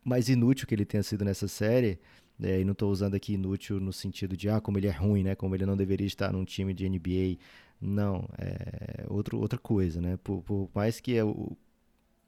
mais 0.04 0.28
inútil 0.28 0.66
que 0.66 0.74
ele 0.74 0.84
tenha 0.84 1.02
sido 1.02 1.24
nessa 1.24 1.46
série, 1.46 1.98
é, 2.42 2.60
e 2.60 2.64
não 2.64 2.72
estou 2.72 2.90
usando 2.90 3.14
aqui 3.14 3.34
inútil 3.34 3.78
no 3.78 3.92
sentido 3.92 4.36
de, 4.36 4.48
ah, 4.48 4.60
como 4.60 4.78
ele 4.78 4.86
é 4.86 4.90
ruim, 4.90 5.22
né? 5.22 5.34
Como 5.34 5.54
ele 5.54 5.66
não 5.66 5.76
deveria 5.76 6.06
estar 6.06 6.32
num 6.32 6.44
time 6.44 6.72
de 6.72 6.88
NBA. 6.88 7.38
Não, 7.80 8.28
é 8.38 9.04
outro, 9.08 9.38
outra 9.38 9.58
coisa, 9.58 10.00
né? 10.00 10.18
Por, 10.22 10.42
por 10.42 10.70
mais 10.74 11.00
que 11.00 11.20
o 11.22 11.56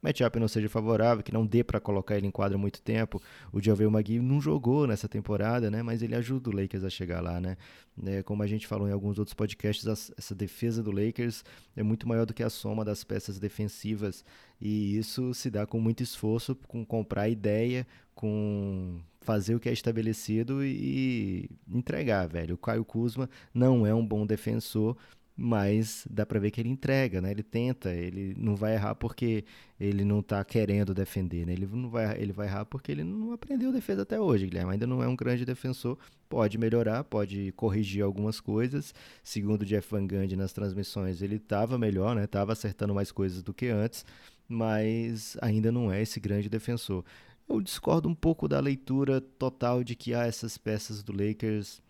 matchup 0.03 0.39
não 0.39 0.47
seja 0.47 0.67
favorável, 0.67 1.23
que 1.23 1.33
não 1.33 1.45
dê 1.45 1.63
para 1.63 1.79
colocar 1.79 2.17
ele 2.17 2.27
em 2.27 2.31
quadra 2.31 2.57
muito 2.57 2.81
tempo. 2.81 3.21
O 3.51 3.61
Javel 3.61 3.89
Magui 3.89 4.19
não 4.19 4.41
jogou 4.41 4.85
nessa 4.85 5.07
temporada, 5.07 5.71
né? 5.71 5.81
Mas 5.81 6.03
ele 6.03 6.13
ajuda 6.13 6.49
o 6.49 6.55
Lakers 6.55 6.83
a 6.83 6.89
chegar 6.89 7.21
lá, 7.21 7.39
né? 7.39 7.55
É, 8.05 8.21
como 8.21 8.43
a 8.43 8.47
gente 8.47 8.67
falou 8.67 8.87
em 8.87 8.91
alguns 8.91 9.17
outros 9.17 9.33
podcasts, 9.33 9.85
essa 10.17 10.35
defesa 10.35 10.83
do 10.83 10.91
Lakers 10.91 11.43
é 11.75 11.83
muito 11.83 12.07
maior 12.07 12.25
do 12.25 12.33
que 12.33 12.43
a 12.43 12.49
soma 12.49 12.83
das 12.83 13.03
peças 13.03 13.39
defensivas 13.39 14.25
e 14.59 14.97
isso 14.97 15.33
se 15.33 15.49
dá 15.49 15.65
com 15.65 15.79
muito 15.79 16.01
esforço, 16.01 16.55
com 16.67 16.85
comprar 16.85 17.29
ideia, 17.29 17.85
com 18.15 18.99
fazer 19.21 19.55
o 19.55 19.59
que 19.59 19.69
é 19.69 19.73
estabelecido 19.73 20.63
e 20.63 21.49
entregar, 21.67 22.27
velho. 22.27 22.55
O 22.55 22.57
Caio 22.57 22.83
Kuzma 22.85 23.29
não 23.53 23.85
é 23.85 23.93
um 23.93 24.05
bom 24.05 24.25
defensor, 24.25 24.97
mas 25.35 26.05
dá 26.09 26.25
para 26.25 26.39
ver 26.39 26.51
que 26.51 26.61
ele 26.61 26.69
entrega, 26.69 27.19
né? 27.19 27.31
Ele 27.31 27.41
tenta, 27.41 27.91
ele 27.91 28.35
não 28.37 28.55
vai 28.55 28.75
errar 28.75 28.93
porque 28.93 29.43
ele 29.79 30.05
não 30.05 30.21
tá 30.21 30.43
querendo 30.43 30.93
defender, 30.93 31.45
né? 31.45 31.53
Ele 31.53 31.65
não 31.65 31.89
vai, 31.89 32.21
ele 32.21 32.31
vai 32.31 32.47
errar 32.47 32.65
porque 32.65 32.91
ele 32.91 33.03
não 33.03 33.33
aprendeu 33.33 33.71
defesa 33.71 34.03
até 34.03 34.19
hoje, 34.19 34.45
Guilherme. 34.45 34.73
Ainda 34.73 34.85
não 34.85 35.01
é 35.01 35.07
um 35.07 35.15
grande 35.15 35.43
defensor, 35.43 35.97
pode 36.29 36.57
melhorar, 36.57 37.03
pode 37.03 37.51
corrigir 37.53 38.03
algumas 38.03 38.39
coisas. 38.39 38.93
Segundo 39.23 39.63
o 39.63 39.65
Jeff 39.65 39.89
Van 39.89 40.05
Gundy 40.05 40.35
nas 40.35 40.53
transmissões, 40.53 41.21
ele 41.21 41.37
estava 41.37 41.77
melhor, 41.79 42.15
né? 42.15 42.27
Tava 42.27 42.53
acertando 42.53 42.93
mais 42.93 43.11
coisas 43.11 43.41
do 43.41 43.53
que 43.53 43.67
antes, 43.69 44.05
mas 44.47 45.35
ainda 45.41 45.71
não 45.71 45.91
é 45.91 46.01
esse 46.01 46.19
grande 46.19 46.47
defensor. 46.47 47.03
Eu 47.49 47.59
discordo 47.59 48.07
um 48.07 48.15
pouco 48.15 48.47
da 48.47 48.59
leitura 48.59 49.19
total 49.19 49.83
de 49.83 49.95
que 49.95 50.13
ah, 50.13 50.25
essas 50.25 50.57
peças 50.59 51.01
do 51.01 51.11
Lakers 51.11 51.81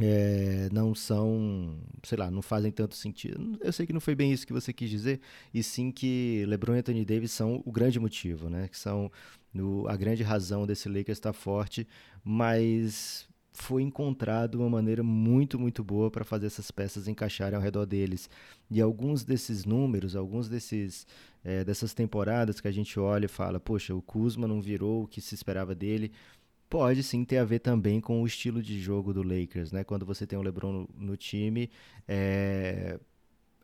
é, 0.00 0.68
não 0.72 0.94
são, 0.94 1.76
sei 2.02 2.16
lá, 2.16 2.30
não 2.30 2.40
fazem 2.40 2.72
tanto 2.72 2.96
sentido. 2.96 3.58
Eu 3.60 3.72
sei 3.72 3.86
que 3.86 3.92
não 3.92 4.00
foi 4.00 4.14
bem 4.14 4.32
isso 4.32 4.46
que 4.46 4.52
você 4.52 4.72
quis 4.72 4.88
dizer, 4.88 5.20
e 5.52 5.62
sim 5.62 5.90
que 5.90 6.44
LeBron 6.46 6.76
e 6.76 6.78
Anthony 6.78 7.04
Davis 7.04 7.32
são 7.32 7.62
o 7.66 7.72
grande 7.72 8.00
motivo, 8.00 8.48
né? 8.48 8.68
Que 8.68 8.78
são 8.78 9.10
no, 9.52 9.86
a 9.88 9.96
grande 9.96 10.22
razão 10.22 10.66
desse 10.66 10.88
Lakers 10.88 11.18
estar 11.18 11.32
forte, 11.32 11.86
mas 12.24 13.28
foi 13.52 13.82
encontrado 13.82 14.54
uma 14.56 14.70
maneira 14.70 15.02
muito, 15.02 15.58
muito 15.58 15.84
boa 15.84 16.10
para 16.10 16.24
fazer 16.24 16.46
essas 16.46 16.70
peças 16.70 17.06
encaixarem 17.06 17.54
ao 17.54 17.62
redor 17.62 17.84
deles. 17.84 18.30
E 18.70 18.80
alguns 18.80 19.24
desses 19.24 19.66
números, 19.66 20.16
alguns 20.16 20.48
desses 20.48 21.06
é, 21.44 21.62
dessas 21.64 21.92
temporadas 21.92 22.60
que 22.60 22.68
a 22.68 22.72
gente 22.72 22.98
olha 22.98 23.26
e 23.26 23.28
fala, 23.28 23.60
poxa, 23.60 23.94
o 23.94 24.00
Kuzma 24.00 24.46
não 24.48 24.60
virou 24.60 25.02
o 25.02 25.06
que 25.06 25.20
se 25.20 25.34
esperava 25.34 25.74
dele 25.74 26.12
pode 26.72 27.02
sim 27.02 27.22
ter 27.22 27.36
a 27.36 27.44
ver 27.44 27.58
também 27.58 28.00
com 28.00 28.22
o 28.22 28.26
estilo 28.26 28.62
de 28.62 28.80
jogo 28.80 29.12
do 29.12 29.22
Lakers, 29.22 29.72
né? 29.72 29.84
Quando 29.84 30.06
você 30.06 30.26
tem 30.26 30.38
o 30.38 30.42
LeBron 30.42 30.72
no, 30.72 30.88
no 30.96 31.16
time, 31.18 31.68
é, 32.08 32.98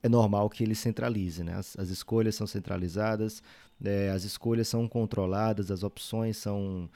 é 0.02 0.08
normal 0.10 0.50
que 0.50 0.62
ele 0.62 0.74
centralize, 0.74 1.42
né? 1.42 1.54
As, 1.54 1.74
as 1.78 1.88
escolhas 1.88 2.34
são 2.34 2.46
centralizadas, 2.46 3.42
é, 3.82 4.10
as 4.10 4.24
escolhas 4.24 4.68
são 4.68 4.86
controladas, 4.86 5.70
as 5.70 5.82
opções 5.82 6.36
são 6.36 6.90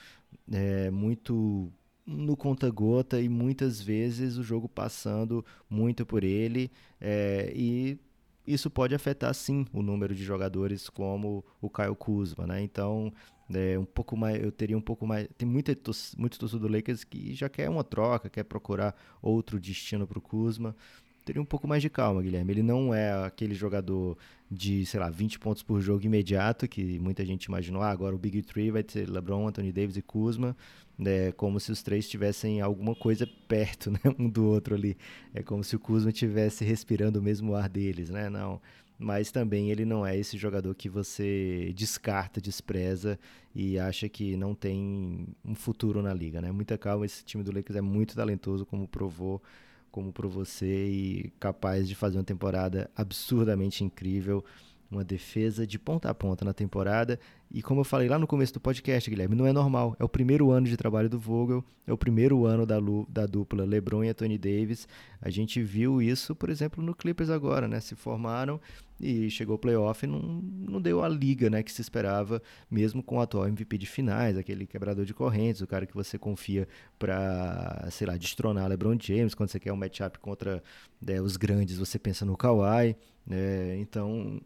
é, 0.53 0.90
muito 0.90 1.72
no 2.05 2.37
conta-gota 2.37 3.18
e 3.18 3.27
muitas 3.27 3.81
vezes 3.81 4.37
o 4.37 4.42
jogo 4.42 4.68
passando 4.68 5.42
muito 5.70 6.05
por 6.05 6.25
ele 6.25 6.70
é, 7.01 7.51
e 7.57 7.98
isso 8.46 8.68
pode 8.68 8.94
afetar 8.94 9.33
sim 9.35 9.64
o 9.72 9.83
número 9.83 10.14
de 10.14 10.25
jogadores 10.25 10.90
como 10.90 11.44
o 11.61 11.70
Kyle 11.70 11.94
Kuzma, 11.94 12.46
né? 12.46 12.61
Então 12.61 13.12
é, 13.52 13.78
um 13.78 13.85
pouco 13.85 14.16
mais, 14.16 14.42
eu 14.42 14.52
teria 14.52 14.76
um 14.76 14.81
pouco 14.81 15.07
mais. 15.07 15.28
Tem 15.37 15.48
muita, 15.48 15.76
muito 16.16 16.38
torcedor 16.38 16.68
do 16.68 16.74
Lakers 16.74 17.05
que 17.05 17.35
já 17.35 17.48
quer 17.48 17.68
uma 17.68 17.85
troca, 17.85 18.28
quer 18.28 18.44
procurar 18.44 18.94
outro 19.20 19.59
destino 19.59 20.07
para 20.07 20.18
o 20.18 20.22
Kuzma. 20.22 20.76
Teria 21.24 21.40
um 21.40 21.44
pouco 21.44 21.68
mais 21.68 21.81
de 21.81 21.88
calma, 21.88 22.20
Guilherme. 22.20 22.52
Ele 22.52 22.62
não 22.62 22.92
é 22.92 23.24
aquele 23.24 23.55
jogador 23.55 24.18
de, 24.50 24.85
sei 24.85 24.98
lá, 24.98 25.09
20 25.09 25.38
pontos 25.38 25.62
por 25.62 25.81
jogo 25.81 26.05
imediato, 26.05 26.66
que 26.66 26.98
muita 26.98 27.24
gente 27.24 27.44
imaginou. 27.44 27.81
Ah, 27.81 27.90
agora 27.90 28.14
o 28.14 28.18
Big 28.18 28.42
Three 28.42 28.72
vai 28.72 28.83
ter 28.83 29.09
LeBron, 29.09 29.46
Anthony 29.46 29.70
Davis 29.70 29.96
e 29.96 30.02
Kuzma. 30.02 30.57
É 31.05 31.31
como 31.33 31.61
se 31.61 31.70
os 31.70 31.83
três 31.83 32.09
tivessem 32.09 32.61
alguma 32.61 32.94
coisa 32.94 33.26
perto, 33.46 33.90
né, 33.92 34.00
um 34.18 34.28
do 34.28 34.44
outro 34.46 34.74
ali. 34.74 34.96
É 35.33 35.42
como 35.42 35.62
se 35.62 35.76
o 35.76 35.78
Kuzma 35.78 36.11
estivesse 36.11 36.64
respirando 36.64 37.20
o 37.20 37.22
mesmo 37.22 37.55
ar 37.55 37.68
deles, 37.68 38.11
né? 38.11 38.28
Não 38.28 38.61
mas 38.98 39.31
também 39.31 39.70
ele 39.70 39.85
não 39.85 40.07
é 40.07 40.16
esse 40.16 40.37
jogador 40.37 40.74
que 40.74 40.88
você 40.88 41.72
descarta, 41.74 42.40
despreza 42.40 43.18
e 43.55 43.78
acha 43.78 44.09
que 44.09 44.37
não 44.37 44.55
tem 44.55 45.26
um 45.44 45.55
futuro 45.55 46.00
na 46.02 46.14
liga, 46.14 46.40
né? 46.40 46.52
Muita 46.52 46.78
calma, 46.78 47.05
esse 47.05 47.24
time 47.24 47.42
do 47.42 47.52
Lakers 47.52 47.76
é 47.76 47.81
muito 47.81 48.14
talentoso, 48.14 48.64
como 48.64 48.87
provou, 48.87 49.42
como 49.90 50.12
provou 50.12 50.44
você 50.44 50.87
e 50.88 51.33
capaz 51.38 51.88
de 51.88 51.94
fazer 51.94 52.18
uma 52.18 52.24
temporada 52.24 52.90
absurdamente 52.96 53.85
incrível, 53.85 54.44
uma 54.90 55.05
defesa 55.05 55.66
de 55.66 55.78
ponta 55.78 56.11
a 56.11 56.14
ponta 56.14 56.44
na 56.44 56.52
temporada 56.52 57.18
e 57.55 57.61
como 57.61 57.81
eu 57.81 57.85
falei 57.85 58.09
lá 58.09 58.18
no 58.18 58.26
começo 58.26 58.55
do 58.55 58.61
podcast, 58.61 59.11
Guilherme, 59.11 59.37
não 59.37 59.46
é 59.46 59.52
normal. 59.52 59.94
É 59.98 60.05
o 60.05 60.09
primeiro 60.09 60.50
ano 60.50 60.66
de 60.66 60.74
trabalho 60.74 61.11
do 61.11 61.18
Vogel, 61.18 61.62
é 61.87 61.92
o 61.92 61.98
primeiro 61.98 62.46
ano 62.46 62.64
da, 62.64 62.78
da 63.07 63.26
dupla 63.26 63.62
LeBron 63.66 64.05
e 64.05 64.09
Anthony 64.09 64.38
Davis. 64.38 64.88
A 65.20 65.28
gente 65.28 65.62
viu 65.62 66.00
isso, 66.00 66.35
por 66.35 66.48
exemplo, 66.48 66.83
no 66.83 66.94
Clippers 66.94 67.29
agora, 67.29 67.69
né? 67.69 67.79
Se 67.79 67.94
formaram 67.94 68.58
e 69.03 69.29
chegou 69.29 69.57
o 69.57 69.59
playoff 69.59 70.05
e 70.05 70.09
não, 70.09 70.21
não 70.21 70.81
deu 70.81 71.03
a 71.03 71.09
liga 71.09 71.50
né, 71.50 71.63
que 71.63 71.73
se 71.73 71.81
esperava, 71.81 72.40
mesmo 72.71 73.03
com 73.03 73.17
o 73.17 73.21
atual 73.21 73.48
MVP 73.48 73.77
de 73.77 73.87
finais, 73.87 74.38
aquele 74.38 74.67
quebrador 74.67 75.05
de 75.05 75.13
correntes, 75.13 75.61
o 75.61 75.67
cara 75.67 75.85
que 75.85 75.94
você 75.94 76.17
confia 76.17 76.69
para, 76.98 77.88
sei 77.90 78.07
lá, 78.07 78.17
destronar 78.17 78.69
LeBron 78.69 78.96
James, 79.00 79.35
quando 79.35 79.50
você 79.50 79.59
quer 79.59 79.73
um 79.73 79.77
matchup 79.77 80.19
contra 80.21 80.63
né, 81.00 81.21
os 81.21 81.37
grandes, 81.37 81.79
você 81.79 81.98
pensa 81.98 82.25
no 82.25 82.37
Kawhi, 82.37 82.96
né? 83.27 83.77
Então, 83.79 84.40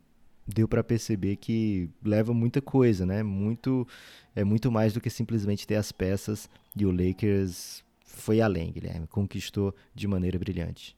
deu 0.46 0.66
para 0.66 0.82
perceber 0.82 1.36
que 1.36 1.90
leva 2.02 2.32
muita 2.32 2.62
coisa, 2.62 3.04
né? 3.04 3.22
Muito 3.22 3.86
é 4.34 4.44
muito 4.44 4.70
mais 4.70 4.92
do 4.94 5.00
que 5.00 5.10
simplesmente 5.10 5.66
ter 5.66 5.76
as 5.76 5.92
peças 5.92 6.48
e 6.74 6.86
o 6.86 6.90
Lakers 6.90 7.84
foi 8.04 8.40
além, 8.40 8.72
Guilherme, 8.72 9.06
conquistou 9.06 9.74
de 9.94 10.06
maneira 10.06 10.38
brilhante. 10.38 10.96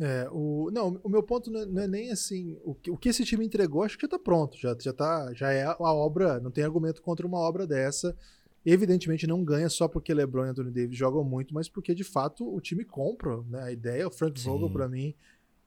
É, 0.00 0.26
o, 0.32 0.70
não, 0.72 0.98
o 1.04 1.10
meu 1.10 1.22
ponto 1.22 1.50
não 1.50 1.60
é, 1.60 1.66
não 1.66 1.82
é 1.82 1.86
nem 1.86 2.10
assim. 2.10 2.58
O 2.64 2.74
que, 2.74 2.90
o 2.90 2.96
que, 2.96 3.10
esse 3.10 3.22
time 3.22 3.44
entregou, 3.44 3.82
acho 3.82 3.98
que 3.98 4.02
já 4.02 4.08
tá 4.08 4.18
pronto. 4.18 4.56
Já, 4.56 4.74
já, 4.80 4.92
tá, 4.94 5.30
já 5.34 5.52
é 5.52 5.64
a 5.64 5.76
obra. 5.78 6.40
Não 6.40 6.50
tem 6.50 6.64
argumento 6.64 7.02
contra 7.02 7.26
uma 7.26 7.38
obra 7.38 7.66
dessa. 7.66 8.16
Evidentemente 8.64 9.26
não 9.26 9.44
ganha 9.44 9.68
só 9.68 9.86
porque 9.86 10.12
LeBron 10.12 10.46
e 10.46 10.48
Anthony 10.48 10.70
Davis 10.70 10.96
jogam 10.96 11.22
muito, 11.22 11.54
mas 11.54 11.68
porque 11.68 11.94
de 11.94 12.04
fato 12.04 12.46
o 12.46 12.60
time 12.60 12.84
compra 12.84 13.42
né, 13.42 13.62
a 13.62 13.72
ideia. 13.72 14.08
O 14.08 14.10
Frank 14.10 14.40
Vogel, 14.40 14.70
para 14.70 14.88
mim, 14.88 15.14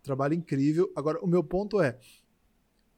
trabalho 0.01 0.33
incrível. 0.33 0.91
Agora, 0.95 1.19
o 1.23 1.27
meu 1.27 1.43
ponto 1.43 1.79
é: 1.79 1.99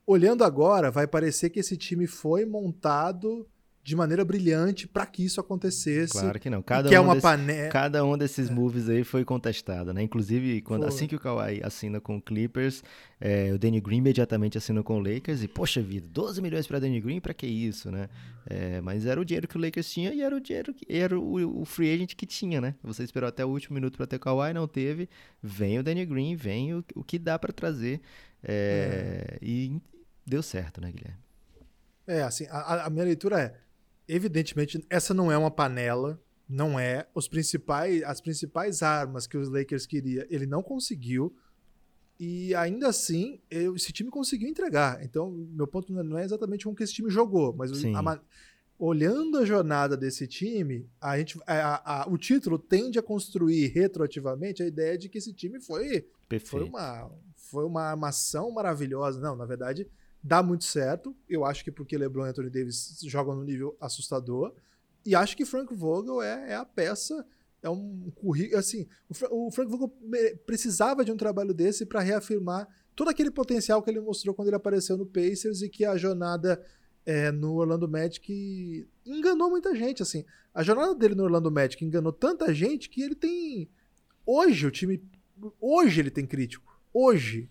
olhando 0.07 0.43
agora, 0.43 0.89
vai 0.89 1.05
parecer 1.05 1.49
que 1.49 1.59
esse 1.59 1.75
time 1.75 2.07
foi 2.07 2.45
montado 2.45 3.45
de 3.85 3.95
maneira 3.95 4.25
brilhante 4.25 4.87
para 4.87 5.05
que 5.05 5.23
isso 5.23 5.39
acontecesse. 5.39 6.13
Claro 6.13 6.39
que 6.39 6.49
não. 6.49 6.63
Cada, 6.63 6.89
que 6.89 6.95
é 6.95 6.99
um, 6.99 7.03
uma 7.03 7.13
desse, 7.13 7.21
pane... 7.21 7.69
cada 7.69 8.03
um 8.03 8.17
desses 8.17 8.49
moves 8.49 8.89
aí 8.89 9.03
foi 9.03 9.23
contestado, 9.23 9.93
né? 9.93 10.01
Inclusive, 10.01 10.59
quando, 10.61 10.81
Foi. 10.81 10.89
assim 10.89 11.05
que 11.05 11.15
o 11.15 11.19
Kawhi 11.19 11.61
assina 11.63 12.01
com 12.01 12.17
o 12.17 12.21
Clippers, 12.21 12.83
é, 13.21 13.51
o 13.53 13.59
Danny 13.59 13.79
Green 13.79 13.99
imediatamente 13.99 14.57
assina 14.57 14.81
com 14.81 14.97
o 14.97 14.99
Lakers 14.99 15.43
e, 15.43 15.47
poxa 15.47 15.83
vida, 15.83 16.07
12 16.09 16.41
milhões 16.41 16.65
para 16.65 16.79
Danny 16.79 16.99
Green, 16.99 17.19
para 17.19 17.31
que 17.31 17.45
isso, 17.45 17.91
né? 17.91 18.09
É, 18.49 18.81
mas 18.81 19.05
era 19.05 19.21
o 19.21 19.23
dinheiro 19.23 19.47
que 19.47 19.55
o 19.55 19.61
Lakers 19.61 19.91
tinha 19.91 20.11
e 20.11 20.21
era 20.21 20.35
o 20.35 20.41
dinheiro 20.41 20.73
que 20.73 20.83
era 20.89 21.19
o, 21.19 21.61
o 21.61 21.63
free 21.63 21.93
agent 21.93 22.15
que 22.15 22.25
tinha, 22.25 22.59
né? 22.59 22.73
Você 22.81 23.03
esperou 23.03 23.29
até 23.29 23.45
o 23.45 23.49
último 23.49 23.75
minuto 23.75 23.97
para 23.97 24.07
ter 24.07 24.15
o 24.15 24.19
Kawhi, 24.19 24.51
não 24.51 24.67
teve. 24.67 25.07
Vem 25.43 25.77
o 25.77 25.83
Danny 25.83 26.07
Green, 26.07 26.35
vem 26.35 26.73
o, 26.73 26.83
o 26.95 27.03
que 27.03 27.19
dá 27.19 27.37
para 27.37 27.53
trazer. 27.53 28.01
É, 28.43 29.37
E 29.43 29.79
deu 30.25 30.41
certo, 30.41 30.81
né, 30.81 30.91
Guilherme? 30.91 31.19
É, 32.07 32.23
assim, 32.23 32.47
a, 32.49 32.85
a 32.85 32.89
minha 32.89 33.05
leitura 33.05 33.39
é, 33.39 33.64
evidentemente, 34.07 34.83
essa 34.89 35.13
não 35.13 35.31
é 35.31 35.37
uma 35.37 35.51
panela, 35.51 36.21
não 36.47 36.79
é. 36.79 37.07
Os 37.13 37.27
principais, 37.27 38.03
as 38.03 38.21
principais 38.21 38.81
armas 38.83 39.25
que 39.27 39.37
os 39.37 39.49
Lakers 39.49 39.85
queria, 39.85 40.27
ele 40.29 40.45
não 40.45 40.61
conseguiu. 40.61 41.35
E 42.19 42.55
ainda 42.55 42.87
assim, 42.87 43.41
eu- 43.49 43.75
esse 43.75 43.91
time 43.91 44.09
conseguiu 44.09 44.47
entregar. 44.47 45.03
Então, 45.03 45.31
meu 45.31 45.67
ponto 45.67 45.91
não 45.91 46.17
é- 46.17 46.21
é 46.21 46.25
exatamente 46.25 46.63
como 46.63 46.75
que 46.75 46.83
esse 46.83 46.93
time 46.93 47.09
jogou, 47.09 47.53
mas 47.53 47.71
a 47.71 47.75
olhando 48.77 49.37
a 49.37 49.45
jornada 49.45 49.95
desse 49.95 50.27
time, 50.27 50.85
a 50.99 51.17
gente, 51.17 51.39
a- 51.47 52.03
a- 52.03 52.09
o 52.09 52.17
título 52.17 52.59
tende 52.59 52.99
a 52.99 53.01
construir 53.03 53.67
retroativamente 53.67 54.61
a 54.61 54.67
ideia 54.67 54.97
de 54.97 55.07
que 55.09 55.17
esse 55.17 55.33
time 55.33 55.59
foi 55.61 56.05
Perfeito. 56.27 56.49
foi 56.51 56.63
uma, 56.63 57.11
foi 57.35 57.65
uma 57.65 57.83
armação 57.83 58.51
maravilhosa. 58.51 59.19
Não, 59.19 59.35
na 59.35 59.45
verdade, 59.45 59.87
dá 60.25 60.41
muito 60.41 60.63
certo. 60.63 61.15
Eu 61.29 61.45
acho 61.45 61.63
que 61.63 61.71
porque 61.71 61.95
LeBron 61.95 62.25
e 62.25 62.29
Anthony 62.29 62.49
Davis 62.49 62.99
jogam 63.03 63.35
no 63.35 63.43
nível 63.43 63.77
assustador. 63.79 64.53
E 65.05 65.13
acho 65.13 65.37
que 65.37 65.45
Frank 65.45 65.71
Vogel 65.75 66.19
é, 66.19 66.53
é 66.53 66.55
a 66.55 66.65
peça, 66.65 67.23
é 67.61 67.69
um 67.69 68.11
currículo. 68.15 68.57
Assim, 68.57 68.87
o, 69.29 69.47
o 69.47 69.51
Frank 69.51 69.69
Vogel 69.69 69.93
precisava 70.47 71.05
de 71.05 71.11
um 71.11 71.17
trabalho 71.17 71.53
desse 71.53 71.85
para 71.85 71.99
reafirmar 71.99 72.67
todo 72.95 73.09
aquele 73.09 73.29
potencial 73.29 73.83
que 73.83 73.89
ele 73.91 74.01
mostrou 74.01 74.33
quando 74.33 74.47
ele 74.47 74.55
apareceu 74.55 74.97
no 74.97 75.05
Pacers 75.05 75.61
e 75.61 75.69
que 75.69 75.85
a 75.85 75.95
jornada 75.95 76.59
é, 77.05 77.31
no 77.31 77.53
Orlando 77.57 77.87
Magic 77.87 78.87
enganou 79.05 79.51
muita 79.51 79.75
gente. 79.75 80.01
Assim, 80.01 80.25
a 80.51 80.63
jornada 80.63 80.95
dele 80.95 81.13
no 81.13 81.23
Orlando 81.23 81.51
Magic 81.51 81.85
enganou 81.85 82.11
tanta 82.11 82.51
gente 82.51 82.89
que 82.89 83.03
ele 83.03 83.13
tem. 83.13 83.69
Hoje 84.25 84.65
o 84.65 84.71
time. 84.71 85.03
Hoje 85.61 85.99
ele 85.99 86.09
tem 86.09 86.25
crítico. 86.25 86.81
Hoje. 86.91 87.47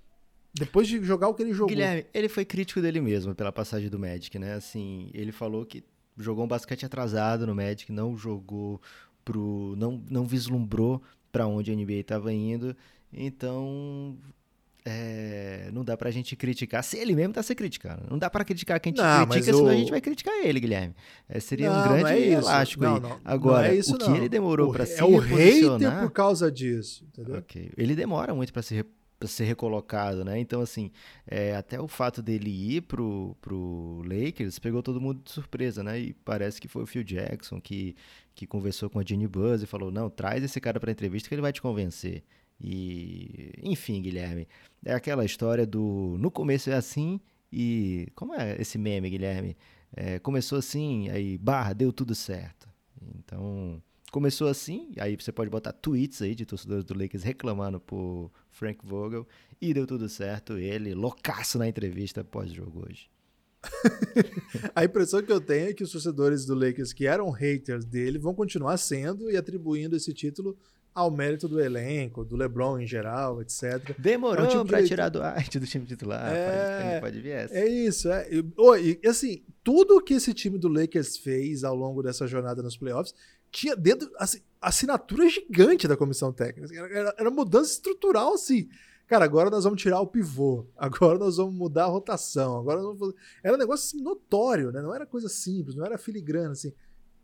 Depois 0.54 0.86
de 0.86 1.02
jogar 1.02 1.28
o 1.28 1.34
que 1.34 1.42
ele 1.42 1.52
jogou. 1.52 1.68
Guilherme, 1.68 2.06
ele 2.14 2.28
foi 2.28 2.44
crítico 2.44 2.80
dele 2.80 3.00
mesmo 3.00 3.34
pela 3.34 3.50
passagem 3.50 3.88
do 3.88 3.98
Magic, 3.98 4.38
né? 4.38 4.54
Assim, 4.54 5.10
ele 5.12 5.32
falou 5.32 5.64
que 5.66 5.82
jogou 6.16 6.44
um 6.44 6.48
basquete 6.48 6.86
atrasado 6.86 7.44
no 7.46 7.54
Magic, 7.54 7.90
não 7.90 8.16
jogou 8.16 8.80
pro. 9.24 9.74
não, 9.76 10.00
não 10.08 10.24
vislumbrou 10.24 11.02
pra 11.32 11.46
onde 11.46 11.72
a 11.72 11.74
NBA 11.74 11.94
estava 11.94 12.32
indo. 12.32 12.76
Então. 13.12 14.16
é, 14.86 15.70
não 15.72 15.82
dá 15.82 15.96
pra 15.96 16.10
gente 16.10 16.36
criticar. 16.36 16.84
Se 16.84 16.98
ele 16.98 17.14
mesmo 17.14 17.32
tá 17.32 17.42
se 17.42 17.54
criticando. 17.54 18.02
Não 18.10 18.18
dá 18.18 18.28
pra 18.28 18.44
criticar 18.44 18.78
quem 18.78 18.92
te 18.92 19.00
Não, 19.00 19.26
critica, 19.26 19.52
senão 19.56 19.68
a 19.68 19.74
gente 19.74 19.90
vai 19.90 20.00
criticar 20.00 20.34
ele, 20.44 20.60
Guilherme. 20.60 20.94
É, 21.28 21.40
seria 21.40 21.70
um 21.70 21.74
Não, 21.74 21.82
grande 21.88 22.02
não 22.02 22.08
é 22.10 22.18
isso. 22.18 22.32
elástico 22.48 22.84
Não, 22.84 22.94
aí. 22.96 23.00
não 23.00 23.20
Agora, 23.24 23.68
é 23.68 23.76
isso, 23.76 23.94
o 23.94 23.98
que 23.98 24.10
ele 24.10 24.28
demorou 24.28 24.68
O- 24.68 24.72
pra 24.72 24.84
se 24.86 25.00
É 25.00 25.04
o 25.04 25.16
hater 25.18 26.00
por 26.02 26.10
causa 26.10 26.52
disso. 26.52 27.04
Entendeu? 27.06 27.36
Ok. 27.38 27.72
Ele 27.76 27.94
demora 27.96 28.34
muito 28.34 28.52
para 28.52 28.62
pra 28.62 28.84
ser 29.26 29.44
recolocado, 29.44 30.24
né? 30.24 30.38
Então, 30.38 30.60
assim, 30.60 30.90
é, 31.26 31.54
até 31.56 31.80
o 31.80 31.88
fato 31.88 32.22
dele 32.22 32.50
ir 32.50 32.82
pro, 32.82 33.36
pro 33.40 34.02
Lakers 34.04 34.58
pegou 34.58 34.82
todo 34.82 35.00
mundo 35.00 35.22
de 35.24 35.30
surpresa, 35.30 35.82
né? 35.82 35.98
E 35.98 36.12
parece 36.12 36.60
que 36.60 36.68
foi 36.68 36.82
o 36.82 36.86
Phil 36.86 37.04
Jackson 37.04 37.60
que, 37.60 37.96
que 38.34 38.46
conversou 38.46 38.90
com 38.90 38.98
a 38.98 39.04
Jenny 39.04 39.26
Buzz 39.26 39.62
e 39.62 39.66
falou: 39.66 39.90
não, 39.90 40.10
traz 40.10 40.42
esse 40.44 40.60
cara 40.60 40.80
pra 40.80 40.92
entrevista 40.92 41.28
que 41.28 41.34
ele 41.34 41.42
vai 41.42 41.52
te 41.52 41.62
convencer. 41.62 42.22
E, 42.60 43.52
enfim, 43.62 44.00
Guilherme, 44.02 44.46
é 44.84 44.94
aquela 44.94 45.24
história 45.24 45.66
do 45.66 46.16
no 46.18 46.30
começo 46.30 46.70
é 46.70 46.74
assim 46.74 47.20
e. 47.52 48.08
Como 48.14 48.34
é 48.34 48.60
esse 48.60 48.78
meme, 48.78 49.10
Guilherme? 49.10 49.56
É, 49.96 50.18
começou 50.18 50.58
assim, 50.58 51.08
aí, 51.10 51.38
barra, 51.38 51.72
deu 51.72 51.92
tudo 51.92 52.14
certo. 52.14 52.68
Então, 53.18 53.82
começou 54.10 54.48
assim, 54.48 54.92
aí 54.98 55.16
você 55.16 55.30
pode 55.32 55.50
botar 55.50 55.72
tweets 55.72 56.22
aí 56.22 56.34
de 56.34 56.44
torcedores 56.46 56.84
do 56.84 56.98
Lakers 56.98 57.22
reclamando 57.22 57.80
por 57.80 58.30
Frank 58.54 58.78
Vogel 58.84 59.26
e 59.60 59.74
deu 59.74 59.86
tudo 59.86 60.08
certo, 60.08 60.56
ele 60.56 60.94
loucaço 60.94 61.58
na 61.58 61.68
entrevista 61.68 62.24
pós-jogo 62.24 62.86
hoje. 62.88 63.10
A 64.74 64.84
impressão 64.84 65.22
que 65.22 65.32
eu 65.32 65.40
tenho 65.40 65.70
é 65.70 65.72
que 65.72 65.82
os 65.82 65.90
torcedores 65.90 66.44
do 66.44 66.54
Lakers 66.54 66.92
que 66.92 67.06
eram 67.06 67.30
haters 67.30 67.84
dele 67.84 68.18
vão 68.18 68.34
continuar 68.34 68.76
sendo 68.76 69.30
e 69.30 69.36
atribuindo 69.36 69.96
esse 69.96 70.12
título 70.12 70.56
ao 70.94 71.10
mérito 71.10 71.48
do 71.48 71.60
elenco, 71.60 72.24
do 72.24 72.36
LeBron 72.36 72.78
em 72.78 72.86
geral, 72.86 73.42
etc. 73.42 73.98
Demorou 73.98 74.44
É 74.44 74.48
um 74.48 74.64
tipo 74.64 74.76
de 74.76 74.86
tirar 74.86 75.08
do 75.08 75.18
Dwight 75.18 75.58
do 75.58 75.66
time 75.66 75.86
titular, 75.86 76.32
É, 76.32 77.00
pode, 77.00 77.00
pode 77.00 77.20
vir 77.20 77.30
essa. 77.30 77.54
É 77.54 77.66
isso, 77.66 78.08
é. 78.08 78.28
E, 78.30 78.44
ô, 78.56 78.76
e, 78.76 79.00
assim, 79.04 79.42
tudo 79.64 80.00
que 80.00 80.14
esse 80.14 80.32
time 80.32 80.56
do 80.56 80.68
Lakers 80.68 81.16
fez 81.16 81.64
ao 81.64 81.74
longo 81.74 82.00
dessa 82.02 82.28
jornada 82.28 82.62
nos 82.62 82.76
playoffs 82.76 83.12
tinha 83.50 83.76
dentro 83.76 84.10
assim, 84.18 84.40
assinatura 84.68 85.28
gigante 85.28 85.86
da 85.88 85.96
comissão 85.96 86.32
técnica. 86.32 86.74
Era, 86.74 86.98
era- 86.98 87.14
era 87.18 87.30
mudança 87.30 87.72
estrutural, 87.72 88.34
assim. 88.34 88.68
Cara, 89.06 89.24
agora 89.24 89.50
nós 89.50 89.64
vamos 89.64 89.80
tirar 89.82 90.00
o 90.00 90.06
pivô, 90.06 90.66
agora 90.76 91.18
nós 91.18 91.36
vamos 91.36 91.54
mudar 91.54 91.84
a 91.84 91.88
rotação, 91.88 92.56
agora 92.58 92.80
fazer... 92.98 93.14
Era 93.42 93.54
um 93.54 93.58
negócio 93.58 93.86
assim, 93.86 94.02
notório, 94.02 94.72
né? 94.72 94.80
Não 94.80 94.94
era 94.94 95.04
coisa 95.04 95.28
simples, 95.28 95.76
não 95.76 95.84
era 95.84 95.98
filigrana, 95.98 96.52
assim. 96.52 96.72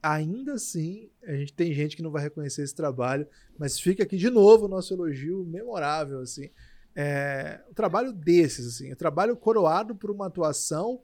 Ainda 0.03 0.55
assim, 0.55 1.09
a 1.25 1.33
gente 1.35 1.53
tem 1.55 1.73
gente 1.73 1.97
que 1.97 2.03
não 2.03 2.11
vai 2.11 2.23
reconhecer 2.23 2.63
esse 2.63 2.75
trabalho, 2.75 3.27
mas 3.59 3.81
fica 3.81 4.03
aqui 4.03 4.17
de 4.19 4.29
novo 4.29 4.67
o 4.67 4.69
nosso 4.69 4.93
elogio 4.93 5.43
memorável, 5.45 6.21
assim. 6.21 6.51
É, 6.95 7.61
o 7.71 7.75
trabalho 7.75 8.13
desses, 8.13 8.67
assim, 8.67 8.93
o 8.93 8.97
trabalho 8.97 9.35
coroado 9.37 9.95
por 9.95 10.11
uma 10.11 10.27
atuação 10.27 11.01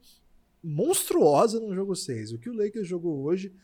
monstruosa 0.62 1.60
no 1.60 1.74
jogo 1.74 1.94
6. 1.94 2.32
O 2.32 2.38
que 2.38 2.50
o 2.50 2.54
Lakers 2.56 2.86
jogou 2.88 3.22
hoje 3.22 3.54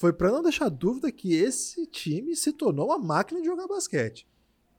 foi 0.00 0.14
para 0.14 0.30
não 0.32 0.42
deixar 0.42 0.70
dúvida 0.70 1.12
que 1.12 1.34
esse 1.34 1.86
time 1.86 2.34
se 2.34 2.54
tornou 2.54 2.86
uma 2.86 2.96
máquina 2.98 3.38
de 3.38 3.46
jogar 3.46 3.68
basquete. 3.68 4.26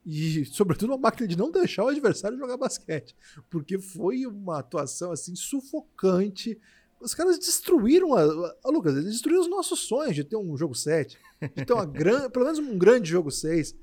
E, 0.04 0.44
sobretudo, 0.52 0.90
uma 0.94 0.98
máquina 0.98 1.28
de 1.28 1.38
não 1.38 1.52
deixar 1.52 1.84
o 1.84 1.90
adversário 1.90 2.40
jogar 2.40 2.58
basquete. 2.58 3.16
Porque 3.48 3.78
foi 3.78 4.26
uma 4.26 4.58
atuação 4.58 5.12
assim 5.12 5.36
sufocante. 5.36 6.60
Os 7.00 7.14
caras 7.14 7.38
destruíram 7.38 8.16
a, 8.16 8.24
a- 8.24 8.70
Lucas, 8.72 8.94
eles 8.96 9.12
destruíram 9.12 9.42
os 9.44 9.48
nossos 9.48 9.82
sonhos 9.82 10.16
de 10.16 10.24
ter 10.24 10.38
um 10.38 10.58
jogo 10.58 10.74
7, 10.74 11.16
de 11.56 11.66
ter 11.66 11.74
uma 11.74 11.86
grande, 11.86 12.30
pelo 12.34 12.46
menos 12.46 12.58
um 12.58 12.76
grande 12.76 13.08
jogo 13.08 13.30
6. 13.30 13.76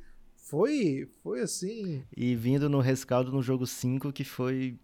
Foi, 0.49 1.07
foi 1.23 1.43
assim. 1.43 2.03
E 2.17 2.35
vindo 2.35 2.71
no 2.71 2.81
rescaldo 2.81 3.31
no 3.31 3.43
jogo 3.43 3.67
5, 3.67 4.11
que 4.11 4.25
foi, 4.25 4.79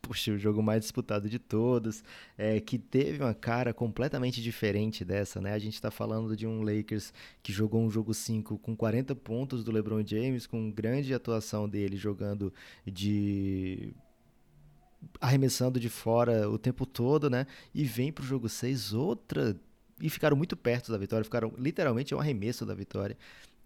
puxa, 0.00 0.30
o 0.30 0.38
jogo 0.38 0.62
mais 0.62 0.82
disputado 0.82 1.28
de 1.28 1.40
todos, 1.40 2.04
é, 2.36 2.60
que 2.60 2.78
teve 2.78 3.20
uma 3.20 3.34
cara 3.34 3.74
completamente 3.74 4.40
diferente 4.40 5.04
dessa, 5.04 5.40
né? 5.40 5.54
A 5.54 5.58
gente 5.58 5.82
tá 5.82 5.90
falando 5.90 6.36
de 6.36 6.46
um 6.46 6.62
Lakers 6.62 7.12
que 7.42 7.52
jogou 7.52 7.82
um 7.82 7.90
jogo 7.90 8.14
5 8.14 8.58
com 8.58 8.76
40 8.76 9.12
pontos 9.16 9.64
do 9.64 9.72
LeBron 9.72 10.06
James, 10.06 10.46
com 10.46 10.70
grande 10.70 11.12
atuação 11.12 11.68
dele 11.68 11.96
jogando 11.96 12.54
de 12.86 13.92
arremessando 15.20 15.80
de 15.80 15.88
fora 15.88 16.48
o 16.48 16.56
tempo 16.56 16.86
todo, 16.86 17.28
né? 17.28 17.44
E 17.74 17.82
vem 17.82 18.12
pro 18.12 18.24
jogo 18.24 18.48
6 18.48 18.92
outra 18.92 19.60
e 20.00 20.08
ficaram 20.08 20.36
muito 20.36 20.56
perto 20.56 20.92
da 20.92 20.98
vitória, 20.98 21.24
ficaram 21.24 21.52
literalmente 21.58 22.14
um 22.14 22.20
arremesso 22.20 22.64
da 22.64 22.74
vitória. 22.74 23.16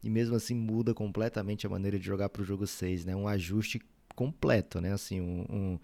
E 0.02 0.10
mesmo 0.10 0.34
assim 0.34 0.54
muda 0.54 0.92
completamente 0.94 1.66
a 1.66 1.70
maneira 1.70 1.98
de 1.98 2.04
jogar 2.04 2.28
pro 2.28 2.44
jogo 2.44 2.66
6, 2.66 3.04
né? 3.04 3.14
Um 3.14 3.28
ajuste 3.28 3.80
completo, 4.14 4.80
né? 4.80 4.92
Assim, 4.92 5.20
um, 5.20 5.44
um, 5.50 5.78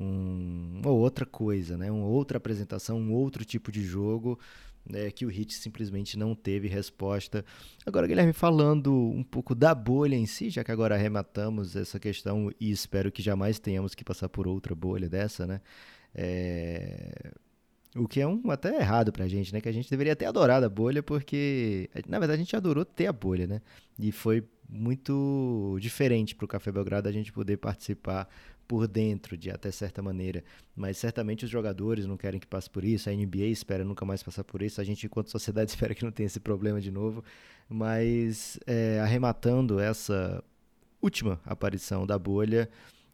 um- 0.00 0.80
uma 0.82 0.90
outra 0.90 1.24
coisa, 1.24 1.76
né? 1.76 1.90
Uma 1.90 2.06
outra 2.06 2.38
apresentação, 2.38 2.98
um 2.98 3.12
outro 3.12 3.44
tipo 3.44 3.70
de 3.72 3.82
jogo 3.82 4.38
né? 4.84 5.10
que 5.10 5.24
o 5.26 5.28
Hit 5.28 5.54
simplesmente 5.54 6.18
não 6.18 6.34
teve 6.34 6.66
resposta. 6.68 7.44
Agora, 7.84 8.06
Guilherme, 8.06 8.32
falando 8.32 8.92
um 8.94 9.22
pouco 9.22 9.54
da 9.54 9.74
bolha 9.74 10.16
em 10.16 10.26
si, 10.26 10.50
já 10.50 10.64
que 10.64 10.72
agora 10.72 10.94
arrematamos 10.94 11.76
essa 11.76 11.98
questão 12.00 12.50
e 12.58 12.70
espero 12.70 13.12
que 13.12 13.22
jamais 13.22 13.58
tenhamos 13.58 13.94
que 13.94 14.02
passar 14.04 14.28
por 14.28 14.46
outra 14.48 14.74
bolha 14.74 15.08
dessa, 15.08 15.46
né? 15.46 15.60
É, 16.14 17.32
O 17.96 18.06
que 18.06 18.20
é 18.20 18.26
um 18.26 18.50
até 18.50 18.76
errado 18.76 19.12
pra 19.12 19.26
gente, 19.26 19.52
né? 19.52 19.60
Que 19.60 19.68
a 19.68 19.72
gente 19.72 19.90
deveria 19.90 20.14
ter 20.14 20.26
adorado 20.26 20.64
a 20.64 20.68
bolha, 20.68 21.02
porque, 21.02 21.90
na 22.08 22.18
verdade, 22.18 22.40
a 22.40 22.44
gente 22.44 22.54
adorou 22.54 22.84
ter 22.84 23.06
a 23.06 23.12
bolha, 23.12 23.46
né? 23.46 23.60
E 23.98 24.12
foi 24.12 24.44
muito 24.68 25.76
diferente 25.80 26.34
pro 26.34 26.46
Café 26.46 26.70
Belgrado 26.70 27.08
a 27.08 27.12
gente 27.12 27.32
poder 27.32 27.56
participar 27.56 28.28
por 28.68 28.86
dentro, 28.86 29.36
de 29.36 29.50
até 29.50 29.72
certa 29.72 30.00
maneira. 30.00 30.44
Mas 30.76 30.98
certamente 30.98 31.44
os 31.44 31.50
jogadores 31.50 32.06
não 32.06 32.16
querem 32.16 32.38
que 32.38 32.46
passe 32.46 32.70
por 32.70 32.84
isso, 32.84 33.10
a 33.10 33.12
NBA 33.12 33.46
espera 33.46 33.84
nunca 33.84 34.04
mais 34.04 34.22
passar 34.22 34.44
por 34.44 34.62
isso, 34.62 34.80
a 34.80 34.84
gente, 34.84 35.06
enquanto 35.06 35.28
sociedade, 35.28 35.70
espera 35.74 35.92
que 35.92 36.04
não 36.04 36.12
tenha 36.12 36.28
esse 36.28 36.38
problema 36.38 36.80
de 36.80 36.92
novo. 36.92 37.24
Mas, 37.68 38.60
é, 38.66 39.00
arrematando 39.00 39.80
essa 39.80 40.44
última 41.02 41.40
aparição 41.44 42.06
da 42.06 42.16
bolha, 42.16 42.68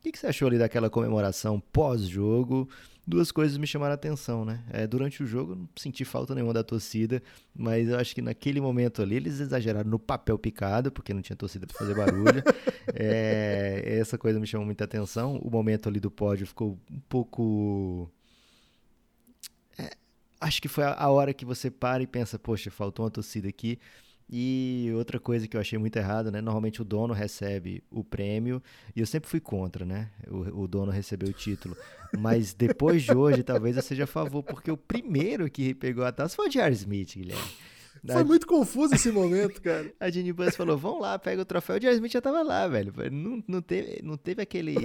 que, 0.07 0.13
que 0.13 0.19
você 0.19 0.29
achou 0.29 0.49
ali 0.49 0.59
daquela 0.59 0.89
comemoração 0.89 1.61
pós-jogo? 1.73 2.69
Duas 3.07 3.31
coisas 3.31 3.57
me 3.57 3.69
chamaram 3.69 3.93
a 3.93 3.95
atenção, 3.95 4.45
né? 4.45 4.65
É, 4.69 4.85
durante 4.85 5.23
o 5.23 5.27
jogo, 5.27 5.55
não 5.55 5.69
senti 5.77 6.05
falta 6.05 6.35
nenhuma 6.35 6.53
da 6.53 6.65
torcida, 6.65 7.23
mas 7.55 7.89
eu 7.89 7.97
acho 7.97 8.13
que 8.13 8.21
naquele 8.21 8.61
momento 8.61 9.01
ali 9.01 9.15
eles 9.15 9.39
exageraram 9.39 9.89
no 9.89 9.99
papel 9.99 10.37
picado, 10.37 10.91
porque 10.91 11.15
não 11.15 11.23
tinha 11.23 11.37
torcida 11.37 11.69
para 11.69 11.79
fazer 11.79 11.95
barulho. 11.95 12.43
é, 12.93 13.99
essa 14.01 14.19
coisa 14.19 14.41
me 14.41 14.47
chamou 14.47 14.67
muita 14.67 14.85
atenção. 14.85 15.37
O 15.37 15.49
momento 15.49 15.89
ali 15.89 16.01
do 16.01 16.11
pódio 16.11 16.49
ficou 16.49 16.77
um 16.91 17.01
pouco. 17.09 18.11
É, 19.79 19.91
acho 20.41 20.61
que 20.61 20.67
foi 20.67 20.83
a 20.83 21.09
hora 21.09 21.33
que 21.33 21.45
você 21.45 21.71
para 21.71 22.03
e 22.03 22.09
pensa, 22.09 22.41
poxa, 22.41 22.73
faltou 22.73 23.05
uma 23.05 23.11
torcida 23.11 23.49
aqui. 23.49 23.79
E 24.29 24.91
outra 24.97 25.21
coisa 25.21 25.47
que 25.47 25.57
eu 25.57 25.61
achei 25.61 25.79
muito 25.79 25.97
errado, 25.97 26.33
né? 26.33 26.41
Normalmente 26.41 26.83
o 26.83 26.85
dono 26.85 27.15
recebe 27.15 27.83
o 27.91 28.03
prêmio 28.03 28.61
e 28.95 29.01
eu 29.01 29.07
sempre 29.07 29.31
fui 29.31 29.39
contra, 29.39 29.85
né? 29.85 30.11
O, 30.29 30.63
o 30.63 30.69
dono 30.69 30.91
recebeu 30.91 31.29
o 31.29 31.33
título. 31.33 31.77
Mas 32.19 32.53
depois 32.53 33.05
de 33.05 33.15
hoje, 33.15 33.45
talvez 33.45 33.77
eu 33.77 33.83
seja 33.83 34.05
a 34.05 34.07
favor, 34.07 34.43
porque 34.43 34.71
o 34.71 34.77
primeiro 34.77 35.49
que 35.49 35.75
pegou 35.75 36.05
a 36.05 36.11
taça 36.11 36.35
foi 36.35 36.49
o 36.49 36.51
J.R. 36.51 36.75
Smith, 36.75 37.15
Guilherme. 37.15 37.43
Foi 38.05 38.25
muito 38.25 38.47
confuso 38.47 38.95
esse 38.95 39.11
momento, 39.11 39.61
cara. 39.61 39.93
A 39.99 40.11
Ginny 40.11 40.33
Buzz 40.33 40.55
falou: 40.57 40.77
vamos 40.77 41.01
lá, 41.01 41.19
pega 41.19 41.43
o 41.43 41.45
troféu. 41.45 41.77
O 41.77 41.81
J.R. 41.81 41.95
Smith 41.95 42.13
já 42.13 42.21
tava 42.21 42.43
lá, 42.43 42.67
velho. 42.69 42.93
Não, 43.11 43.43
não, 43.47 43.63
teve, 43.63 44.01
não 44.03 44.17
teve 44.17 44.43
aquele, 44.43 44.77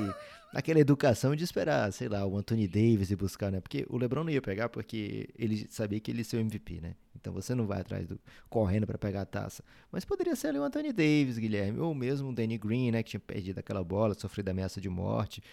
aquela 0.54 0.80
educação 0.80 1.36
de 1.36 1.44
esperar, 1.44 1.92
sei 1.94 2.10
lá, 2.10 2.26
o 2.26 2.38
Anthony 2.38 2.68
Davis 2.68 3.12
e 3.12 3.16
buscar, 3.16 3.52
né? 3.52 3.62
Porque 3.62 3.86
o 3.90 3.98
LeBron 3.98 4.24
não 4.24 4.32
ia 4.32 4.42
pegar 4.42 4.70
porque 4.70 5.30
ele 5.38 5.68
sabia 5.70 6.00
que 6.00 6.12
ele 6.12 6.20
ia 6.20 6.26
ser 6.26 6.38
o 6.38 6.40
MVP, 6.40 6.82
né? 6.82 6.96
Então 7.16 7.32
você 7.32 7.54
não 7.54 7.68
vai 7.68 7.82
atrás 7.82 8.08
do 8.08 8.20
correndo 8.50 8.88
para 8.88 8.98
pegar 8.98 9.22
a 9.22 9.26
taça. 9.26 9.64
Mas 9.92 10.04
poderia 10.04 10.36
ser 10.36 10.48
ali 10.48 10.60
o 10.60 10.64
Anthony 10.64 10.92
Davis, 10.92 11.38
Guilherme, 11.38 11.80
ou 11.80 11.94
mesmo 11.94 12.30
o 12.30 12.34
Danny 12.34 12.58
Green, 12.58 12.92
né, 12.92 13.04
que 13.04 13.12
tinha 13.12 13.20
perdido 13.20 13.60
aquela 13.60 13.84
bola, 13.84 14.14
sofrido 14.14 14.50
ameaça 14.50 14.82
de 14.82 14.90
morte. 14.90 15.44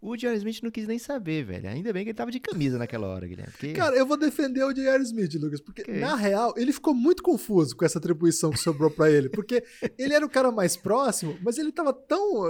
O 0.00 0.16
J.R. 0.16 0.36
Smith 0.36 0.62
não 0.62 0.70
quis 0.70 0.86
nem 0.86 0.98
saber, 0.98 1.44
velho. 1.44 1.68
Ainda 1.68 1.92
bem 1.92 2.04
que 2.04 2.10
ele 2.10 2.16
tava 2.16 2.30
de 2.30 2.38
camisa 2.38 2.78
naquela 2.78 3.06
hora, 3.06 3.26
Guilherme. 3.26 3.50
Porque... 3.52 3.72
Cara, 3.72 3.96
eu 3.96 4.06
vou 4.06 4.16
defender 4.16 4.62
o 4.62 4.72
J.R. 4.72 5.02
Smith, 5.02 5.34
Lucas, 5.34 5.60
porque 5.60 5.82
que 5.82 5.92
na 5.92 6.14
real 6.14 6.54
ele 6.56 6.72
ficou 6.72 6.94
muito 6.94 7.22
confuso 7.22 7.74
com 7.74 7.84
essa 7.84 7.98
atribuição 7.98 8.50
que 8.50 8.58
sobrou 8.58 8.90
para 8.90 9.10
ele, 9.10 9.28
porque 9.28 9.64
ele 9.98 10.14
era 10.14 10.24
o 10.24 10.30
cara 10.30 10.52
mais 10.52 10.76
próximo, 10.76 11.38
mas 11.42 11.58
ele 11.58 11.72
tava 11.72 11.92
tão, 11.92 12.44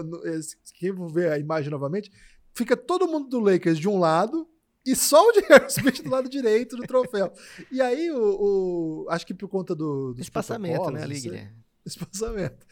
quem 0.74 0.92
vou 0.92 1.08
ver 1.08 1.30
a 1.30 1.38
imagem 1.38 1.70
novamente, 1.70 2.10
fica 2.52 2.76
todo 2.76 3.06
mundo 3.06 3.28
do 3.28 3.38
Lakers 3.38 3.78
de 3.78 3.88
um 3.88 3.98
lado 3.98 4.48
e 4.84 4.96
só 4.96 5.22
o 5.28 5.32
J.R. 5.34 5.66
Smith 5.68 6.02
do 6.02 6.10
lado 6.10 6.28
direito 6.28 6.76
do 6.76 6.82
troféu. 6.82 7.32
E 7.70 7.80
aí 7.80 8.10
o, 8.10 9.04
o 9.04 9.06
acho 9.08 9.26
que 9.26 9.34
por 9.34 9.48
conta 9.48 9.74
do 9.74 10.14
espaçamento, 10.18 10.90
né, 10.90 11.02
ali, 11.02 11.20
Guilherme 11.20 11.65
espaçamento. 11.86 12.66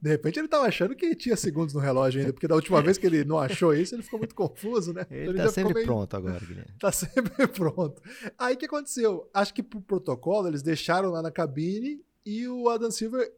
De 0.00 0.10
repente 0.10 0.38
ele 0.38 0.48
tava 0.48 0.66
achando 0.66 0.94
que 0.94 1.14
tinha 1.14 1.36
segundos 1.36 1.74
no 1.74 1.80
relógio 1.80 2.20
ainda, 2.20 2.32
porque 2.32 2.46
da 2.46 2.54
última 2.54 2.82
vez 2.82 2.98
que 2.98 3.06
ele 3.06 3.24
não 3.24 3.38
achou 3.38 3.74
isso, 3.74 3.94
ele 3.94 4.02
ficou 4.02 4.18
muito 4.18 4.34
confuso, 4.34 4.92
né? 4.92 5.06
Ele, 5.10 5.22
então, 5.22 5.34
ele 5.34 5.42
tá 5.42 5.48
sempre 5.48 5.74
meio... 5.74 5.86
pronto 5.86 6.16
agora, 6.16 6.40
Guilherme. 6.40 6.70
Tá 6.78 6.92
sempre 6.92 7.46
pronto. 7.48 8.02
Aí 8.38 8.54
o 8.54 8.56
que 8.58 8.66
aconteceu? 8.66 9.28
Acho 9.32 9.52
que 9.52 9.62
pro 9.62 9.80
protocolo 9.80 10.48
eles 10.48 10.62
deixaram 10.62 11.10
lá 11.10 11.22
na 11.22 11.30
cabine 11.30 12.00
e 12.24 12.46
o 12.46 12.68
Adam 12.68 12.90
Silver 12.90 13.30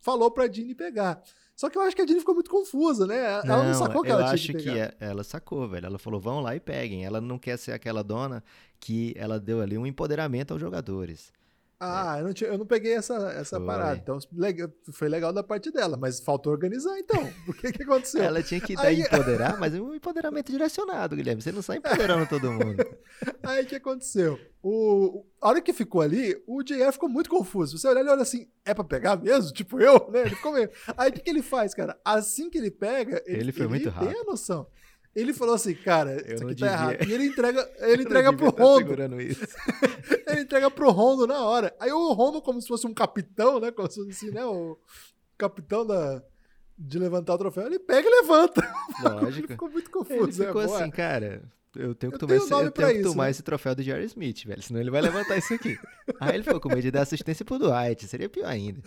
falou 0.00 0.30
pra 0.30 0.46
Dini 0.46 0.74
pegar. 0.74 1.22
Só 1.54 1.68
que 1.68 1.76
eu 1.76 1.82
acho 1.82 1.94
que 1.94 2.00
a 2.00 2.06
Dini 2.06 2.20
ficou 2.20 2.34
muito 2.34 2.50
confusa, 2.50 3.06
né? 3.06 3.18
Ela 3.18 3.44
não, 3.44 3.64
não 3.64 3.74
sacou 3.74 4.02
que 4.02 4.10
ela 4.10 4.34
tinha 4.34 4.56
que 4.56 4.64
pegar. 4.64 4.76
Eu 4.76 4.82
acho 4.84 4.96
que 4.96 5.04
ela 5.04 5.24
sacou, 5.24 5.68
velho. 5.68 5.86
Ela 5.86 5.98
falou, 5.98 6.18
vão 6.18 6.40
lá 6.40 6.56
e 6.56 6.60
peguem. 6.60 7.04
Ela 7.04 7.20
não 7.20 7.38
quer 7.38 7.58
ser 7.58 7.72
aquela 7.72 8.02
dona 8.02 8.42
que 8.78 9.12
ela 9.14 9.38
deu 9.38 9.60
ali 9.60 9.76
um 9.76 9.86
empoderamento 9.86 10.52
aos 10.52 10.60
jogadores. 10.60 11.30
Ah, 11.82 12.18
é. 12.18 12.20
eu, 12.20 12.24
não 12.24 12.32
tinha, 12.34 12.50
eu 12.50 12.58
não 12.58 12.66
peguei 12.66 12.92
essa, 12.92 13.14
essa 13.32 13.58
parada. 13.58 13.96
Então, 13.96 14.18
legal, 14.32 14.68
foi 14.92 15.08
legal 15.08 15.32
da 15.32 15.42
parte 15.42 15.70
dela, 15.70 15.96
mas 15.96 16.20
faltou 16.20 16.52
organizar 16.52 16.98
então. 16.98 17.20
O 17.48 17.54
que, 17.54 17.72
que 17.72 17.82
aconteceu? 17.82 18.22
Ela 18.22 18.42
tinha 18.42 18.60
que 18.60 18.78
Aí... 18.78 19.00
empoderar, 19.00 19.58
mas 19.58 19.74
um 19.74 19.94
empoderamento 19.94 20.52
direcionado, 20.52 21.16
Guilherme. 21.16 21.40
Você 21.40 21.50
não 21.50 21.62
sai 21.62 21.78
empoderando 21.78 22.26
todo 22.26 22.52
mundo. 22.52 22.84
Aí 23.42 23.64
o 23.64 23.66
que 23.66 23.76
aconteceu? 23.76 24.38
O, 24.62 25.24
a 25.40 25.48
hora 25.48 25.60
que 25.62 25.72
ficou 25.72 26.02
ali, 26.02 26.36
o 26.46 26.62
JF 26.62 26.92
ficou 26.92 27.08
muito 27.08 27.30
confuso. 27.30 27.78
Você 27.78 27.88
olha 27.88 28.00
ele 28.00 28.10
olha 28.10 28.22
assim, 28.22 28.46
é 28.62 28.74
pra 28.74 28.84
pegar 28.84 29.16
mesmo? 29.16 29.50
Tipo 29.52 29.80
eu, 29.80 30.06
né? 30.12 30.20
Ele 30.20 30.36
ficou 30.36 30.52
meio. 30.52 30.68
Aí 30.98 31.08
o 31.08 31.12
que, 31.14 31.20
que 31.20 31.30
ele 31.30 31.42
faz, 31.42 31.72
cara? 31.72 31.98
Assim 32.04 32.50
que 32.50 32.58
ele 32.58 32.70
pega, 32.70 33.22
ele, 33.24 33.40
ele 33.40 33.52
foi 33.52 33.62
ele 33.62 33.70
muito 33.70 33.88
rápido. 33.88 34.12
tem 34.12 34.20
a 34.20 34.24
noção. 34.24 34.66
Ele 35.14 35.32
falou 35.32 35.54
assim, 35.54 35.74
cara, 35.74 36.22
eu 36.24 36.34
isso 36.36 36.46
aqui 36.46 36.60
tá 36.60 36.66
errado. 36.66 37.08
E 37.08 37.12
ele 37.12 37.26
entrega, 37.26 37.70
ele 37.80 38.02
entrega 38.04 38.32
pro 38.32 38.52
tá 38.52 38.62
Rondo. 38.62 38.94
ele 39.02 40.40
entrega 40.40 40.70
pro 40.70 40.90
Rondo 40.90 41.26
na 41.26 41.44
hora. 41.44 41.74
Aí 41.80 41.90
o 41.90 42.12
Rondo, 42.12 42.40
como 42.40 42.60
se 42.60 42.68
fosse 42.68 42.86
um 42.86 42.94
capitão, 42.94 43.58
né? 43.58 43.72
Como 43.72 43.90
se 43.90 43.96
fosse 43.96 44.10
assim, 44.10 44.30
né? 44.30 44.44
O 44.44 44.78
capitão 45.36 45.84
da, 45.84 46.22
de 46.78 46.98
levantar 46.98 47.34
o 47.34 47.38
troféu, 47.38 47.66
ele 47.66 47.78
pega 47.78 48.08
e 48.08 48.22
levanta. 48.22 48.62
Lógico. 49.02 49.26
ele 49.26 49.48
ficou 49.48 49.70
muito 49.70 49.90
confuso. 49.90 50.42
Ele 50.42 50.46
ficou 50.46 50.62
né? 50.62 50.74
assim, 50.74 50.90
cara. 50.90 51.42
Eu 51.76 51.94
tenho 51.94 52.12
que 52.12 52.18
tomar, 52.18 52.34
esse, 52.34 52.52
eu 52.52 52.70
tenho 52.72 52.88
que 52.88 53.02
tomar 53.02 53.24
né? 53.24 53.30
esse 53.30 53.42
troféu 53.44 53.74
do 53.76 53.82
Jerry 53.82 54.04
Smith, 54.06 54.44
velho. 54.44 54.62
Senão 54.62 54.80
ele 54.80 54.90
vai 54.90 55.00
levantar 55.00 55.36
isso 55.36 55.54
aqui. 55.54 55.78
Aí 56.18 56.34
ele 56.34 56.42
ficou 56.42 56.60
com 56.60 56.68
medo 56.68 56.82
de 56.82 56.90
dar 56.90 57.02
assistência 57.02 57.44
pro 57.44 57.60
Dwight. 57.60 58.08
Seria 58.08 58.28
pior 58.28 58.48
ainda. 58.48 58.80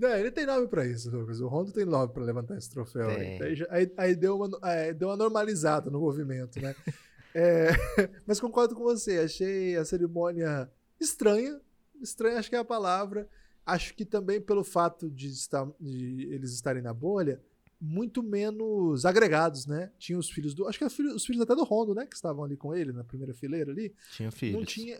Não, 0.00 0.16
ele 0.16 0.30
tem 0.30 0.46
nome 0.46 0.66
pra 0.66 0.86
isso, 0.86 1.10
Lucas. 1.10 1.42
O 1.42 1.46
Rondo 1.46 1.72
tem 1.72 1.84
nome 1.84 2.10
pra 2.10 2.24
levantar 2.24 2.56
esse 2.56 2.70
troféu. 2.70 3.10
Aí, 3.10 3.66
aí, 3.68 3.92
aí, 3.98 4.16
deu, 4.16 4.36
uma, 4.36 4.58
é, 4.62 4.94
deu 4.94 5.08
uma 5.08 5.16
normalizada 5.16 5.90
no 5.90 6.00
movimento, 6.00 6.58
né? 6.58 6.74
é, 7.34 7.68
mas 8.26 8.40
concordo 8.40 8.74
com 8.74 8.82
você. 8.82 9.18
Achei 9.18 9.76
a 9.76 9.84
cerimônia 9.84 10.70
estranha. 10.98 11.60
Estranha, 12.00 12.38
acho 12.38 12.48
que 12.48 12.56
é 12.56 12.60
a 12.60 12.64
palavra. 12.64 13.28
Acho 13.66 13.94
que 13.94 14.06
também 14.06 14.40
pelo 14.40 14.64
fato 14.64 15.10
de, 15.10 15.28
estar, 15.28 15.68
de 15.78 16.28
eles 16.32 16.54
estarem 16.54 16.82
na 16.82 16.94
bolha, 16.94 17.38
muito 17.78 18.22
menos 18.22 19.04
agregados, 19.04 19.66
né? 19.66 19.92
Tinha 19.98 20.18
os 20.18 20.30
filhos 20.30 20.54
do. 20.54 20.66
Acho 20.66 20.78
que 20.78 20.88
filho, 20.88 21.14
os 21.14 21.26
filhos 21.26 21.42
até 21.42 21.54
do 21.54 21.62
Rondo, 21.62 21.94
né? 21.94 22.06
Que 22.06 22.16
estavam 22.16 22.42
ali 22.42 22.56
com 22.56 22.74
ele 22.74 22.90
na 22.90 23.04
primeira 23.04 23.34
fileira 23.34 23.70
ali. 23.70 23.94
Tinha 24.12 24.30
filhos. 24.30 24.56
Não 24.56 24.64
tinha. 24.64 24.98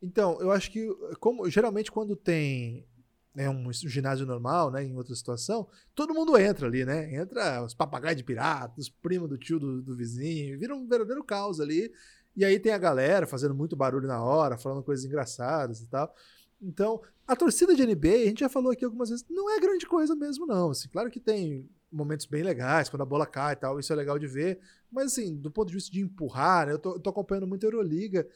Então, 0.00 0.40
eu 0.40 0.52
acho 0.52 0.70
que, 0.70 0.86
como 1.18 1.50
geralmente 1.50 1.90
quando 1.90 2.14
tem 2.14 2.86
né, 3.34 3.50
um 3.50 3.72
ginásio 3.72 4.24
normal, 4.24 4.70
né, 4.70 4.84
em 4.84 4.94
outra 4.94 5.14
situação, 5.14 5.68
todo 5.94 6.14
mundo 6.14 6.38
entra 6.38 6.68
ali, 6.68 6.84
né? 6.84 7.12
Entra 7.14 7.64
os 7.64 7.74
papagaios 7.74 8.16
de 8.16 8.22
pirata, 8.22 8.80
os 8.80 8.88
primos 8.88 9.28
do 9.28 9.36
tio 9.36 9.58
do, 9.58 9.82
do 9.82 9.96
vizinho, 9.96 10.58
vira 10.58 10.74
um 10.74 10.86
verdadeiro 10.86 11.24
caos 11.24 11.60
ali. 11.60 11.92
E 12.36 12.44
aí 12.44 12.58
tem 12.60 12.72
a 12.72 12.78
galera 12.78 13.26
fazendo 13.26 13.54
muito 13.54 13.76
barulho 13.76 14.06
na 14.06 14.22
hora, 14.22 14.56
falando 14.56 14.82
coisas 14.82 15.04
engraçadas 15.04 15.80
e 15.80 15.86
tal. 15.86 16.14
Então, 16.60 17.00
a 17.26 17.34
torcida 17.34 17.74
de 17.74 17.84
NBA, 17.84 18.14
a 18.14 18.26
gente 18.26 18.40
já 18.40 18.48
falou 18.48 18.72
aqui 18.72 18.84
algumas 18.84 19.10
vezes, 19.10 19.24
não 19.28 19.50
é 19.50 19.60
grande 19.60 19.86
coisa 19.86 20.14
mesmo, 20.14 20.46
não. 20.46 20.70
Assim, 20.70 20.88
claro 20.88 21.10
que 21.10 21.20
tem 21.20 21.68
momentos 21.90 22.26
bem 22.26 22.42
legais, 22.42 22.88
quando 22.88 23.02
a 23.02 23.06
bola 23.06 23.26
cai 23.26 23.52
e 23.52 23.56
tal, 23.56 23.78
isso 23.78 23.92
é 23.92 23.96
legal 23.96 24.18
de 24.18 24.26
ver. 24.26 24.58
Mas, 24.90 25.06
assim, 25.12 25.36
do 25.36 25.50
ponto 25.50 25.68
de 25.68 25.74
vista 25.74 25.90
de 25.90 26.00
empurrar, 26.00 26.66
né, 26.66 26.72
eu, 26.72 26.78
tô, 26.78 26.94
eu 26.94 27.00
tô 27.00 27.10
acompanhando 27.10 27.46
muito 27.46 27.64
a 27.64 27.66
Euroliga. 27.68 28.26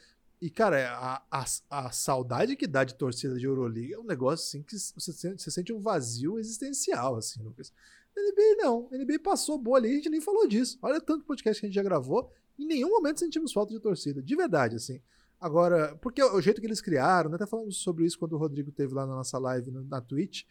E, 0.41 0.49
cara, 0.49 0.93
a, 0.93 1.23
a, 1.31 1.45
a, 1.69 1.91
saudade 1.91 2.55
que 2.55 2.67
dá 2.67 2.85
de 2.85 2.95
torcida 2.95 3.37
de 3.37 3.45
Euroliga 3.45 3.97
é 3.97 3.99
um 3.99 4.05
negócio 4.05 4.47
assim 4.47 4.63
que 4.63 4.79
você 4.79 5.13
sente, 5.13 5.43
você 5.43 5.51
sente 5.51 5.73
um 5.73 5.81
vazio 5.81 6.39
existencial, 6.39 7.17
assim, 7.17 7.43
Lucas. 7.43 7.73
NBA 8.17 8.57
não. 8.63 8.89
NBA 8.93 9.19
passou 9.21 9.59
boa 9.59 9.79
ali, 9.79 9.91
a 9.91 9.95
gente 9.95 10.11
nem 10.11 10.21
falou 10.21 10.47
disso. 10.47 10.79
Olha 10.81 11.01
tanto 11.01 11.25
podcast 11.25 11.61
que 11.61 11.67
a 11.67 11.69
gente 11.69 11.75
já 11.75 11.83
gravou, 11.83 12.31
em 12.59 12.67
nenhum 12.67 12.91
momento 12.91 13.19
sentimos 13.19 13.53
falta 13.53 13.73
de 13.73 13.81
torcida. 13.81 14.23
De 14.23 14.37
verdade, 14.37 14.77
assim. 14.77 15.01
Agora, 15.41 15.97
porque 15.97 16.23
o 16.23 16.41
jeito 16.41 16.61
que 16.61 16.67
eles 16.67 16.81
criaram, 16.81 17.31
né, 17.31 17.37
até 17.37 17.47
falamos 17.47 17.77
sobre 17.77 18.05
isso 18.05 18.19
quando 18.19 18.33
o 18.33 18.39
Rodrigo 18.39 18.73
teve 18.73 18.93
lá 18.93 19.07
na 19.07 19.15
nossa 19.15 19.39
live 19.39 19.71
na 19.71 20.01
Twitch. 20.01 20.45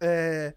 É, 0.00 0.54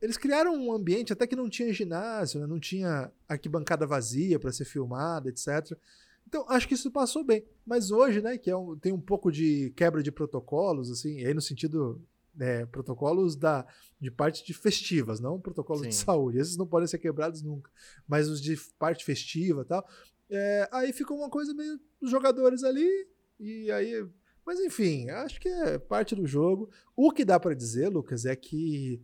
eles 0.00 0.16
criaram 0.16 0.54
um 0.54 0.72
ambiente 0.72 1.12
até 1.12 1.26
que 1.26 1.36
não 1.36 1.48
tinha 1.48 1.72
ginásio, 1.72 2.40
né, 2.40 2.46
não 2.46 2.58
tinha 2.58 3.12
arquibancada 3.28 3.86
vazia 3.86 4.38
para 4.38 4.52
ser 4.52 4.64
filmada, 4.64 5.28
etc. 5.28 5.76
Então, 6.30 6.46
acho 6.48 6.68
que 6.68 6.74
isso 6.74 6.92
passou 6.92 7.24
bem. 7.24 7.44
Mas 7.66 7.90
hoje, 7.90 8.22
né, 8.22 8.38
que 8.38 8.48
é 8.48 8.56
um, 8.56 8.78
tem 8.78 8.92
um 8.92 9.00
pouco 9.00 9.32
de 9.32 9.72
quebra 9.76 10.00
de 10.00 10.12
protocolos, 10.12 10.88
assim, 10.88 11.24
aí 11.26 11.34
no 11.34 11.40
sentido 11.40 12.00
é, 12.38 12.64
protocolos 12.66 13.34
da, 13.34 13.66
de 13.98 14.12
parte 14.12 14.46
de 14.46 14.54
festivas, 14.54 15.18
não 15.18 15.40
protocolos 15.40 15.82
Sim. 15.82 15.88
de 15.88 15.94
saúde. 15.96 16.38
Esses 16.38 16.56
não 16.56 16.68
podem 16.68 16.86
ser 16.86 16.98
quebrados 16.98 17.42
nunca. 17.42 17.68
Mas 18.06 18.28
os 18.28 18.40
de 18.40 18.56
parte 18.78 19.04
festiva 19.04 19.62
e 19.62 19.64
tal. 19.64 19.84
É, 20.30 20.68
aí 20.70 20.92
ficou 20.92 21.16
uma 21.18 21.28
coisa 21.28 21.52
meio 21.52 21.80
dos 22.00 22.08
jogadores 22.08 22.62
ali, 22.62 22.88
e 23.40 23.68
aí. 23.72 24.06
Mas 24.46 24.60
enfim, 24.60 25.10
acho 25.10 25.40
que 25.40 25.48
é 25.48 25.80
parte 25.80 26.14
do 26.14 26.28
jogo. 26.28 26.70
O 26.94 27.10
que 27.10 27.24
dá 27.24 27.40
para 27.40 27.56
dizer, 27.56 27.88
Lucas, 27.88 28.24
é 28.24 28.36
que, 28.36 29.02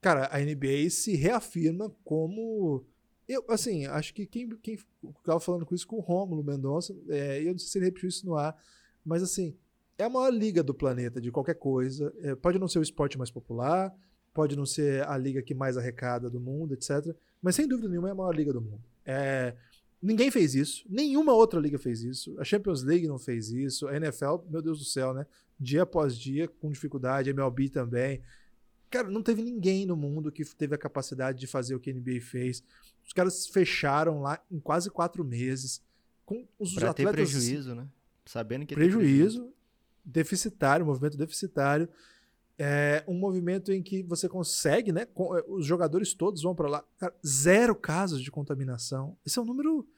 cara, 0.00 0.28
a 0.32 0.40
NBA 0.40 0.90
se 0.90 1.14
reafirma 1.14 1.94
como 2.02 2.84
eu, 3.28 3.44
assim, 3.48 3.84
acho 3.86 4.14
que 4.14 4.24
quem, 4.24 4.48
quem 4.62 4.78
estava 5.18 5.38
falando 5.38 5.66
com 5.66 5.74
isso 5.74 5.86
com 5.86 5.96
o 5.96 6.00
Rômulo 6.00 6.42
Mendonça, 6.42 6.96
é, 7.08 7.42
eu 7.42 7.52
não 7.52 7.58
sei 7.58 7.68
se 7.68 7.78
ele 7.78 7.84
repetiu 7.84 8.08
isso 8.08 8.24
no 8.24 8.36
ar, 8.36 8.56
mas 9.04 9.22
assim, 9.22 9.54
é 9.98 10.04
a 10.04 10.08
maior 10.08 10.30
liga 10.30 10.62
do 10.62 10.72
planeta 10.72 11.20
de 11.20 11.30
qualquer 11.30 11.56
coisa. 11.56 12.14
É, 12.22 12.34
pode 12.34 12.58
não 12.58 12.68
ser 12.68 12.78
o 12.78 12.82
esporte 12.82 13.18
mais 13.18 13.30
popular, 13.30 13.94
pode 14.32 14.56
não 14.56 14.64
ser 14.64 15.06
a 15.06 15.18
liga 15.18 15.42
que 15.42 15.54
mais 15.54 15.76
arrecada 15.76 16.30
do 16.30 16.40
mundo, 16.40 16.72
etc. 16.72 17.14
Mas 17.42 17.56
sem 17.56 17.66
dúvida 17.66 17.88
nenhuma 17.88 18.08
é 18.08 18.12
a 18.12 18.14
maior 18.14 18.34
liga 18.34 18.52
do 18.52 18.60
mundo. 18.60 18.82
É, 19.04 19.54
ninguém 20.00 20.30
fez 20.30 20.54
isso, 20.54 20.86
nenhuma 20.88 21.32
outra 21.34 21.60
liga 21.60 21.78
fez 21.78 22.02
isso. 22.02 22.38
A 22.38 22.44
Champions 22.44 22.82
League 22.82 23.08
não 23.08 23.18
fez 23.18 23.50
isso, 23.50 23.88
a 23.88 23.96
NFL, 23.96 24.36
meu 24.48 24.62
Deus 24.62 24.78
do 24.78 24.84
céu, 24.84 25.12
né? 25.12 25.26
Dia 25.58 25.82
após 25.82 26.16
dia, 26.16 26.46
com 26.46 26.70
dificuldade, 26.70 27.28
a 27.28 27.32
MLB 27.32 27.68
também. 27.68 28.22
Cara, 28.88 29.08
não 29.10 29.22
teve 29.22 29.42
ninguém 29.42 29.84
no 29.84 29.96
mundo 29.96 30.30
que 30.32 30.44
teve 30.44 30.74
a 30.74 30.78
capacidade 30.78 31.38
de 31.38 31.46
fazer 31.46 31.74
o 31.74 31.80
que 31.80 31.90
a 31.90 31.92
NBA 31.92 32.20
fez 32.22 32.62
Os 33.08 33.14
caras 33.14 33.46
fecharam 33.46 34.20
lá 34.20 34.38
em 34.50 34.60
quase 34.60 34.90
quatro 34.90 35.24
meses. 35.24 35.82
Com 36.26 36.46
os 36.58 36.74
pra 36.74 36.90
atletas. 36.90 37.14
ter 37.14 37.16
prejuízo, 37.16 37.74
né? 37.74 37.88
Sabendo 38.26 38.66
que 38.66 38.74
prejuízo, 38.74 39.38
prejuízo, 39.38 39.54
deficitário, 40.04 40.84
movimento 40.84 41.16
deficitário. 41.16 41.88
É 42.58 43.02
um 43.08 43.14
movimento 43.14 43.72
em 43.72 43.82
que 43.82 44.02
você 44.02 44.28
consegue, 44.28 44.92
né? 44.92 45.02
É, 45.02 45.44
os 45.48 45.64
jogadores 45.64 46.12
todos 46.12 46.42
vão 46.42 46.54
para 46.54 46.68
lá. 46.68 46.84
Cara, 46.98 47.14
zero 47.26 47.74
casos 47.74 48.20
de 48.20 48.30
contaminação. 48.30 49.16
Esse 49.24 49.38
é 49.38 49.42
um 49.42 49.46
número. 49.46 49.88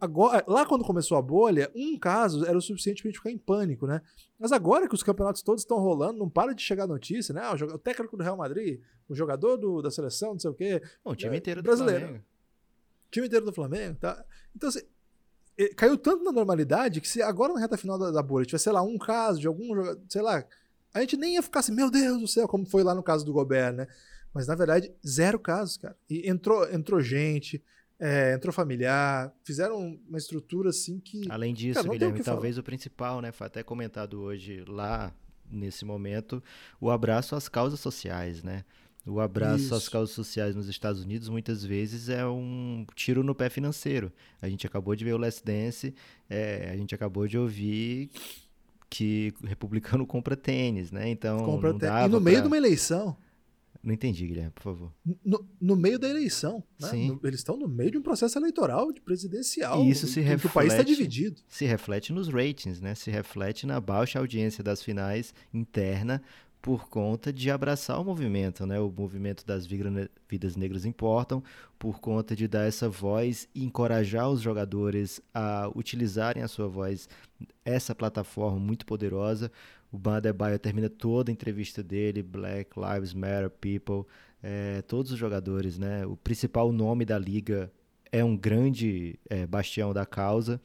Agora, 0.00 0.44
lá 0.48 0.66
quando 0.66 0.84
começou 0.84 1.16
a 1.16 1.22
bolha, 1.22 1.70
um 1.72 1.96
caso 1.96 2.44
era 2.44 2.58
o 2.58 2.60
suficiente 2.60 3.00
para 3.00 3.10
gente 3.10 3.18
ficar 3.18 3.30
em 3.30 3.38
pânico, 3.38 3.86
né? 3.86 4.02
Mas 4.36 4.50
agora 4.50 4.88
que 4.88 4.94
os 4.94 5.04
campeonatos 5.04 5.40
todos 5.40 5.62
estão 5.62 5.78
rolando, 5.78 6.18
não 6.18 6.28
para 6.28 6.52
de 6.52 6.60
chegar 6.60 6.84
notícia, 6.88 7.32
né? 7.32 7.42
Ah, 7.44 7.54
o, 7.54 7.78
técnico 7.78 8.16
do 8.16 8.24
Real 8.24 8.36
Madrid, 8.36 8.80
o 9.08 9.14
jogador 9.14 9.56
do, 9.56 9.80
da 9.80 9.88
seleção, 9.88 10.32
não 10.32 10.40
sei 10.40 10.50
o 10.50 10.54
quê. 10.54 10.82
o 11.04 11.14
time 11.14 11.36
é, 11.36 11.38
inteiro 11.38 11.62
brasileiro. 11.62 12.00
do 12.00 12.06
Flamengo. 12.06 12.24
time 13.08 13.26
inteiro 13.28 13.46
do 13.46 13.52
Flamengo, 13.52 13.98
tá? 14.00 14.24
Então, 14.56 14.68
assim, 14.68 14.82
caiu 15.76 15.96
tanto 15.96 16.24
na 16.24 16.32
normalidade 16.32 17.00
que 17.00 17.08
se 17.08 17.22
agora 17.22 17.52
na 17.52 17.60
reta 17.60 17.76
final 17.76 17.96
da, 17.96 18.10
da 18.10 18.22
bolha 18.22 18.44
tivesse, 18.44 18.64
sei 18.64 18.72
lá, 18.72 18.82
um 18.82 18.98
caso 18.98 19.38
de 19.38 19.46
algum 19.46 19.76
jogador, 19.76 20.02
sei 20.08 20.22
lá, 20.22 20.44
a 20.92 21.00
gente 21.00 21.16
nem 21.16 21.34
ia 21.34 21.42
ficar 21.42 21.60
assim, 21.60 21.72
meu 21.72 21.88
Deus 21.88 22.20
do 22.20 22.26
céu, 22.26 22.48
como 22.48 22.66
foi 22.66 22.82
lá 22.82 22.96
no 22.96 23.02
caso 23.02 23.24
do 23.24 23.32
Gobert, 23.32 23.72
né? 23.72 23.86
Mas 24.34 24.48
na 24.48 24.56
verdade, 24.56 24.92
zero 25.06 25.38
casos, 25.38 25.76
cara. 25.76 25.96
E 26.10 26.28
entrou, 26.28 26.68
entrou 26.68 27.00
gente, 27.00 27.62
é, 28.04 28.34
entrou 28.34 28.52
familiar, 28.52 29.32
fizeram 29.44 29.96
uma 30.08 30.18
estrutura 30.18 30.70
assim 30.70 30.98
que. 30.98 31.22
Além 31.30 31.54
disso, 31.54 31.80
cara, 31.80 31.88
Guilherme, 31.88 32.20
talvez 32.20 32.58
o 32.58 32.62
principal, 32.62 33.20
né? 33.20 33.30
Foi 33.30 33.46
até 33.46 33.62
comentado 33.62 34.20
hoje 34.20 34.64
lá 34.66 35.14
nesse 35.48 35.84
momento, 35.84 36.42
o 36.80 36.90
abraço 36.90 37.36
às 37.36 37.48
causas 37.48 37.78
sociais, 37.78 38.42
né? 38.42 38.64
O 39.06 39.20
abraço 39.20 39.64
Isso. 39.64 39.74
às 39.74 39.88
causas 39.88 40.14
sociais 40.14 40.56
nos 40.56 40.68
Estados 40.68 41.02
Unidos 41.02 41.28
muitas 41.28 41.64
vezes 41.64 42.08
é 42.08 42.26
um 42.26 42.84
tiro 42.94 43.22
no 43.22 43.34
pé 43.34 43.48
financeiro. 43.48 44.12
A 44.40 44.48
gente 44.48 44.66
acabou 44.66 44.96
de 44.96 45.04
ver 45.04 45.12
o 45.12 45.18
Last 45.18 45.44
Dance, 45.44 45.94
é, 46.28 46.70
a 46.72 46.76
gente 46.76 46.94
acabou 46.94 47.28
de 47.28 47.38
ouvir 47.38 48.10
que 48.90 49.32
republicano 49.44 50.04
compra 50.06 50.36
tênis, 50.36 50.90
né? 50.90 51.08
Então. 51.08 51.38
Compra 51.44 51.72
tênis. 51.72 52.06
E 52.06 52.08
no 52.08 52.20
meio 52.20 52.38
pra... 52.38 52.42
de 52.42 52.48
uma 52.48 52.56
eleição. 52.56 53.16
Não 53.82 53.92
entendi, 53.92 54.26
Guilherme, 54.26 54.52
por 54.52 54.62
favor. 54.62 54.92
No, 55.24 55.44
no 55.60 55.74
meio 55.74 55.98
da 55.98 56.08
eleição. 56.08 56.62
Né? 56.80 56.88
Sim. 56.88 57.08
No, 57.08 57.20
eles 57.24 57.40
estão 57.40 57.56
no 57.56 57.66
meio 57.66 57.90
de 57.90 57.98
um 57.98 58.02
processo 58.02 58.38
eleitoral, 58.38 58.92
de 58.92 59.00
presidencial. 59.00 59.82
E 59.82 59.90
isso 59.90 60.06
se 60.06 60.20
reflete. 60.20 60.46
o 60.46 60.50
país 60.50 60.72
está 60.72 60.84
dividido. 60.84 61.40
Se 61.48 61.64
reflete 61.64 62.12
nos 62.12 62.28
ratings, 62.28 62.80
né? 62.80 62.94
Se 62.94 63.10
reflete 63.10 63.66
na 63.66 63.80
baixa 63.80 64.20
audiência 64.20 64.62
das 64.62 64.82
finais 64.82 65.34
interna 65.52 66.22
por 66.62 66.88
conta 66.88 67.32
de 67.32 67.50
abraçar 67.50 68.00
o 68.00 68.04
movimento, 68.04 68.64
né? 68.64 68.78
O 68.78 68.88
movimento 68.96 69.44
das 69.44 69.66
vidas 69.66 70.54
negras 70.54 70.84
importam, 70.84 71.42
por 71.76 71.98
conta 71.98 72.36
de 72.36 72.46
dar 72.46 72.68
essa 72.68 72.88
voz 72.88 73.48
e 73.52 73.64
encorajar 73.64 74.30
os 74.30 74.40
jogadores 74.40 75.20
a 75.34 75.68
utilizarem 75.74 76.40
a 76.40 76.46
sua 76.46 76.68
voz, 76.68 77.08
essa 77.64 77.96
plataforma 77.96 78.60
muito 78.60 78.86
poderosa. 78.86 79.50
O 79.92 79.98
Ban 79.98 80.16
Adebayo 80.16 80.58
termina 80.58 80.88
toda 80.88 81.30
a 81.30 81.32
entrevista 81.32 81.82
dele, 81.82 82.22
Black 82.22 82.70
Lives 82.80 83.12
Matter, 83.12 83.50
People, 83.50 84.10
é, 84.42 84.80
todos 84.82 85.12
os 85.12 85.18
jogadores, 85.18 85.78
né? 85.78 86.06
O 86.06 86.16
principal 86.16 86.72
nome 86.72 87.04
da 87.04 87.18
liga 87.18 87.70
é 88.10 88.24
um 88.24 88.36
grande 88.36 89.18
é, 89.28 89.46
bastião 89.46 89.92
da 89.92 90.06
causa. 90.06 90.60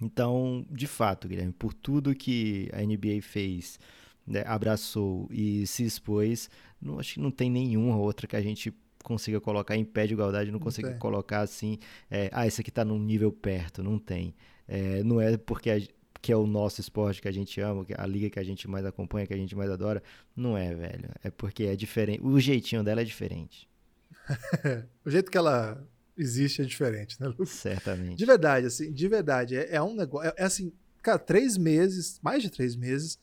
Então, 0.00 0.64
de 0.70 0.86
fato, 0.86 1.26
Guilherme, 1.26 1.52
por 1.52 1.74
tudo 1.74 2.14
que 2.14 2.70
a 2.72 2.80
NBA 2.80 3.20
fez 3.20 3.80
né, 4.24 4.44
abraçou 4.46 5.26
e 5.30 5.66
se 5.66 5.84
expôs, 5.84 6.48
não, 6.80 7.00
acho 7.00 7.14
que 7.14 7.20
não 7.20 7.30
tem 7.30 7.50
nenhuma 7.50 7.96
outra 7.96 8.26
que 8.26 8.36
a 8.36 8.40
gente 8.40 8.72
consiga 9.02 9.40
colocar 9.40 9.76
em 9.76 9.84
pé 9.84 10.06
de 10.06 10.12
igualdade, 10.12 10.50
não, 10.50 10.58
não 10.58 10.64
consiga 10.64 10.90
tem. 10.90 10.98
colocar 10.98 11.40
assim, 11.40 11.78
é, 12.10 12.28
ah, 12.32 12.46
esse 12.46 12.60
aqui 12.60 12.70
está 12.70 12.84
num 12.84 12.98
nível 12.98 13.32
perto, 13.32 13.82
não 13.82 13.98
tem. 13.98 14.34
É, 14.66 15.02
não 15.02 15.20
é 15.20 15.36
porque 15.36 15.70
a, 15.70 15.80
que 16.20 16.32
é 16.32 16.36
o 16.36 16.46
nosso 16.46 16.80
esporte 16.80 17.22
que 17.22 17.28
a 17.28 17.32
gente 17.32 17.60
ama, 17.60 17.86
a 17.96 18.06
liga 18.06 18.28
que 18.30 18.38
a 18.38 18.44
gente 18.44 18.68
mais 18.68 18.84
acompanha, 18.84 19.26
que 19.26 19.34
a 19.34 19.36
gente 19.36 19.54
mais 19.54 19.70
adora, 19.70 20.02
não 20.34 20.56
é, 20.56 20.74
velho. 20.74 21.10
É 21.22 21.30
porque 21.30 21.64
é 21.64 21.76
diferente, 21.76 22.20
o 22.22 22.38
jeitinho 22.40 22.82
dela 22.82 23.00
é 23.00 23.04
diferente. 23.04 23.68
o 25.04 25.10
jeito 25.10 25.30
que 25.30 25.38
ela 25.38 25.82
existe 26.16 26.62
é 26.62 26.64
diferente, 26.64 27.20
né, 27.20 27.28
Lucas? 27.28 27.50
Certamente. 27.50 28.16
De 28.16 28.24
verdade, 28.26 28.66
assim, 28.66 28.92
de 28.92 29.08
verdade, 29.08 29.56
é, 29.56 29.76
é 29.76 29.82
um 29.82 29.94
negócio, 29.94 30.28
é, 30.28 30.34
é 30.36 30.44
assim, 30.44 30.72
cara, 31.02 31.18
três 31.18 31.56
meses, 31.56 32.18
mais 32.22 32.42
de 32.42 32.50
três 32.50 32.74
meses, 32.74 33.18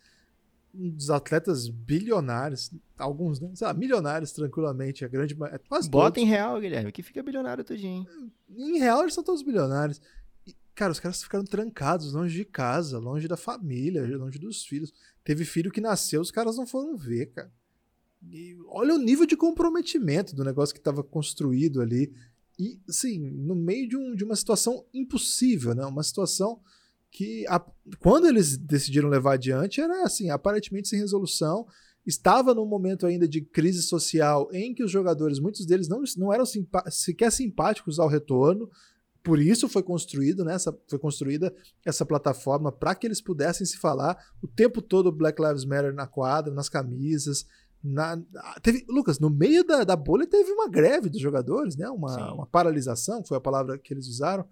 dos 0.74 1.10
atletas 1.10 1.70
bilionários, 1.70 2.72
alguns, 2.98 3.40
né? 3.40 3.50
Sei 3.54 3.66
lá, 3.66 3.74
milionários 3.74 4.32
tranquilamente, 4.32 5.06
a 5.06 5.08
grande 5.08 5.36
é 5.52 5.58
quase 5.58 5.90
Bota 5.90 6.16
todos. 6.16 6.24
em 6.24 6.30
real, 6.30 6.60
Guilherme, 6.60 6.92
que 6.92 7.02
fica 7.02 7.24
bilionário 7.24 7.64
tudinho. 7.64 8.06
Em 8.50 8.78
real 8.78 9.02
eles 9.02 9.14
são 9.14 9.24
todos 9.24 9.42
bilionários. 9.42 10.02
Cara, 10.76 10.92
os 10.92 11.00
caras 11.00 11.24
ficaram 11.24 11.46
trancados, 11.46 12.14
longe 12.14 12.36
de 12.36 12.46
casa, 12.46 13.00
longe 13.00 13.28
da 13.28 13.38
família, 13.38 14.06
longe 14.18 14.38
dos 14.38 14.66
filhos. 14.66 14.94
Teve 15.24 15.46
filho 15.46 15.72
que 15.72 15.80
nasceu, 15.80 16.20
os 16.22 16.32
caras 16.32 16.58
não 16.58 16.68
foram 16.68 16.98
ver, 16.98 17.28
cara. 17.28 17.52
E 18.30 18.58
olha 18.68 18.94
o 18.94 18.98
nível 18.98 19.26
de 19.26 19.38
comprometimento 19.38 20.36
do 20.36 20.44
negócio 20.44 20.74
que 20.74 20.80
estava 20.80 21.02
construído 21.02 21.82
ali. 21.82 22.14
E, 22.60 22.80
sim, 22.90 23.20
no 23.20 23.56
meio 23.56 23.88
de, 23.88 23.96
um, 23.96 24.16
de 24.16 24.24
uma 24.24 24.36
situação 24.36 24.86
impossível, 24.94 25.74
né? 25.74 25.86
Uma 25.86 26.04
situação 26.04 26.60
que 27.10 27.46
a, 27.48 27.60
quando 28.00 28.28
eles 28.28 28.58
decidiram 28.58 29.08
levar 29.08 29.34
adiante 29.34 29.80
era 29.80 30.04
assim, 30.04 30.30
aparentemente 30.30 30.90
sem 30.90 31.00
resolução. 31.00 31.66
Estava 32.06 32.54
num 32.54 32.66
momento 32.66 33.06
ainda 33.06 33.28
de 33.28 33.42
crise 33.42 33.82
social 33.82 34.50
em 34.52 34.74
que 34.74 34.84
os 34.84 34.92
jogadores, 34.92 35.40
muitos 35.40 35.66
deles 35.66 35.88
não, 35.88 36.04
não 36.18 36.34
eram 36.34 36.46
simpa 36.46 36.84
sequer 36.92 37.32
simpáticos 37.32 38.00
ao 38.00 38.08
retorno. 38.08 38.70
Por 39.26 39.40
isso 39.40 39.68
foi 39.68 39.82
construído, 39.82 40.46
né, 40.46 40.54
essa, 40.54 40.78
foi 40.88 41.00
construída 41.00 41.52
essa 41.84 42.06
plataforma 42.06 42.72
para 42.72 42.94
que 42.94 43.08
eles 43.08 43.20
pudessem 43.20 43.66
se 43.66 43.76
falar 43.76 44.16
o 44.40 44.48
tempo 44.48 44.84
todo 44.84 45.12
Black 45.12 45.42
Lives 45.42 45.66
Matter 45.66 45.92
na 45.96 46.06
quadra, 46.06 46.54
nas 46.54 46.70
camisas. 46.70 47.44
Na, 47.84 48.22
teve, 48.62 48.86
Lucas, 48.88 49.18
no 49.18 49.32
meio 49.32 49.64
da, 49.64 49.84
da 49.84 49.96
bolha 49.96 50.28
teve 50.28 50.52
uma 50.52 50.70
greve 50.70 51.10
dos 51.10 51.20
jogadores, 51.20 51.76
né? 51.76 51.90
Uma, 51.90 52.34
uma 52.34 52.46
paralisação, 52.46 53.26
foi 53.26 53.38
a 53.38 53.42
palavra 53.42 53.80
que 53.80 53.92
eles 53.92 54.08
usaram 54.08 54.46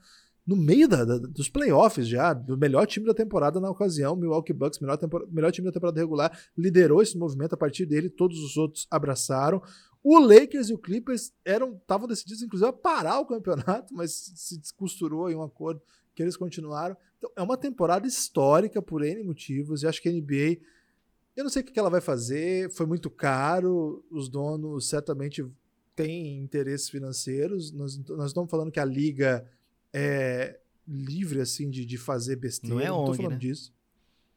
no 0.45 0.55
meio 0.55 0.87
da, 0.87 1.05
da, 1.05 1.19
dos 1.19 1.49
playoffs 1.49 2.07
já, 2.07 2.33
do 2.33 2.57
melhor 2.57 2.87
time 2.87 3.05
da 3.05 3.13
temporada 3.13 3.59
na 3.59 3.69
ocasião, 3.69 4.15
Milwaukee 4.15 4.53
Bucks, 4.53 4.79
melhor, 4.79 4.97
melhor 5.31 5.51
time 5.51 5.67
da 5.67 5.71
temporada 5.71 5.99
regular, 5.99 6.35
liderou 6.57 7.01
esse 7.01 7.15
movimento 7.15 7.53
a 7.53 7.57
partir 7.57 7.85
dele, 7.85 8.09
todos 8.09 8.39
os 8.39 8.57
outros 8.57 8.87
abraçaram. 8.89 9.61
O 10.03 10.19
Lakers 10.19 10.69
e 10.69 10.73
o 10.73 10.77
Clippers 10.77 11.31
eram 11.45 11.75
estavam 11.75 12.07
decididos, 12.07 12.43
inclusive, 12.43 12.69
a 12.69 12.73
parar 12.73 13.19
o 13.19 13.25
campeonato, 13.25 13.93
mas 13.95 14.33
se 14.35 14.59
descosturou 14.59 15.29
em 15.29 15.35
um 15.35 15.41
acordo 15.41 15.81
que 16.13 16.21
eles 16.21 16.35
continuaram. 16.35 16.97
Então, 17.17 17.31
é 17.35 17.41
uma 17.41 17.57
temporada 17.57 18.05
histórica 18.05 18.81
por 18.81 19.03
N 19.03 19.23
motivos, 19.23 19.81
e 19.81 19.87
acho 19.87 20.01
que 20.01 20.09
a 20.09 20.11
NBA. 20.11 20.61
Eu 21.35 21.43
não 21.43 21.49
sei 21.49 21.63
o 21.63 21.65
que 21.65 21.79
ela 21.79 21.89
vai 21.89 22.01
fazer, 22.01 22.69
foi 22.71 22.85
muito 22.85 23.09
caro, 23.09 24.05
os 24.11 24.29
donos 24.29 24.87
certamente 24.87 25.43
têm 25.95 26.39
interesses 26.39 26.89
financeiros. 26.89 27.71
Nós, 27.71 27.97
nós 28.09 28.27
estamos 28.27 28.51
falando 28.51 28.71
que 28.71 28.79
a 28.79 28.85
liga 28.85 29.43
é, 29.91 30.59
livre 30.87 31.39
assim 31.39 31.69
de, 31.69 31.85
de 31.85 31.97
fazer 31.97 32.35
besteira. 32.35 32.75
Não 32.75 32.81
é 32.81 32.91
ONG, 32.91 32.99
não 32.99 33.05
tô 33.05 33.13
falando 33.15 33.31
né? 33.31 33.39
disso. 33.39 33.73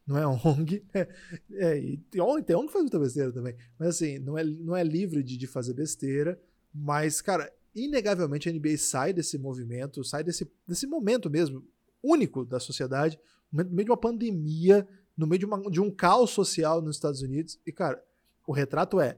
Não 0.07 0.17
é 0.17 0.25
ONG. 0.25 0.83
É, 0.93 1.07
é, 1.51 1.77
e 1.77 1.97
tem 1.97 2.21
ONG, 2.21 2.43
tem 2.43 2.55
ONG 2.55 2.67
que 2.67 2.73
faz 2.73 2.83
muita 2.83 2.99
besteira 2.99 3.31
também. 3.31 3.55
Mas 3.77 3.89
assim, 3.89 4.17
não 4.19 4.37
é, 4.37 4.43
não 4.43 4.75
é 4.75 4.83
livre 4.83 5.21
de, 5.21 5.37
de 5.37 5.45
fazer 5.45 5.73
besteira. 5.73 6.39
Mas, 6.73 7.21
cara, 7.21 7.51
inegavelmente 7.75 8.47
a 8.47 8.53
NBA 8.53 8.77
sai 8.77 9.11
desse 9.11 9.37
movimento, 9.37 10.03
sai 10.03 10.23
desse, 10.23 10.49
desse 10.65 10.87
momento 10.87 11.29
mesmo, 11.29 11.63
único 12.01 12.45
da 12.45 12.59
sociedade, 12.59 13.19
no 13.51 13.65
meio 13.65 13.85
de 13.85 13.91
uma 13.91 13.97
pandemia, 13.97 14.87
no 15.15 15.27
meio 15.27 15.39
de, 15.39 15.45
uma, 15.45 15.61
de 15.69 15.81
um 15.81 15.91
caos 15.91 16.29
social 16.29 16.81
nos 16.81 16.95
Estados 16.95 17.21
Unidos. 17.21 17.59
E, 17.65 17.71
cara, 17.71 18.01
o 18.45 18.53
retrato 18.53 19.01
é: 19.01 19.17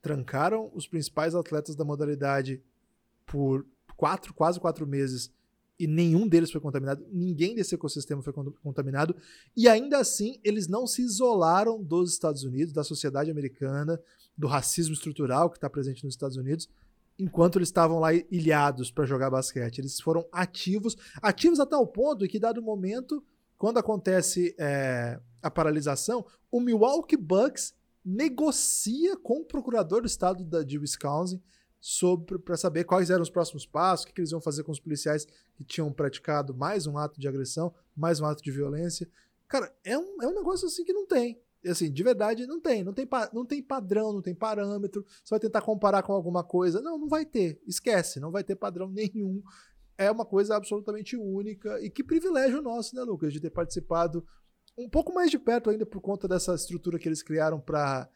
trancaram 0.00 0.70
os 0.74 0.86
principais 0.86 1.34
atletas 1.34 1.74
da 1.74 1.84
modalidade 1.84 2.62
por 3.26 3.66
quatro, 3.96 4.32
quase 4.34 4.60
quatro 4.60 4.86
meses 4.86 5.32
e 5.78 5.86
nenhum 5.86 6.28
deles 6.28 6.50
foi 6.50 6.60
contaminado, 6.60 7.04
ninguém 7.10 7.54
desse 7.54 7.74
ecossistema 7.74 8.22
foi 8.22 8.32
contaminado, 8.62 9.16
e 9.56 9.68
ainda 9.68 9.98
assim 9.98 10.38
eles 10.44 10.68
não 10.68 10.86
se 10.86 11.02
isolaram 11.02 11.82
dos 11.82 12.12
Estados 12.12 12.44
Unidos, 12.44 12.72
da 12.72 12.84
sociedade 12.84 13.30
americana, 13.30 14.00
do 14.36 14.46
racismo 14.46 14.94
estrutural 14.94 15.50
que 15.50 15.56
está 15.56 15.68
presente 15.68 16.04
nos 16.04 16.14
Estados 16.14 16.36
Unidos, 16.36 16.68
enquanto 17.18 17.58
eles 17.58 17.68
estavam 17.68 17.98
lá 17.98 18.12
ilhados 18.14 18.90
para 18.90 19.04
jogar 19.04 19.30
basquete. 19.30 19.78
Eles 19.78 20.00
foram 20.00 20.26
ativos, 20.32 20.96
ativos 21.20 21.60
a 21.60 21.66
tal 21.66 21.86
ponto 21.86 22.26
que, 22.26 22.38
dado 22.38 22.62
momento, 22.62 23.22
quando 23.58 23.78
acontece 23.78 24.54
é, 24.58 25.20
a 25.42 25.50
paralisação, 25.50 26.24
o 26.50 26.60
Milwaukee 26.60 27.16
Bucks 27.16 27.74
negocia 28.04 29.16
com 29.16 29.40
o 29.40 29.44
procurador 29.44 30.00
do 30.00 30.06
estado 30.06 30.44
de 30.64 30.78
Wisconsin 30.78 31.40
para 32.44 32.56
saber 32.56 32.84
quais 32.84 33.10
eram 33.10 33.22
os 33.22 33.30
próximos 33.30 33.66
passos, 33.66 34.04
o 34.04 34.06
que, 34.06 34.12
que, 34.12 34.20
eles 34.20 34.30
iam 34.30 34.40
fazer 34.40 34.62
com 34.62 34.70
os 34.70 34.78
policiais 34.78 35.26
que 35.54 35.64
tinham 35.64 35.92
praticado 35.92 36.54
mais 36.54 36.86
um 36.86 36.96
ato 36.96 37.20
de 37.20 37.26
agressão, 37.26 37.74
mais 37.96 38.20
um 38.20 38.24
ato 38.24 38.42
de 38.42 38.50
violência. 38.52 39.10
Cara, 39.48 39.74
é 39.84 39.98
um, 39.98 40.22
é 40.22 40.28
um 40.28 40.34
negócio 40.34 40.66
assim 40.66 40.84
que 40.84 40.92
não 40.92 41.06
tem. 41.06 41.40
assim, 41.66 41.92
de 41.92 42.02
verdade, 42.02 42.46
não 42.46 42.60
tem. 42.60 42.84
Não 42.84 42.92
tem, 42.94 43.08
não 43.32 43.44
tem 43.44 43.60
padrão, 43.62 44.12
não 44.12 44.22
tem 44.22 44.34
parâmetro. 44.34 45.04
Você 45.24 45.30
vai 45.30 45.40
tentar 45.40 45.60
comparar 45.60 46.02
com 46.02 46.12
alguma 46.12 46.44
coisa. 46.44 46.80
Não, 46.80 46.96
não 46.96 47.08
vai 47.08 47.26
ter. 47.26 47.60
Esquece, 47.66 48.20
não 48.20 48.30
vai 48.30 48.44
ter 48.44 48.54
padrão 48.54 48.88
nenhum. 48.92 49.42
É 49.98 50.10
uma 50.10 50.24
coisa 50.24 50.56
absolutamente 50.56 51.16
única. 51.16 51.80
E 51.82 51.90
que 51.90 52.04
privilégio 52.04 52.62
nosso, 52.62 52.94
né, 52.94 53.02
Lucas, 53.02 53.32
de 53.32 53.40
ter 53.40 53.50
participado 53.50 54.24
um 54.78 54.88
pouco 54.88 55.12
mais 55.12 55.30
de 55.30 55.38
perto 55.38 55.68
ainda 55.68 55.84
por 55.84 56.00
conta 56.00 56.28
dessa 56.28 56.54
estrutura 56.54 56.98
que 56.98 57.08
eles 57.08 57.22
criaram 57.22 57.60
para 57.60 58.08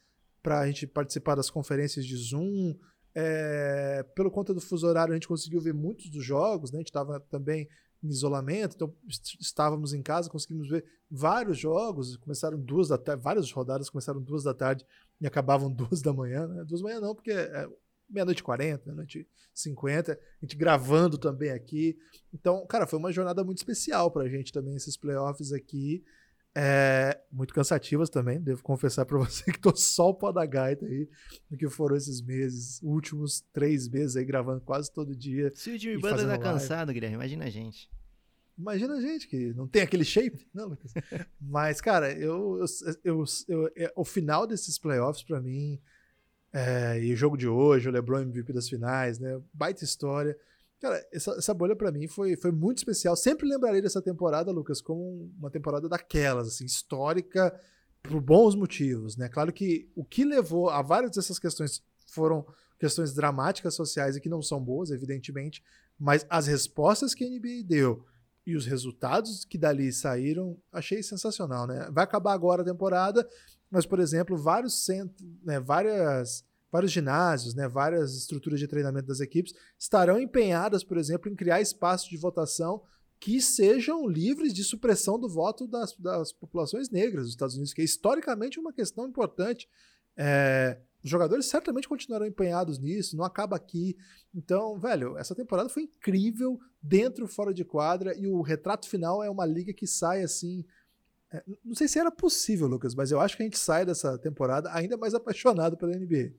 a 0.44 0.66
gente 0.66 0.86
participar 0.86 1.34
das 1.34 1.50
conferências 1.50 2.06
de 2.06 2.16
Zoom. 2.16 2.76
É, 3.18 4.02
pelo 4.14 4.30
conta 4.30 4.52
do 4.52 4.60
fuso 4.60 4.86
horário, 4.86 5.12
a 5.12 5.16
gente 5.16 5.26
conseguiu 5.26 5.58
ver 5.58 5.72
muitos 5.72 6.10
dos 6.10 6.22
jogos, 6.22 6.70
né? 6.70 6.76
A 6.76 6.80
gente 6.80 6.88
estava 6.88 7.18
também 7.18 7.66
em 8.02 8.08
isolamento, 8.08 8.76
então 8.76 8.94
estávamos 9.40 9.94
em 9.94 10.02
casa, 10.02 10.28
conseguimos 10.28 10.68
ver 10.68 10.84
vários 11.10 11.56
jogos, 11.56 12.14
começaram 12.18 12.60
duas 12.60 12.88
da 12.88 12.98
tarde, 12.98 13.22
várias 13.22 13.50
rodadas 13.50 13.88
começaram 13.88 14.20
duas 14.20 14.44
da 14.44 14.52
tarde 14.52 14.84
e 15.18 15.26
acabavam 15.26 15.70
duas 15.72 16.02
da 16.02 16.12
manhã, 16.12 16.46
né? 16.46 16.62
Duas 16.64 16.82
da 16.82 16.88
manhã 16.88 17.00
não, 17.00 17.14
porque 17.14 17.30
é 17.30 17.66
meia-noite 18.06 18.42
e 18.42 18.44
quarenta, 18.44 18.84
meia-noite 18.84 19.26
cinquenta, 19.54 20.12
a 20.12 20.44
gente 20.44 20.54
gravando 20.54 21.16
também 21.16 21.50
aqui. 21.50 21.96
Então, 22.34 22.66
cara, 22.66 22.86
foi 22.86 22.98
uma 22.98 23.10
jornada 23.10 23.42
muito 23.42 23.58
especial 23.58 24.10
pra 24.10 24.28
gente 24.28 24.52
também, 24.52 24.76
esses 24.76 24.94
playoffs 24.94 25.52
aqui. 25.52 26.04
É, 26.58 27.20
muito 27.30 27.52
cansativas 27.52 28.08
também, 28.08 28.40
devo 28.40 28.62
confessar 28.62 29.04
para 29.04 29.18
você 29.20 29.44
que 29.52 29.60
tô 29.60 29.76
só 29.76 30.08
o 30.08 30.14
pó 30.14 30.32
da 30.32 30.46
gaita 30.46 30.86
aí, 30.86 31.06
no 31.50 31.58
que 31.58 31.68
foram 31.68 31.94
esses 31.94 32.22
meses, 32.22 32.80
últimos 32.82 33.42
três 33.52 33.86
meses 33.86 34.16
aí, 34.16 34.24
gravando 34.24 34.62
quase 34.62 34.90
todo 34.90 35.14
dia. 35.14 35.52
Se 35.54 35.72
o 35.72 35.78
Jimmy 35.78 36.00
Butler 36.00 36.26
tá 36.26 36.38
cansado, 36.38 36.94
Guilherme, 36.94 37.16
imagina 37.16 37.44
a 37.44 37.50
gente. 37.50 37.90
Imagina 38.56 38.94
a 38.94 39.00
gente 39.02 39.28
que 39.28 39.52
não 39.52 39.68
tem 39.68 39.82
aquele 39.82 40.02
shape, 40.02 40.48
né, 40.54 40.64
Lucas? 40.64 40.94
Mas, 41.38 41.82
cara, 41.82 42.10
eu, 42.10 42.58
eu, 42.58 42.64
eu, 43.04 43.24
eu, 43.48 43.72
é, 43.76 43.92
o 43.94 44.02
final 44.02 44.46
desses 44.46 44.78
playoffs 44.78 45.22
para 45.22 45.42
mim, 45.42 45.78
é, 46.54 46.98
e 47.04 47.12
o 47.12 47.16
jogo 47.16 47.36
de 47.36 47.46
hoje, 47.46 47.86
o 47.86 47.92
LeBron 47.92 48.20
MVP 48.20 48.54
das 48.54 48.66
finais, 48.66 49.18
né? 49.18 49.38
Baita 49.52 49.84
história. 49.84 50.34
Cara, 50.80 51.04
essa, 51.12 51.32
essa 51.32 51.54
bolha 51.54 51.74
para 51.74 51.90
mim 51.90 52.06
foi, 52.06 52.36
foi 52.36 52.52
muito 52.52 52.78
especial. 52.78 53.16
Sempre 53.16 53.48
lembrarei 53.48 53.80
dessa 53.80 54.02
temporada, 54.02 54.50
Lucas, 54.50 54.80
como 54.80 55.30
uma 55.38 55.50
temporada 55.50 55.88
daquelas, 55.88 56.48
assim, 56.48 56.66
histórica, 56.66 57.58
por 58.02 58.20
bons 58.20 58.54
motivos, 58.54 59.16
né? 59.16 59.28
Claro 59.28 59.52
que 59.52 59.90
o 59.94 60.04
que 60.04 60.24
levou 60.24 60.68
a 60.68 60.82
várias 60.82 61.12
dessas 61.12 61.38
questões 61.38 61.82
foram 62.06 62.46
questões 62.78 63.14
dramáticas 63.14 63.74
sociais 63.74 64.16
e 64.16 64.20
que 64.20 64.28
não 64.28 64.42
são 64.42 64.62
boas, 64.62 64.90
evidentemente, 64.90 65.62
mas 65.98 66.26
as 66.28 66.46
respostas 66.46 67.14
que 67.14 67.24
a 67.24 67.28
NBA 67.28 67.64
deu 67.64 68.04
e 68.46 68.54
os 68.54 68.66
resultados 68.66 69.44
que 69.44 69.58
dali 69.58 69.92
saíram, 69.92 70.56
achei 70.70 71.02
sensacional, 71.02 71.66
né? 71.66 71.88
Vai 71.90 72.04
acabar 72.04 72.32
agora 72.32 72.62
a 72.62 72.64
temporada, 72.64 73.26
mas, 73.70 73.84
por 73.84 73.98
exemplo, 73.98 74.36
vários 74.36 74.84
centros, 74.84 75.26
né, 75.42 75.58
várias 75.58 76.44
vários 76.70 76.92
ginásios, 76.92 77.54
né, 77.54 77.68
várias 77.68 78.16
estruturas 78.16 78.58
de 78.58 78.66
treinamento 78.66 79.06
das 79.06 79.20
equipes 79.20 79.54
estarão 79.78 80.20
empenhadas, 80.20 80.84
por 80.84 80.98
exemplo, 80.98 81.30
em 81.30 81.36
criar 81.36 81.60
espaços 81.60 82.08
de 82.08 82.16
votação 82.16 82.82
que 83.18 83.40
sejam 83.40 84.06
livres 84.06 84.52
de 84.52 84.62
supressão 84.62 85.18
do 85.18 85.28
voto 85.28 85.66
das, 85.66 85.96
das 85.96 86.32
populações 86.32 86.90
negras 86.90 87.24
dos 87.24 87.30
Estados 87.30 87.54
Unidos, 87.54 87.72
que 87.72 87.80
é 87.80 87.84
historicamente 87.84 88.60
uma 88.60 88.72
questão 88.72 89.08
importante. 89.08 89.68
É, 90.16 90.78
os 91.02 91.10
jogadores 91.10 91.46
certamente 91.46 91.88
continuarão 91.88 92.26
empenhados 92.26 92.78
nisso, 92.78 93.16
não 93.16 93.24
acaba 93.24 93.56
aqui. 93.56 93.96
Então, 94.34 94.78
velho, 94.78 95.16
essa 95.16 95.34
temporada 95.34 95.68
foi 95.68 95.84
incrível, 95.84 96.58
dentro 96.82 97.26
fora 97.26 97.54
de 97.54 97.64
quadra, 97.64 98.16
e 98.18 98.26
o 98.26 98.42
retrato 98.42 98.88
final 98.88 99.22
é 99.22 99.30
uma 99.30 99.46
liga 99.46 99.72
que 99.72 99.86
sai 99.86 100.22
assim. 100.22 100.64
É, 101.32 101.42
não 101.64 101.74
sei 101.74 101.88
se 101.88 101.98
era 101.98 102.10
possível, 102.10 102.66
Lucas, 102.66 102.94
mas 102.94 103.10
eu 103.10 103.20
acho 103.20 103.36
que 103.36 103.42
a 103.42 103.46
gente 103.46 103.58
sai 103.58 103.84
dessa 103.86 104.18
temporada 104.18 104.70
ainda 104.72 104.96
mais 104.96 105.14
apaixonado 105.14 105.76
pela 105.76 105.96
NBA. 105.96 106.34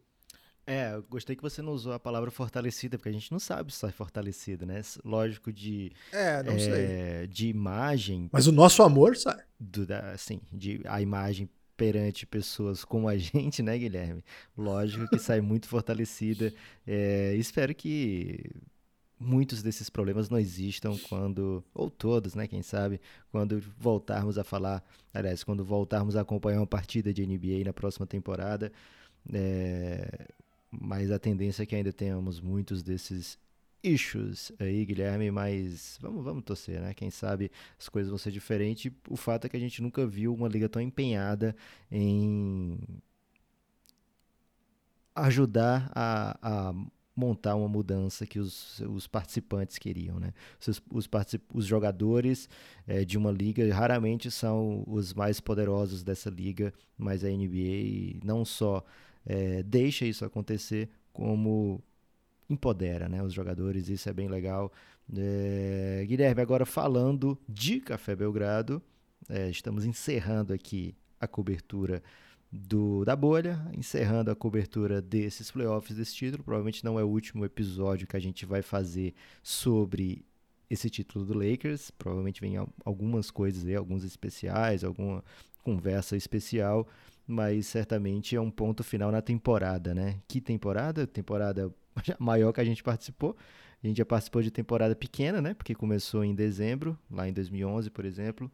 É, 0.70 0.93
eu 0.93 1.03
gostei 1.03 1.34
que 1.34 1.41
você 1.41 1.61
não 1.61 1.72
usou 1.72 1.93
a 1.93 1.99
palavra 1.99 2.30
fortalecida, 2.30 2.97
porque 2.97 3.07
a 3.07 3.13
gente 3.13 3.32
não 3.32 3.39
sabe 3.39 3.72
se 3.72 3.80
sai 3.80 3.91
fortalecido, 3.91 4.65
né? 4.65 4.82
Lógico 5.05 5.51
de. 5.51 5.93
É, 6.11 6.43
não 6.43 6.53
é, 6.53 6.59
sei. 6.59 7.28
De 7.28 7.47
imagem. 7.47 8.30
Mas 8.34 8.47
o 8.47 8.51
nosso 8.51 8.84
amor 8.84 9.15
sai. 9.15 9.41
Do, 9.57 9.86
da, 9.86 10.11
assim, 10.11 10.41
de, 10.51 10.82
a 10.84 11.01
imagem 11.01 11.49
perante 11.78 12.26
pessoas 12.26 12.84
como 12.84 13.07
a 13.07 13.15
gente, 13.18 13.63
né, 13.63 13.78
Guilherme? 13.78 14.22
Lógico 14.57 15.07
que 15.07 15.18
sai 15.18 15.39
muito 15.39 15.70
fortalecida. 15.70 16.53
É, 16.86 17.34
espero 17.36 17.74
que 17.74 18.43
muitos 19.18 19.63
desses 19.63 19.89
problemas 19.89 20.30
não 20.30 20.38
existam 20.38 20.97
quando, 21.07 21.63
ou 21.74 21.89
todos, 21.89 22.36
né, 22.36 22.45
quem 22.45 22.61
sabe, 22.61 22.99
quando 23.32 23.63
voltarmos 23.80 24.38
a 24.38 24.43
falar, 24.43 24.84
aliás, 25.13 25.45
quando 25.45 25.63
voltarmos 25.63 26.18
a 26.18 26.22
acompanhar 26.22 26.59
uma 26.59 26.68
partida 26.68 27.13
de 27.13 27.26
NBA 27.26 27.63
na 27.63 27.74
próxima 27.74 28.05
temporada. 28.05 28.70
É, 29.34 30.28
mas 30.80 31.12
a 31.12 31.20
tendência 31.20 31.64
é 31.64 31.66
que 31.66 31.76
ainda 31.76 31.92
tenhamos 31.92 32.40
muitos 32.40 32.84
desses 32.84 33.38
issues 33.84 34.52
aí, 34.60 34.86
Guilherme, 34.86 35.32
mas 35.32 35.98
vamos, 36.02 36.24
vamos 36.24 36.44
torcer, 36.44 36.82
né? 36.82 36.94
Quem 36.94 37.10
sabe 37.10 37.52
as 37.80 37.88
coisas 37.90 38.10
vão 38.10 38.18
ser 38.18 38.32
diferentes. 38.32 38.92
O 39.10 39.16
fato 39.16 39.46
é 39.46 39.50
que 39.50 39.58
a 39.58 39.60
gente 39.60 39.82
nunca 39.82 40.06
viu 40.06 40.34
uma 40.34 40.48
liga 40.48 40.68
tão 40.68 40.82
empenhada 40.82 41.56
em 41.92 42.78
ajudar 45.16 45.92
a, 45.96 46.38
a 46.42 46.74
montar 47.16 47.56
uma 47.56 47.68
mudança 47.68 48.28
que 48.28 48.40
os, 48.40 48.80
os 48.82 49.08
participantes 49.08 49.80
queriam, 49.80 50.20
né? 50.20 50.34
Os, 50.60 50.82
os, 50.92 51.10
os 51.52 51.66
jogadores 51.66 52.48
é, 52.86 53.04
de 53.04 53.18
uma 53.18 53.32
liga 53.32 53.74
raramente 53.74 54.30
são 54.30 54.84
os 54.86 55.14
mais 55.16 55.40
poderosos 55.40 56.04
dessa 56.04 56.30
liga, 56.30 56.72
mas 56.96 57.24
a 57.24 57.30
NBA 57.30 58.20
não 58.24 58.46
só 58.46 58.84
é, 59.28 59.62
deixa 59.62 60.06
isso 60.06 60.24
acontecer, 60.24 60.90
como 61.12 61.84
empodera 62.50 63.10
né, 63.10 63.22
os 63.22 63.34
jogadores, 63.34 63.90
isso 63.90 64.08
é 64.08 64.14
bem 64.14 64.30
legal. 64.30 64.72
É, 65.16 66.06
Guilherme, 66.08 66.42
agora 66.42 66.66
falando 66.66 67.38
de 67.48 67.82
Café 67.82 68.16
Belgrado, 68.16 68.82
é, 69.28 69.50
estamos 69.50 69.84
encerrando 69.84 70.54
aqui 70.54 70.96
a 71.20 71.28
cobertura 71.28 72.02
do, 72.50 73.04
da 73.04 73.18
bolha, 73.18 73.70
encerrando 73.74 74.32
a 74.32 74.36
cobertura 74.36 75.02
desses 75.02 75.52
playoffs 75.52 75.98
desse 75.98 76.16
título. 76.16 76.44
Provavelmente 76.44 76.86
não 76.86 76.98
é 76.98 77.04
o 77.04 77.08
último 77.08 77.44
episódio 77.44 78.08
que 78.08 78.16
a 78.16 78.22
gente 78.22 78.46
vai 78.46 78.62
fazer 78.62 79.14
sobre 79.44 80.26
esse 80.70 80.90
título 80.90 81.26
do 81.26 81.34
Lakers. 81.34 81.92
Provavelmente 81.92 82.40
vem 82.40 82.56
algumas 82.86 83.30
coisas 83.30 83.66
aí, 83.66 83.76
alguns 83.76 84.06
especiais, 84.06 84.86
alguma 84.86 85.22
conversa 85.64 86.16
especial 86.16 86.88
mas 87.28 87.68
certamente 87.68 88.36
é 88.36 88.42
um 88.42 88.50
ponto 88.50 88.84
final 88.84 89.12
na 89.12 89.22
temporada, 89.22 89.94
né? 89.94 90.22
Que 90.28 90.40
temporada? 90.40 91.06
Temporada 91.06 91.70
maior 92.18 92.54
que 92.54 92.62
a 92.62 92.66
gente 92.66 92.82
participou. 92.82 93.36
A 93.84 93.88
gente 93.88 93.98
já 93.98 94.06
participou 94.06 94.42
de 94.42 94.50
temporada 94.50 94.96
pequena, 94.96 95.42
né? 95.42 95.54
Porque 95.54 95.76
começou 95.76 96.24
em 96.24 96.34
dezembro, 96.34 96.98
lá 97.12 97.28
em 97.28 97.34
2011, 97.34 97.92
por 97.92 98.06
exemplo, 98.06 98.50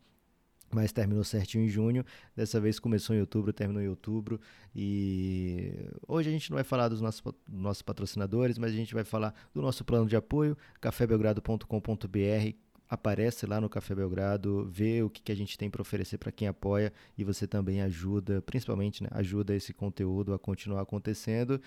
mas 0.72 0.92
terminou 0.92 1.24
certinho 1.24 1.64
em 1.64 1.70
junho. 1.70 2.04
Dessa 2.36 2.60
vez 2.60 2.80
começou 2.80 3.16
em 3.16 3.20
outubro, 3.20 3.54
terminou 3.54 3.82
em 3.82 3.88
outubro. 3.88 4.42
E 4.76 5.72
hoje 6.08 6.30
a 6.30 6.32
gente 6.32 6.50
não 6.50 6.56
vai 6.56 6.64
falar 6.64 6.90
dos 6.90 7.00
nossos, 7.00 7.22
nossos 7.48 7.84
patrocinadores, 7.84 8.58
mas 8.58 8.72
a 8.72 8.76
gente 8.76 8.94
vai 8.94 9.04
falar 9.04 9.34
do 9.54 9.62
nosso 9.62 9.86
plano 9.86 10.08
de 10.08 10.16
apoio, 10.16 10.58
cafébelgrado.com.br, 10.82 12.58
aparece 12.94 13.48
lá 13.48 13.60
no 13.60 13.68
Café 13.68 13.96
Belgrado, 13.96 14.68
vê 14.70 15.02
o 15.02 15.10
que, 15.10 15.22
que 15.22 15.32
a 15.32 15.36
gente 15.36 15.58
tem 15.58 15.68
para 15.68 15.82
oferecer 15.82 16.20
para 16.20 16.32
quem 16.32 16.48
apoia 16.48 16.94
e 17.18 17.24
você 17.24 17.48
também 17.48 17.82
ajuda, 17.82 18.40
principalmente 18.44 19.02
né, 19.02 19.10
ajuda 19.12 19.56
esse 19.56 19.74
conteúdo 19.74 20.32
a 20.32 20.38
continuar 20.38 20.82
acontecendo. 20.82 21.60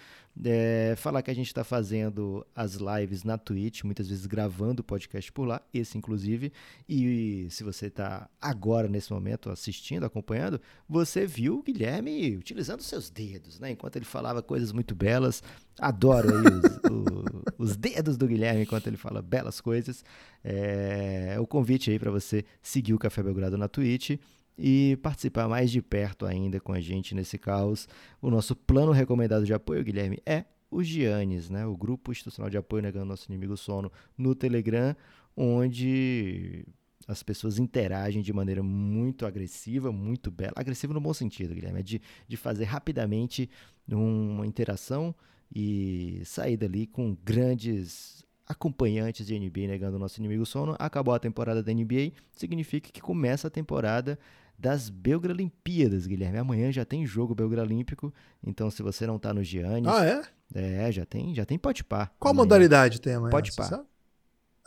É, 0.44 0.94
falar 0.96 1.22
que 1.22 1.30
a 1.30 1.34
gente 1.34 1.48
está 1.48 1.64
fazendo 1.64 2.46
as 2.54 2.74
lives 2.74 3.24
na 3.24 3.36
Twitch, 3.36 3.82
muitas 3.82 4.08
vezes 4.08 4.24
gravando 4.24 4.82
o 4.82 4.84
podcast 4.84 5.32
por 5.32 5.46
lá, 5.46 5.60
esse 5.74 5.98
inclusive. 5.98 6.52
E 6.88 7.48
se 7.50 7.64
você 7.64 7.86
está 7.86 8.30
agora 8.40 8.86
nesse 8.86 9.12
momento 9.12 9.50
assistindo, 9.50 10.06
acompanhando, 10.06 10.60
você 10.88 11.26
viu 11.26 11.58
o 11.58 11.62
Guilherme 11.62 12.36
utilizando 12.36 12.82
seus 12.82 13.10
dedos, 13.10 13.58
né? 13.58 13.72
Enquanto 13.72 13.96
ele 13.96 14.04
falava 14.04 14.42
coisas 14.42 14.70
muito 14.70 14.94
belas. 14.94 15.42
Adoro 15.78 16.28
aí 16.28 16.44
os, 16.44 16.76
o, 16.90 17.64
os 17.64 17.76
dedos 17.76 18.16
do 18.16 18.26
Guilherme 18.26 18.62
enquanto 18.62 18.86
ele 18.86 18.96
fala 18.96 19.20
belas 19.20 19.60
coisas. 19.60 20.04
É, 20.42 21.36
o 21.38 21.46
convite 21.46 21.90
aí 21.90 21.98
para 21.98 22.10
você 22.10 22.44
seguir 22.62 22.94
o 22.94 22.98
Café 22.98 23.22
Belgrado 23.22 23.58
na 23.58 23.68
Twitch 23.68 24.18
e 24.58 24.98
participar 25.02 25.48
mais 25.48 25.70
de 25.70 25.82
perto 25.82 26.24
ainda 26.24 26.58
com 26.60 26.72
a 26.72 26.80
gente 26.80 27.14
nesse 27.14 27.38
caos. 27.38 27.88
O 28.20 28.30
nosso 28.30 28.56
plano 28.56 28.92
recomendado 28.92 29.44
de 29.44 29.52
apoio, 29.52 29.84
Guilherme, 29.84 30.18
é 30.24 30.44
o 30.70 30.82
Giannis, 30.82 31.50
né? 31.50 31.66
o 31.66 31.76
Grupo 31.76 32.10
Institucional 32.10 32.50
de 32.50 32.56
Apoio 32.56 32.82
Negando 32.82 33.06
Nosso 33.06 33.30
Inimigo 33.30 33.56
Sono 33.56 33.92
no 34.16 34.34
Telegram, 34.34 34.96
onde 35.36 36.66
as 37.06 37.22
pessoas 37.22 37.58
interagem 37.58 38.20
de 38.20 38.32
maneira 38.32 38.62
muito 38.62 39.26
agressiva, 39.26 39.92
muito 39.92 40.30
bela. 40.30 40.54
Agressiva 40.56 40.92
no 40.92 41.00
bom 41.00 41.14
sentido, 41.14 41.54
Guilherme, 41.54 41.80
é 41.80 41.82
de, 41.82 42.02
de 42.26 42.36
fazer 42.36 42.64
rapidamente 42.64 43.48
uma 43.88 44.46
interação 44.46 45.14
e 45.54 46.20
sair 46.24 46.56
dali 46.56 46.86
com 46.86 47.16
grandes 47.24 48.24
acompanhantes 48.46 49.26
de 49.26 49.38
NBA 49.38 49.66
negando 49.66 49.96
o 49.96 49.98
nosso 49.98 50.20
inimigo 50.20 50.46
sono. 50.46 50.76
Acabou 50.78 51.14
a 51.14 51.18
temporada 51.18 51.62
da 51.62 51.72
NBA, 51.72 52.12
significa 52.36 52.90
que 52.92 53.00
começa 53.00 53.48
a 53.48 53.50
temporada 53.50 54.18
das 54.58 54.88
Belgralimpíadas, 54.88 56.06
Guilherme. 56.06 56.38
Amanhã 56.38 56.70
já 56.72 56.84
tem 56.84 57.04
jogo 57.06 57.34
Belgralímpico, 57.34 58.12
então 58.44 58.70
se 58.70 58.82
você 58.82 59.06
não 59.06 59.18
tá 59.18 59.34
no 59.34 59.42
Giannis... 59.42 59.90
Ah, 59.92 60.04
é? 60.06 60.22
É, 60.54 60.92
já 60.92 61.04
tem, 61.04 61.34
já 61.34 61.44
tem 61.44 61.58
pode 61.58 61.82
pá. 61.82 62.10
Qual 62.18 62.30
amanhã. 62.30 62.44
modalidade 62.44 63.00
tem 63.00 63.14
amanhã? 63.14 63.30
Pode 63.30 63.52
sabe? 63.52 63.84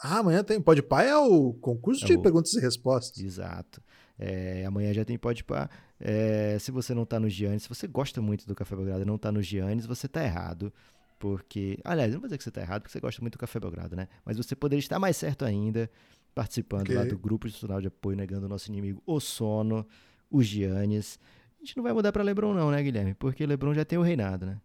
Ah, 0.01 0.19
amanhã 0.19 0.43
tem. 0.43 0.61
Pode 0.61 0.82
pá 0.82 1.03
é 1.03 1.15
o 1.17 1.53
concurso 1.53 2.03
É 2.03 2.07
de 2.07 2.13
o- 2.17 2.21
perguntas 2.21 2.53
e 2.53 2.59
respostas. 2.59 3.21
Exato. 3.23 3.82
É, 4.20 4.65
amanhã 4.65 4.93
já 4.93 5.05
tem 5.05 5.17
pode 5.17 5.43
pá. 5.43 5.70
É, 5.99 6.57
se 6.59 6.72
você 6.72 6.93
não 6.93 7.05
tá 7.05 7.20
no 7.20 7.30
Giannis, 7.30 7.63
se 7.63 7.70
você 7.70 7.88
gosta 7.88 8.22
muito 8.22 8.45
do 8.45 8.53
Café 8.53 8.76
Belgrado 8.76 9.01
e 9.03 9.05
não 9.05 9.17
tá 9.17 9.32
no 9.32 9.41
Giannis, 9.41 9.86
você 9.86 10.07
tá 10.07 10.24
errado. 10.24 10.74
Porque, 11.17 11.80
aliás, 11.84 12.13
não 12.13 12.20
vou 12.20 12.28
dizer 12.28 12.38
que 12.38 12.43
você 12.43 12.51
tá 12.51 12.61
errado, 12.61 12.82
porque 12.82 12.91
você 12.91 12.99
gosta 12.99 13.22
muito 13.22 13.34
do 13.34 13.39
Café 13.39 13.59
Belgrado, 13.59 13.95
né? 13.95 14.07
Mas 14.26 14.38
você 14.38 14.55
poderia 14.55 14.80
estar 14.80 14.99
mais 14.99 15.17
certo 15.17 15.43
ainda, 15.45 15.89
participando 16.34 16.91
Ok. 16.91 16.95
lá 16.95 17.03
do 17.05 17.17
grupo 17.17 17.47
institucional 17.47 17.82
de 17.82 17.88
apoio 17.88 18.15
negando 18.17 18.45
o 18.45 18.49
nosso 18.49 18.70
inimigo, 18.70 19.01
o 19.05 19.20
sono, 19.20 19.86
o 20.30 20.41
Giannis. 20.43 21.20
A 21.61 21.65
gente 21.65 21.76
não 21.76 21.84
vai 21.84 21.91
mudar 21.93 22.11
pra 22.13 22.24
Lebron 22.24 22.53
não, 22.53 22.72
né, 22.72 22.82
Guilherme? 22.82 23.13
Porque 23.15 23.45
Lebron 23.45 23.74
já 23.74 23.84
tem 23.84 23.97
o 23.99 24.01
reinado, 24.01 24.45
né? 24.45 24.61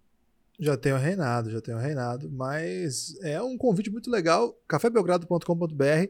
Já 0.59 0.77
tenho 0.77 0.97
reinado, 0.97 1.51
já 1.51 1.61
tenho 1.61 1.79
reinado. 1.79 2.31
Mas 2.31 3.19
é 3.23 3.43
um 3.43 3.59
convite 3.59 3.91
muito 3.91 4.09
legal. 4.11 4.57
cafébelgrado.com.br. 4.69 6.09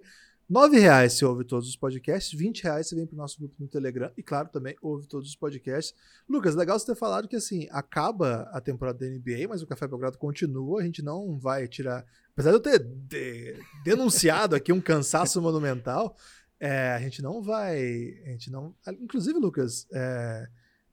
R$ 0.48 0.78
reais 0.78 1.14
você 1.14 1.24
ouve 1.24 1.44
todos 1.44 1.68
os 1.68 1.76
podcasts, 1.76 2.38
20 2.38 2.62
reais 2.62 2.88
você 2.88 2.94
vem 2.94 3.06
pro 3.06 3.16
nosso 3.16 3.38
grupo 3.38 3.54
no 3.58 3.66
Telegram 3.66 4.10
e, 4.16 4.22
claro, 4.22 4.48
também 4.48 4.76
ouve 4.82 5.06
todos 5.06 5.30
os 5.30 5.36
podcasts. 5.36 5.94
Lucas, 6.28 6.54
legal 6.54 6.78
você 6.78 6.86
ter 6.86 6.94
falado 6.94 7.26
que, 7.26 7.36
assim, 7.36 7.66
acaba 7.70 8.42
a 8.52 8.60
temporada 8.60 8.98
da 8.98 9.06
NBA, 9.06 9.48
mas 9.48 9.62
o 9.62 9.66
Café 9.66 9.88
Belgrado 9.88 10.18
continua, 10.18 10.80
a 10.80 10.84
gente 10.84 11.02
não 11.02 11.38
vai 11.38 11.66
tirar... 11.66 12.04
Apesar 12.32 12.50
de 12.50 12.56
eu 12.56 12.60
ter 12.60 12.78
de- 12.78 13.56
denunciado 13.84 14.54
aqui 14.54 14.72
um 14.72 14.80
cansaço 14.80 15.40
monumental, 15.40 16.16
é, 16.60 16.90
a 16.92 17.00
gente 17.00 17.22
não 17.22 17.42
vai... 17.42 17.78
A 18.26 18.30
gente 18.30 18.50
não... 18.50 18.74
Inclusive, 19.00 19.38
Lucas, 19.38 19.86
é, 19.92 20.46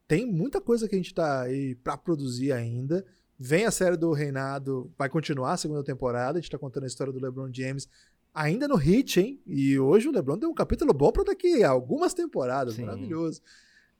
tem 0.08 0.26
muita 0.26 0.62
coisa 0.62 0.88
que 0.88 0.96
a 0.96 0.98
gente 0.98 1.14
tá 1.14 1.42
aí 1.42 1.76
pra 1.76 1.98
produzir 1.98 2.52
ainda. 2.52 3.06
Vem 3.44 3.66
a 3.66 3.72
série 3.72 3.98
do 3.98 4.12
Reinado, 4.12 4.94
vai 4.98 5.10
continuar 5.10 5.54
a 5.54 5.58
segunda 5.58 5.84
temporada. 5.84 6.38
A 6.38 6.42
gente 6.42 6.52
tá 6.52 6.60
contando 6.60 6.84
a 6.84 6.88
história 6.88 7.12
do 7.12 7.20
LeBron 7.20 7.50
James 7.52 7.90
ainda 8.34 8.68
no 8.68 8.76
hit, 8.76 9.20
hein? 9.20 9.42
E 9.46 9.78
hoje 9.80 10.08
o 10.08 10.12
LeBron 10.12 10.38
deu 10.38 10.50
um 10.50 10.54
capítulo 10.54 10.94
bom 10.94 11.12
pra 11.12 11.24
daqui 11.24 11.64
a 11.64 11.70
algumas 11.70 12.14
temporadas. 12.14 12.76
Sim. 12.76 12.86
Maravilhoso. 12.86 13.42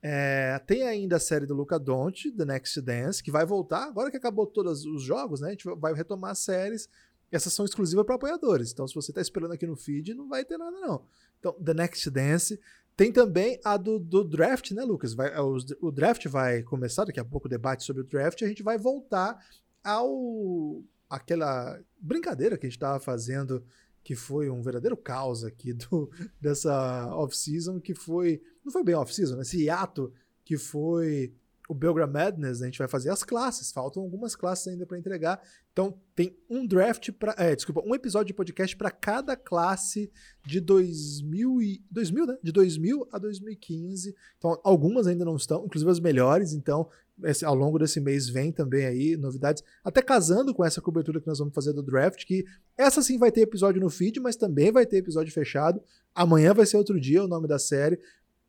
É, 0.04 0.60
tem 0.66 0.84
ainda 0.84 1.18
a 1.18 1.20
série 1.20 1.46
do 1.46 1.54
Luca 1.54 1.78
Doncic, 1.78 2.36
The 2.36 2.46
Next 2.46 2.82
Dance, 2.82 3.22
que 3.22 3.30
vai 3.30 3.46
voltar 3.46 3.84
agora 3.86 4.10
que 4.10 4.18
acabou 4.18 4.48
todos 4.48 4.84
os 4.86 5.04
jogos, 5.04 5.42
né? 5.42 5.50
A 5.50 5.52
gente 5.52 5.68
vai 5.78 5.94
retomar 5.94 6.32
as 6.32 6.40
séries. 6.40 6.90
Essas 7.32 7.54
são 7.54 7.64
exclusivas 7.66 8.06
para 8.06 8.16
apoiadores. 8.16 8.72
Então, 8.72 8.88
se 8.88 8.96
você 8.96 9.14
tá 9.14 9.22
esperando 9.22 9.54
aqui 9.54 9.66
no 9.68 9.76
feed, 9.76 10.14
não 10.14 10.28
vai 10.28 10.44
ter 10.44 10.58
nada, 10.58 10.72
não. 10.80 11.04
Então, 11.40 11.54
The 11.54 11.74
Next 11.74 12.10
Dance. 12.10 12.60
Tem 12.98 13.10
também 13.12 13.58
a 13.64 13.78
do, 13.78 13.98
do 13.98 14.24
draft, 14.24 14.72
né, 14.72 14.84
Lucas? 14.84 15.14
Vai, 15.14 15.40
os- 15.40 15.66
o 15.80 15.92
draft 15.92 16.28
vai 16.28 16.62
começar, 16.62 17.06
daqui 17.06 17.20
a 17.22 17.26
pouco 17.26 17.48
o 17.48 17.50
debate 17.50 17.84
sobre 17.86 18.02
o 18.02 18.06
draft, 18.06 18.42
e 18.42 18.46
a 18.46 18.48
gente 18.48 18.62
vai 18.64 18.78
voltar 18.78 19.40
ao 19.84 20.84
aquela 21.10 21.80
brincadeira 22.00 22.58
que 22.58 22.66
a 22.66 22.70
gente 22.70 22.78
estava 22.78 23.00
fazendo, 23.00 23.64
que 24.04 24.16
foi 24.16 24.50
um 24.50 24.62
verdadeiro 24.62 24.98
caos 24.98 25.44
aqui 25.44 25.74
do, 25.74 26.10
dessa 26.40 27.14
off-season, 27.16 27.80
que 27.80 27.94
foi. 27.94 28.42
Não 28.64 28.72
foi 28.72 28.84
bem 28.84 28.96
off-season, 28.96 29.36
né? 29.36 29.42
Esse 29.42 29.64
hiato 29.64 30.14
que 30.44 30.58
foi 30.58 31.34
o 31.72 31.74
Belgram 31.74 32.06
Madness, 32.06 32.60
né? 32.60 32.66
a 32.66 32.70
gente 32.70 32.80
vai 32.80 32.88
fazer 32.90 33.10
as 33.10 33.24
classes, 33.24 33.72
faltam 33.72 34.04
algumas 34.04 34.36
classes 34.36 34.68
ainda 34.68 34.86
para 34.86 34.98
entregar. 34.98 35.42
Então 35.72 35.98
tem 36.14 36.38
um 36.50 36.68
draft 36.68 37.12
para, 37.14 37.34
é, 37.38 37.56
desculpa, 37.56 37.82
um 37.86 37.96
episódio 37.96 38.28
de 38.28 38.34
podcast 38.34 38.76
para 38.76 38.92
cada 38.92 39.38
classe 39.38 40.12
de 40.46 40.60
2000 40.60 41.62
e 41.62 41.82
2000, 41.90 42.26
né? 42.26 42.38
De 42.44 42.52
2000 42.52 43.08
a 43.10 43.18
2015. 43.18 44.14
Então 44.38 44.60
algumas 44.66 45.08
ainda 45.08 45.24
não 45.24 45.38
estão, 45.38 45.64
inclusive 45.66 45.90
as 45.90 46.02
melhores, 46.02 46.52
então 46.52 46.90
esse- 47.24 47.46
ao 47.46 47.56
longo 47.56 47.78
desse 47.80 48.00
mês 48.00 48.28
vem 48.30 48.52
também 48.52 48.86
aí 48.86 49.18
novidades, 49.18 49.64
até 49.84 50.02
casando 50.02 50.54
com 50.54 50.64
essa 50.66 50.82
cobertura 50.82 51.20
que 51.22 51.28
nós 51.28 51.40
vamos 51.40 51.54
fazer 51.54 51.74
do 51.74 51.84
draft, 51.84 52.26
que 52.26 52.44
essa 52.78 53.02
sim 53.02 53.18
vai 53.18 53.32
ter 53.32 53.42
episódio 53.42 53.82
no 53.82 53.90
feed, 53.90 54.20
mas 54.20 54.36
também 54.36 54.72
vai 54.72 54.86
ter 54.86 54.98
episódio 54.98 55.34
fechado. 55.34 55.82
Amanhã 56.16 56.54
vai 56.54 56.66
ser 56.66 56.78
outro 56.78 57.00
dia 57.00 57.24
o 57.24 57.28
nome 57.28 57.48
da 57.48 57.58
série. 57.60 58.00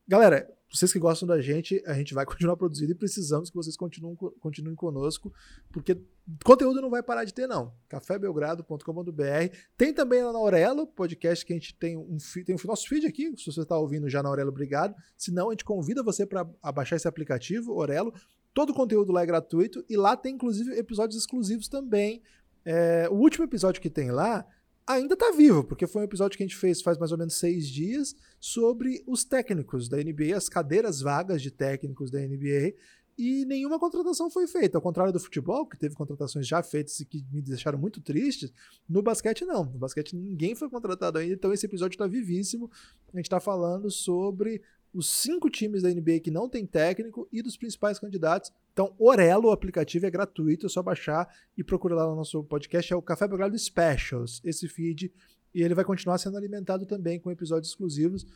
Galera, 0.06 0.48
vocês 0.70 0.90
que 0.90 0.98
gostam 0.98 1.28
da 1.28 1.38
gente, 1.40 1.82
a 1.86 1.92
gente 1.92 2.14
vai 2.14 2.24
continuar 2.26 2.56
produzindo 2.56 2.92
e 2.92 2.94
precisamos 2.94 3.50
que 3.50 3.56
vocês 3.56 3.76
continuem, 3.76 4.16
co- 4.16 4.30
continuem 4.40 4.74
conosco, 4.74 5.32
porque 5.70 6.00
conteúdo 6.44 6.80
não 6.80 6.88
vai 6.90 7.02
parar 7.02 7.24
de 7.24 7.34
ter, 7.34 7.46
não. 7.46 7.72
cafébelgrado.com.br. 7.88 9.54
Tem 9.76 9.92
também 9.92 10.22
lá 10.22 10.32
na 10.32 10.38
Aurelo, 10.38 10.86
podcast 10.86 11.44
que 11.44 11.52
a 11.52 11.56
gente 11.56 11.74
tem 11.74 11.96
um, 11.96 12.16
tem 12.44 12.54
o 12.54 12.66
nosso 12.66 12.88
feed 12.88 13.06
aqui, 13.06 13.32
se 13.36 13.46
você 13.46 13.60
está 13.62 13.76
ouvindo 13.78 14.08
já 14.08 14.22
na 14.22 14.28
Aurelo, 14.28 14.48
obrigado. 14.50 14.94
Se 15.16 15.30
não, 15.30 15.48
a 15.50 15.52
gente 15.52 15.64
convida 15.64 16.02
você 16.02 16.26
para 16.26 16.44
baixar 16.74 16.96
esse 16.96 17.08
aplicativo, 17.08 17.72
Aurelo. 17.72 18.12
Todo 18.54 18.70
o 18.70 18.74
conteúdo 18.74 19.12
lá 19.12 19.22
é 19.22 19.26
gratuito 19.26 19.84
e 19.88 19.96
lá 19.96 20.16
tem 20.16 20.34
inclusive 20.34 20.72
episódios 20.78 21.18
exclusivos 21.18 21.68
também. 21.68 22.22
É, 22.64 23.08
o 23.10 23.14
último 23.14 23.44
episódio 23.44 23.80
que 23.80 23.90
tem 23.90 24.10
lá 24.10 24.46
ainda 24.86 25.16
tá 25.16 25.30
vivo, 25.30 25.64
porque 25.64 25.86
foi 25.86 26.02
um 26.02 26.04
episódio 26.04 26.36
que 26.36 26.42
a 26.42 26.46
gente 26.46 26.56
fez 26.56 26.82
faz 26.82 26.98
mais 26.98 27.12
ou 27.12 27.18
menos 27.18 27.34
seis 27.34 27.68
dias 27.68 28.14
sobre 28.40 29.02
os 29.06 29.24
técnicos 29.24 29.88
da 29.88 29.96
NBA, 29.96 30.36
as 30.36 30.48
cadeiras 30.48 31.00
vagas 31.00 31.40
de 31.40 31.50
técnicos 31.50 32.10
da 32.10 32.20
NBA, 32.20 32.74
e 33.16 33.44
nenhuma 33.44 33.78
contratação 33.78 34.30
foi 34.30 34.46
feita. 34.46 34.78
Ao 34.78 34.82
contrário 34.82 35.12
do 35.12 35.20
futebol, 35.20 35.66
que 35.66 35.76
teve 35.76 35.94
contratações 35.94 36.46
já 36.46 36.62
feitas 36.62 36.98
e 37.00 37.04
que 37.04 37.24
me 37.30 37.42
deixaram 37.42 37.78
muito 37.78 38.00
tristes, 38.00 38.52
no 38.88 39.02
basquete 39.02 39.44
não. 39.44 39.64
No 39.64 39.78
basquete 39.78 40.16
ninguém 40.16 40.54
foi 40.54 40.68
contratado 40.68 41.18
ainda, 41.18 41.34
então 41.34 41.52
esse 41.52 41.66
episódio 41.66 41.94
está 41.94 42.06
vivíssimo. 42.06 42.70
A 43.12 43.16
gente 43.16 43.26
está 43.26 43.38
falando 43.38 43.90
sobre 43.90 44.62
os 44.94 45.08
cinco 45.08 45.48
times 45.48 45.82
da 45.82 45.88
NBA 45.88 46.20
que 46.20 46.30
não 46.30 46.48
tem 46.48 46.66
técnico 46.66 47.28
e 47.32 47.42
dos 47.42 47.56
principais 47.56 47.98
candidatos. 47.98 48.52
Então, 48.72 48.94
Orelo, 48.98 49.48
o 49.48 49.52
aplicativo 49.52 50.06
é 50.06 50.10
gratuito, 50.10 50.66
é 50.66 50.68
só 50.68 50.82
baixar 50.82 51.28
e 51.56 51.64
procurar 51.64 51.96
lá 51.96 52.06
no 52.08 52.16
nosso 52.16 52.42
podcast. 52.44 52.92
É 52.92 52.96
o 52.96 53.02
Café 53.02 53.26
Belgrado 53.26 53.58
Specials, 53.58 54.40
esse 54.44 54.68
feed. 54.68 55.12
E 55.54 55.62
ele 55.62 55.74
vai 55.74 55.84
continuar 55.84 56.18
sendo 56.18 56.36
alimentado 56.36 56.86
também 56.86 57.18
com 57.18 57.30
episódios 57.30 57.70
exclusivos. 57.70 58.26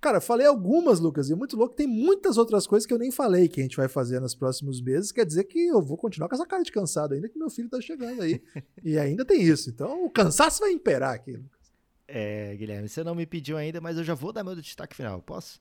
Cara, 0.00 0.20
falei 0.20 0.46
algumas, 0.46 1.00
Lucas, 1.00 1.30
e 1.30 1.32
é 1.32 1.36
muito 1.36 1.56
louco. 1.56 1.74
Tem 1.74 1.86
muitas 1.86 2.36
outras 2.36 2.66
coisas 2.66 2.86
que 2.86 2.92
eu 2.92 2.98
nem 2.98 3.10
falei 3.10 3.48
que 3.48 3.60
a 3.60 3.62
gente 3.62 3.76
vai 3.76 3.88
fazer 3.88 4.20
nos 4.20 4.34
próximos 4.34 4.82
meses. 4.82 5.10
Quer 5.10 5.24
dizer 5.24 5.44
que 5.44 5.58
eu 5.58 5.80
vou 5.80 5.96
continuar 5.96 6.28
com 6.28 6.34
essa 6.34 6.46
cara 6.46 6.62
de 6.62 6.70
cansado, 6.70 7.14
ainda 7.14 7.28
que 7.28 7.38
meu 7.38 7.48
filho 7.48 7.70
tá 7.70 7.80
chegando 7.80 8.20
aí. 8.20 8.42
e 8.84 8.98
ainda 8.98 9.24
tem 9.24 9.40
isso. 9.40 9.70
Então, 9.70 10.04
o 10.04 10.10
cansaço 10.10 10.60
vai 10.60 10.72
imperar 10.72 11.14
aqui, 11.14 11.32
Lucas. 11.32 11.72
É, 12.06 12.54
Guilherme, 12.54 12.86
você 12.88 13.02
não 13.02 13.14
me 13.14 13.24
pediu 13.24 13.56
ainda, 13.56 13.80
mas 13.80 13.96
eu 13.96 14.04
já 14.04 14.14
vou 14.14 14.30
dar 14.30 14.44
meu 14.44 14.54
destaque 14.56 14.94
final, 14.94 15.22
posso? 15.22 15.58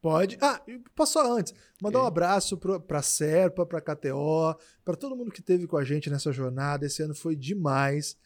Pode. 0.00 0.38
Ah, 0.40 0.60
posso 0.94 1.12
só 1.14 1.32
antes 1.36 1.52
mandar 1.82 1.98
um 1.98 2.02
Ok. 2.02 2.08
abraço 2.08 2.56
pro, 2.56 2.80
pra 2.80 3.02
Serpa, 3.02 3.66
pra 3.66 3.80
KTO, 3.80 4.54
pra 4.84 4.94
todo 4.96 5.14
mundo 5.14 5.30
que 5.30 5.40
esteve 5.40 5.66
com 5.66 5.76
a 5.76 5.84
gente 5.84 6.08
nessa 6.08 6.32
jornada. 6.32 6.86
Esse 6.86 7.02
ano 7.02 7.14
foi 7.14 7.36
demais. 7.36 8.16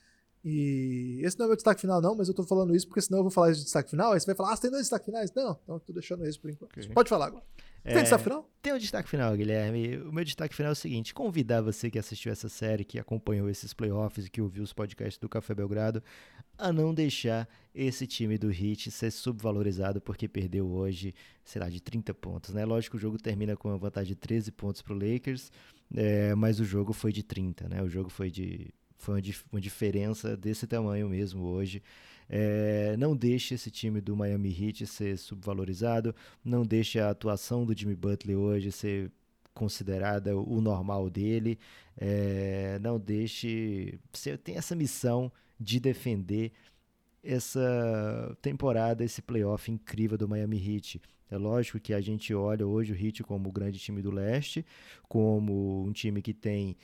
E 0.44 1.20
esse 1.24 1.38
não 1.38 1.46
é 1.46 1.48
meu 1.48 1.56
destaque 1.56 1.80
final, 1.80 2.00
não, 2.02 2.14
mas 2.14 2.28
eu 2.28 2.34
tô 2.34 2.44
falando 2.44 2.76
isso 2.76 2.86
porque 2.86 3.00
senão 3.00 3.20
eu 3.20 3.24
vou 3.24 3.30
falar 3.30 3.50
isso 3.50 3.60
de 3.60 3.64
destaque 3.64 3.90
final. 3.90 4.12
Aí 4.12 4.20
você 4.20 4.26
vai 4.26 4.34
falar, 4.34 4.52
ah, 4.52 4.56
você 4.56 4.62
tem 4.62 4.70
dois 4.70 4.82
destaques 4.82 5.06
finais? 5.06 5.32
Não, 5.34 5.58
então 5.62 5.76
eu 5.76 5.80
tô 5.80 5.92
deixando 5.92 6.26
isso 6.26 6.38
por 6.40 6.50
enquanto. 6.50 6.70
Ok. 6.78 6.90
Pode 6.94 7.08
falar 7.08 7.26
agora. 7.26 7.42
É, 7.84 7.92
tem 7.92 8.02
destaque 8.02 8.22
final? 8.24 8.50
Tem 8.62 8.72
um 8.72 8.78
destaque 8.78 9.08
final, 9.10 9.36
Guilherme. 9.36 9.98
O 9.98 10.10
meu 10.12 10.24
destaque 10.24 10.54
final 10.54 10.70
é 10.70 10.72
o 10.72 10.76
seguinte: 10.76 11.12
convidar 11.12 11.60
você 11.60 11.90
que 11.90 11.98
assistiu 11.98 12.32
essa 12.32 12.48
série, 12.48 12.84
que 12.84 12.98
acompanhou 12.98 13.48
esses 13.50 13.74
playoffs 13.74 14.26
e 14.26 14.30
que 14.30 14.40
ouviu 14.40 14.62
os 14.62 14.72
podcasts 14.72 15.18
do 15.18 15.28
Café 15.28 15.54
Belgrado, 15.54 16.02
a 16.56 16.72
não 16.72 16.94
deixar 16.94 17.46
esse 17.74 18.06
time 18.06 18.38
do 18.38 18.50
Heat 18.50 18.90
ser 18.90 19.10
subvalorizado 19.10 20.00
porque 20.00 20.26
perdeu 20.26 20.66
hoje, 20.66 21.14
sei 21.44 21.60
lá, 21.60 21.68
de 21.68 21.80
30 21.80 22.14
pontos, 22.14 22.54
né? 22.54 22.64
Lógico 22.64 22.92
que 22.92 22.96
o 22.96 23.00
jogo 23.00 23.18
termina 23.18 23.54
com 23.56 23.68
uma 23.68 23.76
vantagem 23.76 24.08
de 24.08 24.16
13 24.16 24.50
pontos 24.52 24.80
pro 24.80 24.94
Lakers, 24.94 25.52
é, 25.94 26.34
mas 26.34 26.58
o 26.60 26.64
jogo 26.64 26.92
foi 26.94 27.12
de 27.12 27.22
30, 27.22 27.68
né? 27.68 27.82
O 27.82 27.88
jogo 27.88 28.08
foi 28.08 28.30
de. 28.30 28.72
Foi 28.96 29.16
uma, 29.16 29.20
dif- 29.20 29.44
uma 29.52 29.60
diferença 29.60 30.34
desse 30.34 30.66
tamanho 30.66 31.06
mesmo 31.10 31.42
hoje. 31.42 31.82
É, 32.28 32.96
não 32.96 33.14
deixe 33.14 33.54
esse 33.54 33.70
time 33.70 34.00
do 34.00 34.16
Miami 34.16 34.48
Heat 34.48 34.86
ser 34.86 35.18
subvalorizado 35.18 36.14
não 36.44 36.64
deixe 36.64 36.98
a 36.98 37.10
atuação 37.10 37.64
do 37.64 37.76
Jimmy 37.76 37.94
Butler 37.94 38.38
hoje 38.38 38.72
ser 38.72 39.10
considerada 39.54 40.36
o 40.36 40.60
normal 40.60 41.08
dele, 41.08 41.58
é, 41.96 42.78
não 42.80 42.98
deixe. 42.98 43.98
Você 44.12 44.36
tem 44.36 44.56
essa 44.56 44.74
missão 44.74 45.30
de 45.58 45.78
defender 45.78 46.52
essa 47.22 48.36
temporada, 48.42 49.04
esse 49.04 49.22
playoff 49.22 49.70
incrível 49.70 50.18
do 50.18 50.28
Miami 50.28 50.58
Heat. 50.58 51.00
É 51.30 51.38
lógico 51.38 51.80
que 51.80 51.94
a 51.94 52.00
gente 52.00 52.34
olha 52.34 52.66
hoje 52.66 52.92
o 52.92 52.96
Heat 52.96 53.22
como 53.22 53.48
o 53.48 53.52
grande 53.52 53.78
time 53.78 54.02
do 54.02 54.10
leste, 54.10 54.64
como 55.08 55.84
um 55.86 55.92
time 55.92 56.20
que 56.20 56.34
tem 56.34 56.76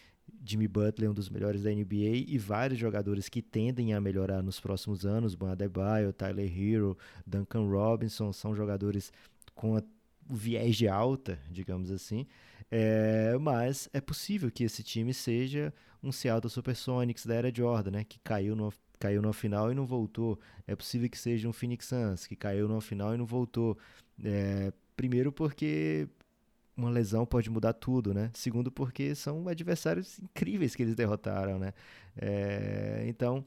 Jimmy 0.44 0.68
Butler, 0.68 1.10
um 1.10 1.14
dos 1.14 1.28
melhores 1.28 1.62
da 1.62 1.70
NBA, 1.70 2.24
e 2.26 2.38
vários 2.38 2.78
jogadores 2.78 3.28
que 3.28 3.42
tendem 3.42 3.94
a 3.94 4.00
melhorar 4.00 4.42
nos 4.42 4.60
próximos 4.60 5.04
anos, 5.04 5.34
Bam 5.34 5.52
Adebayo, 5.52 6.12
Tyler 6.12 6.50
Hero, 6.50 6.96
Duncan 7.26 7.68
Robinson, 7.68 8.32
são 8.32 8.54
jogadores 8.54 9.12
com 9.54 9.76
o 9.76 9.82
viés 10.28 10.76
de 10.76 10.88
alta, 10.88 11.38
digamos 11.50 11.90
assim, 11.90 12.26
é, 12.70 13.36
mas 13.38 13.88
é 13.92 14.00
possível 14.00 14.50
que 14.50 14.62
esse 14.62 14.82
time 14.82 15.12
seja 15.12 15.74
um 16.02 16.12
Seattle 16.12 16.50
Supersonics 16.50 17.26
da 17.26 17.34
era 17.34 17.52
Jordan, 17.54 17.90
né, 17.90 18.04
que 18.04 18.18
caiu 18.20 18.54
no 18.54 18.72
caiu 18.98 19.22
na 19.22 19.32
final 19.32 19.72
e 19.72 19.74
não 19.74 19.86
voltou. 19.86 20.38
É 20.66 20.76
possível 20.76 21.08
que 21.08 21.18
seja 21.18 21.48
um 21.48 21.54
Phoenix 21.54 21.86
Suns, 21.86 22.26
que 22.26 22.36
caiu 22.36 22.68
na 22.68 22.80
final 22.82 23.14
e 23.14 23.16
não 23.16 23.24
voltou. 23.24 23.76
É, 24.22 24.70
primeiro 24.94 25.32
porque 25.32 26.06
uma 26.80 26.90
lesão 26.90 27.26
pode 27.26 27.50
mudar 27.50 27.72
tudo, 27.74 28.12
né? 28.14 28.30
Segundo, 28.34 28.70
porque 28.70 29.14
são 29.14 29.46
adversários 29.48 30.18
incríveis 30.18 30.74
que 30.74 30.82
eles 30.82 30.94
derrotaram, 30.94 31.58
né? 31.58 31.72
É, 32.16 33.04
então, 33.06 33.44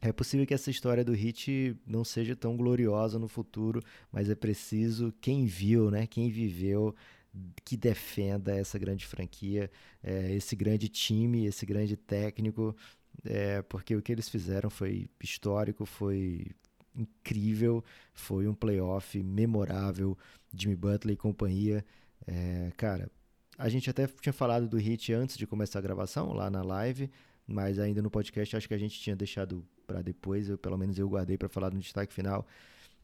é 0.00 0.12
possível 0.12 0.46
que 0.46 0.54
essa 0.54 0.70
história 0.70 1.04
do 1.04 1.12
Hit 1.12 1.76
não 1.86 2.04
seja 2.04 2.34
tão 2.34 2.56
gloriosa 2.56 3.18
no 3.18 3.28
futuro, 3.28 3.80
mas 4.10 4.28
é 4.28 4.34
preciso 4.34 5.12
quem 5.20 5.46
viu, 5.46 5.90
né? 5.90 6.06
Quem 6.06 6.30
viveu 6.30 6.94
que 7.64 7.76
defenda 7.76 8.54
essa 8.54 8.78
grande 8.78 9.06
franquia, 9.06 9.70
é, 10.02 10.32
esse 10.34 10.54
grande 10.54 10.88
time, 10.88 11.46
esse 11.46 11.66
grande 11.66 11.96
técnico, 11.96 12.76
é, 13.24 13.62
porque 13.62 13.96
o 13.96 14.02
que 14.02 14.12
eles 14.12 14.28
fizeram 14.28 14.70
foi 14.70 15.08
histórico, 15.22 15.84
foi 15.84 16.46
incrível, 16.94 17.82
foi 18.12 18.46
um 18.46 18.54
playoff 18.54 19.20
memorável, 19.22 20.16
Jimmy 20.54 20.76
Butler 20.76 21.14
e 21.14 21.16
companhia. 21.16 21.84
É, 22.26 22.70
cara, 22.76 23.10
a 23.58 23.68
gente 23.68 23.88
até 23.88 24.06
tinha 24.06 24.32
falado 24.32 24.68
do 24.68 24.76
hit 24.76 25.12
antes 25.12 25.36
de 25.36 25.46
começar 25.46 25.78
a 25.78 25.82
gravação, 25.82 26.32
lá 26.32 26.50
na 26.50 26.62
live, 26.62 27.10
mas 27.46 27.78
ainda 27.78 28.02
no 28.02 28.10
podcast 28.10 28.56
acho 28.56 28.68
que 28.68 28.74
a 28.74 28.78
gente 28.78 28.98
tinha 28.98 29.14
deixado 29.14 29.64
para 29.86 30.02
depois, 30.02 30.48
eu, 30.48 30.58
pelo 30.58 30.78
menos 30.78 30.98
eu 30.98 31.08
guardei 31.08 31.36
para 31.36 31.48
falar 31.48 31.72
no 31.72 31.78
destaque 31.78 32.12
final. 32.12 32.46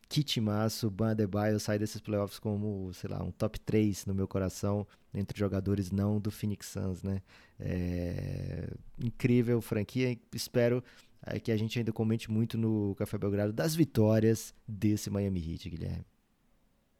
Kit 0.08 0.40
Maço, 0.40 0.90
Ban 0.90 1.12
Adebayo 1.12 1.60
sai 1.60 1.78
desses 1.78 2.00
playoffs 2.00 2.40
como, 2.40 2.92
sei 2.92 3.08
lá, 3.08 3.22
um 3.22 3.30
top 3.30 3.60
3 3.60 4.06
no 4.06 4.14
meu 4.14 4.26
coração, 4.26 4.84
entre 5.14 5.38
jogadores 5.38 5.92
não 5.92 6.18
do 6.18 6.32
Phoenix 6.32 6.66
Suns, 6.66 7.02
né? 7.04 7.22
É... 7.60 8.68
Incrível 8.98 9.60
franquia, 9.60 10.18
espero 10.34 10.82
é, 11.24 11.38
que 11.38 11.52
a 11.52 11.56
gente 11.56 11.78
ainda 11.78 11.92
comente 11.92 12.28
muito 12.28 12.58
no 12.58 12.94
Café 12.96 13.18
Belgrado 13.18 13.52
das 13.52 13.76
vitórias 13.76 14.52
desse 14.66 15.10
Miami 15.10 15.52
Heat, 15.52 15.70
Guilherme. 15.70 16.09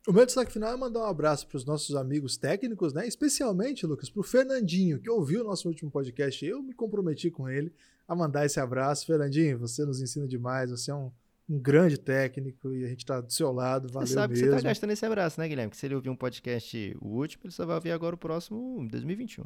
O 0.08 0.12
meu 0.12 0.24
destaque 0.24 0.50
final 0.50 0.72
é 0.72 0.76
mandar 0.76 1.00
um 1.00 1.04
abraço 1.04 1.46
para 1.46 1.58
os 1.58 1.64
nossos 1.66 1.94
amigos 1.94 2.38
técnicos, 2.38 2.94
né? 2.94 3.06
Especialmente, 3.06 3.86
Lucas, 3.86 4.08
para 4.08 4.20
o 4.20 4.22
Fernandinho, 4.24 4.98
que 4.98 5.10
ouviu 5.10 5.42
o 5.42 5.44
nosso 5.44 5.68
último 5.68 5.90
podcast. 5.90 6.44
Eu 6.44 6.62
me 6.62 6.72
comprometi 6.72 7.30
com 7.30 7.48
ele 7.48 7.70
a 8.08 8.14
mandar 8.14 8.46
esse 8.46 8.58
abraço. 8.58 9.04
Fernandinho, 9.04 9.58
você 9.58 9.84
nos 9.84 10.00
ensina 10.00 10.26
demais, 10.26 10.70
você 10.70 10.90
é 10.90 10.94
um, 10.94 11.12
um 11.46 11.58
grande 11.58 11.98
técnico 11.98 12.72
e 12.72 12.84
a 12.84 12.88
gente 12.88 13.00
está 13.00 13.20
do 13.20 13.30
seu 13.30 13.52
lado. 13.52 13.92
Valeu 13.92 14.06
você 14.06 14.14
sabe 14.14 14.32
mesmo. 14.32 14.46
que 14.46 14.50
você 14.50 14.56
está 14.56 14.68
gastando 14.68 14.90
esse 14.90 15.04
abraço, 15.04 15.38
né, 15.38 15.46
Guilherme? 15.46 15.70
Que 15.70 15.76
se 15.76 15.84
ele 15.84 15.94
ouvir 15.94 16.08
um 16.08 16.16
podcast 16.16 16.96
o 16.98 17.08
último, 17.08 17.42
ele 17.44 17.52
só 17.52 17.66
vai 17.66 17.74
ouvir 17.74 17.90
agora 17.90 18.14
o 18.14 18.18
próximo 18.18 18.78
em 18.80 18.88
2021. 18.88 19.44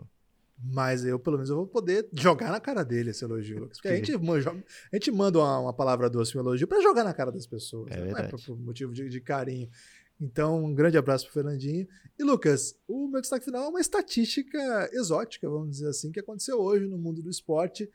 Mas 0.57 1.05
eu, 1.05 1.19
pelo 1.19 1.37
menos, 1.37 1.51
eu 1.51 1.57
vou 1.57 1.67
poder 1.67 2.09
jogar 2.13 2.53
na 2.53 2.61
cara 2.61 2.85
dele 2.85 3.11
esse 3.11 3.25
elogio, 3.25 3.59
Lucas. 3.59 3.79
Porque 3.79 3.89
a 3.89 3.97
gente, 3.97 4.13
a 4.15 4.97
gente 4.97 5.11
manda 5.11 5.41
uma, 5.41 5.59
uma 5.59 5.73
palavra 5.73 6.09
doce, 6.09 6.39
um 6.39 6.41
elogio, 6.41 6.69
para 6.69 6.81
jogar 6.81 7.03
na 7.03 7.13
cara 7.13 7.33
das 7.33 7.45
pessoas. 7.45 7.91
É 7.91 7.99
né? 7.99 8.13
Não 8.13 8.19
é 8.19 8.29
por, 8.29 8.41
por 8.41 8.57
motivo 8.57 8.93
de, 8.93 9.09
de 9.09 9.21
carinho. 9.21 9.69
Então, 10.21 10.65
um 10.65 10.75
grande 10.75 10.97
abraço 10.97 11.25
pro 11.25 11.35
Fernandinho. 11.35 11.87
E, 12.19 12.23
Lucas, 12.23 12.77
o 12.87 13.09
meu 13.09 13.21
destaque 13.21 13.45
final 13.45 13.65
é 13.65 13.69
uma 13.69 13.81
estatística 13.81 14.89
exótica, 14.93 15.49
vamos 15.49 15.71
dizer 15.71 15.89
assim, 15.89 16.13
que 16.13 16.21
aconteceu 16.21 16.61
hoje 16.61 16.87
no 16.87 16.97
mundo 16.97 17.21
do 17.23 17.31
esporte. 17.31 17.91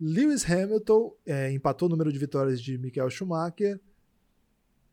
Lewis 0.00 0.48
Hamilton 0.48 1.14
é, 1.26 1.52
empatou 1.52 1.86
o 1.86 1.90
número 1.90 2.12
de 2.12 2.18
vitórias 2.18 2.60
de 2.60 2.78
Michael 2.78 3.10
Schumacher. 3.10 3.80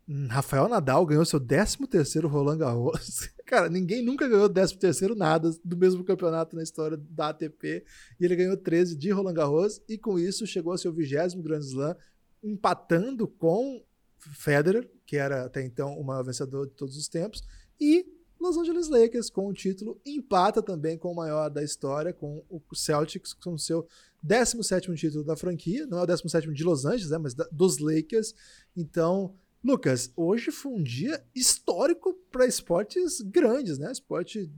Hum, 0.07 0.27
Rafael 0.27 0.67
Nadal 0.67 1.05
ganhou 1.05 1.23
seu 1.23 1.39
13º 1.39 2.27
Roland 2.27 2.57
Garros. 2.57 3.29
Cara, 3.45 3.69
ninguém 3.69 4.03
nunca 4.03 4.27
ganhou 4.27 4.49
13º 4.49 5.15
nada 5.15 5.51
do 5.63 5.77
mesmo 5.77 6.03
campeonato 6.03 6.55
na 6.55 6.63
história 6.63 6.97
da 6.97 7.29
ATP. 7.29 7.83
E 8.19 8.25
ele 8.25 8.35
ganhou 8.35 8.57
13 8.57 8.95
de 8.95 9.11
Roland 9.11 9.33
Garros 9.33 9.81
e 9.87 9.97
com 9.97 10.17
isso 10.17 10.45
chegou 10.47 10.71
ao 10.71 10.77
seu 10.77 10.93
20º 10.93 11.41
Grand 11.41 11.59
Slam, 11.59 11.95
empatando 12.43 13.27
com 13.27 13.83
Federer, 14.19 14.89
que 15.05 15.17
era 15.17 15.45
até 15.45 15.63
então 15.63 15.97
o 15.97 16.03
maior 16.03 16.23
vencedor 16.23 16.67
de 16.67 16.73
todos 16.73 16.97
os 16.97 17.07
tempos, 17.07 17.43
e 17.79 18.05
Los 18.39 18.57
Angeles 18.57 18.89
Lakers 18.89 19.29
com 19.29 19.47
o 19.47 19.53
título, 19.53 19.99
empata 20.05 20.61
também 20.61 20.97
com 20.97 21.11
o 21.11 21.15
maior 21.15 21.49
da 21.49 21.63
história, 21.63 22.13
com 22.13 22.43
o 22.49 22.61
Celtics 22.75 23.33
com 23.33 23.53
o 23.53 23.59
seu 23.59 23.87
17º 24.25 24.95
título 24.95 25.23
da 25.23 25.35
franquia, 25.35 25.85
não 25.87 25.99
é 25.99 26.03
o 26.03 26.07
17º 26.07 26.53
de 26.53 26.63
Los 26.63 26.85
Angeles, 26.85 27.09
né, 27.09 27.17
mas 27.17 27.33
da, 27.33 27.47
dos 27.51 27.79
Lakers. 27.79 28.33
Então, 28.75 29.33
Lucas, 29.63 30.11
hoje 30.15 30.51
foi 30.51 30.71
um 30.71 30.83
dia 30.83 31.23
histórico 31.35 32.13
para 32.31 32.45
esportes 32.45 33.19
grandes, 33.21 33.77
né? 33.77 33.91
Esporte 33.91 34.49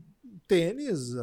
tênis, 0.48 1.16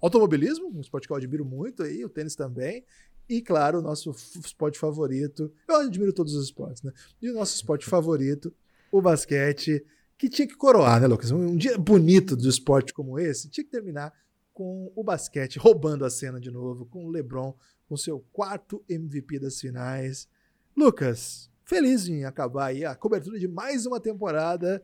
automobilismo, 0.00 0.68
um 0.68 0.80
esporte 0.80 1.06
que 1.06 1.12
eu 1.12 1.16
admiro 1.16 1.44
muito 1.44 1.82
aí, 1.82 2.04
o 2.04 2.08
tênis 2.08 2.36
também, 2.36 2.84
e, 3.28 3.40
claro, 3.40 3.78
o 3.78 3.82
nosso 3.82 4.10
esporte 4.10 4.78
favorito. 4.78 5.52
Eu 5.68 5.76
admiro 5.76 6.12
todos 6.12 6.34
os 6.34 6.44
esportes, 6.44 6.82
né? 6.82 6.92
E 7.20 7.30
o 7.30 7.34
nosso 7.34 7.54
esporte 7.54 7.86
favorito, 7.86 8.52
o 8.92 9.00
basquete, 9.00 9.84
que 10.16 10.28
tinha 10.28 10.46
que 10.46 10.56
coroar, 10.56 11.00
né, 11.00 11.06
Lucas? 11.06 11.30
Um 11.30 11.56
dia 11.56 11.76
bonito 11.78 12.36
do 12.36 12.48
esporte 12.48 12.92
como 12.92 13.18
esse 13.18 13.48
tinha 13.48 13.64
que 13.64 13.70
terminar 13.70 14.12
com 14.52 14.92
o 14.94 15.02
basquete 15.02 15.58
roubando 15.58 16.04
a 16.04 16.10
cena 16.10 16.40
de 16.40 16.50
novo, 16.50 16.86
com 16.86 17.06
o 17.06 17.10
LeBron 17.10 17.54
com 17.88 17.96
seu 17.96 18.20
quarto 18.32 18.84
MVP 18.88 19.38
das 19.38 19.60
finais. 19.60 20.28
Lucas, 20.76 21.50
feliz 21.64 22.08
em 22.08 22.24
acabar 22.24 22.66
aí 22.66 22.84
a 22.84 22.94
cobertura 22.94 23.38
de 23.38 23.48
mais 23.48 23.86
uma 23.86 24.00
temporada. 24.00 24.82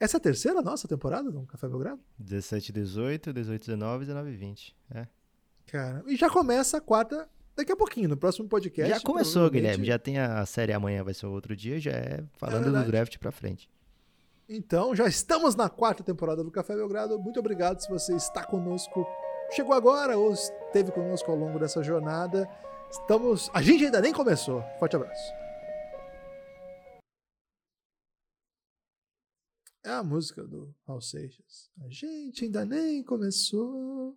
Essa 0.00 0.16
é 0.16 0.18
a 0.18 0.20
terceira 0.20 0.60
nossa 0.60 0.88
temporada 0.88 1.30
do 1.30 1.46
Café 1.46 1.68
Belgrado? 1.68 2.00
17, 2.18 2.72
18, 2.72 3.32
18, 3.32 3.66
19, 3.66 4.04
19, 4.06 4.36
20. 4.36 4.76
É. 4.90 5.06
Cara, 5.66 6.04
e 6.06 6.16
já 6.16 6.28
começa 6.28 6.78
a 6.78 6.80
quarta 6.80 7.28
daqui 7.56 7.72
a 7.72 7.76
pouquinho, 7.76 8.08
no 8.08 8.16
próximo 8.16 8.48
podcast. 8.48 8.92
Já 8.92 9.00
começou, 9.00 9.48
Guilherme. 9.50 9.86
Já 9.86 9.98
tem 9.98 10.18
a 10.18 10.44
série 10.46 10.72
amanhã, 10.72 11.02
vai 11.02 11.14
ser 11.14 11.26
outro 11.26 11.54
dia, 11.54 11.78
já 11.78 11.92
é 11.92 12.24
falando 12.36 12.76
é 12.76 12.82
do 12.82 12.86
draft 12.90 13.18
pra 13.18 13.32
frente. 13.32 13.68
Então, 14.48 14.94
já 14.94 15.06
estamos 15.06 15.54
na 15.54 15.70
quarta 15.70 16.02
temporada 16.02 16.44
do 16.44 16.50
Café 16.50 16.74
Belgrado. 16.74 17.18
Muito 17.18 17.40
obrigado 17.40 17.80
se 17.80 17.88
você 17.88 18.14
está 18.14 18.44
conosco, 18.44 19.06
chegou 19.50 19.74
agora 19.74 20.18
ou 20.18 20.32
esteve 20.32 20.92
conosco 20.92 21.30
ao 21.30 21.36
longo 21.36 21.58
dessa 21.58 21.82
jornada. 21.82 22.48
Estamos. 22.90 23.50
A 23.54 23.62
gente 23.62 23.86
ainda 23.86 24.00
nem 24.00 24.12
começou. 24.12 24.62
Forte 24.78 24.96
abraço. 24.96 25.32
É 29.82 29.90
a 29.90 30.02
música 30.02 30.42
do 30.42 30.74
Raul 30.86 31.00
Seixas. 31.00 31.70
A 31.82 31.88
gente 31.88 32.44
ainda 32.44 32.64
nem 32.64 33.02
começou. 33.02 34.16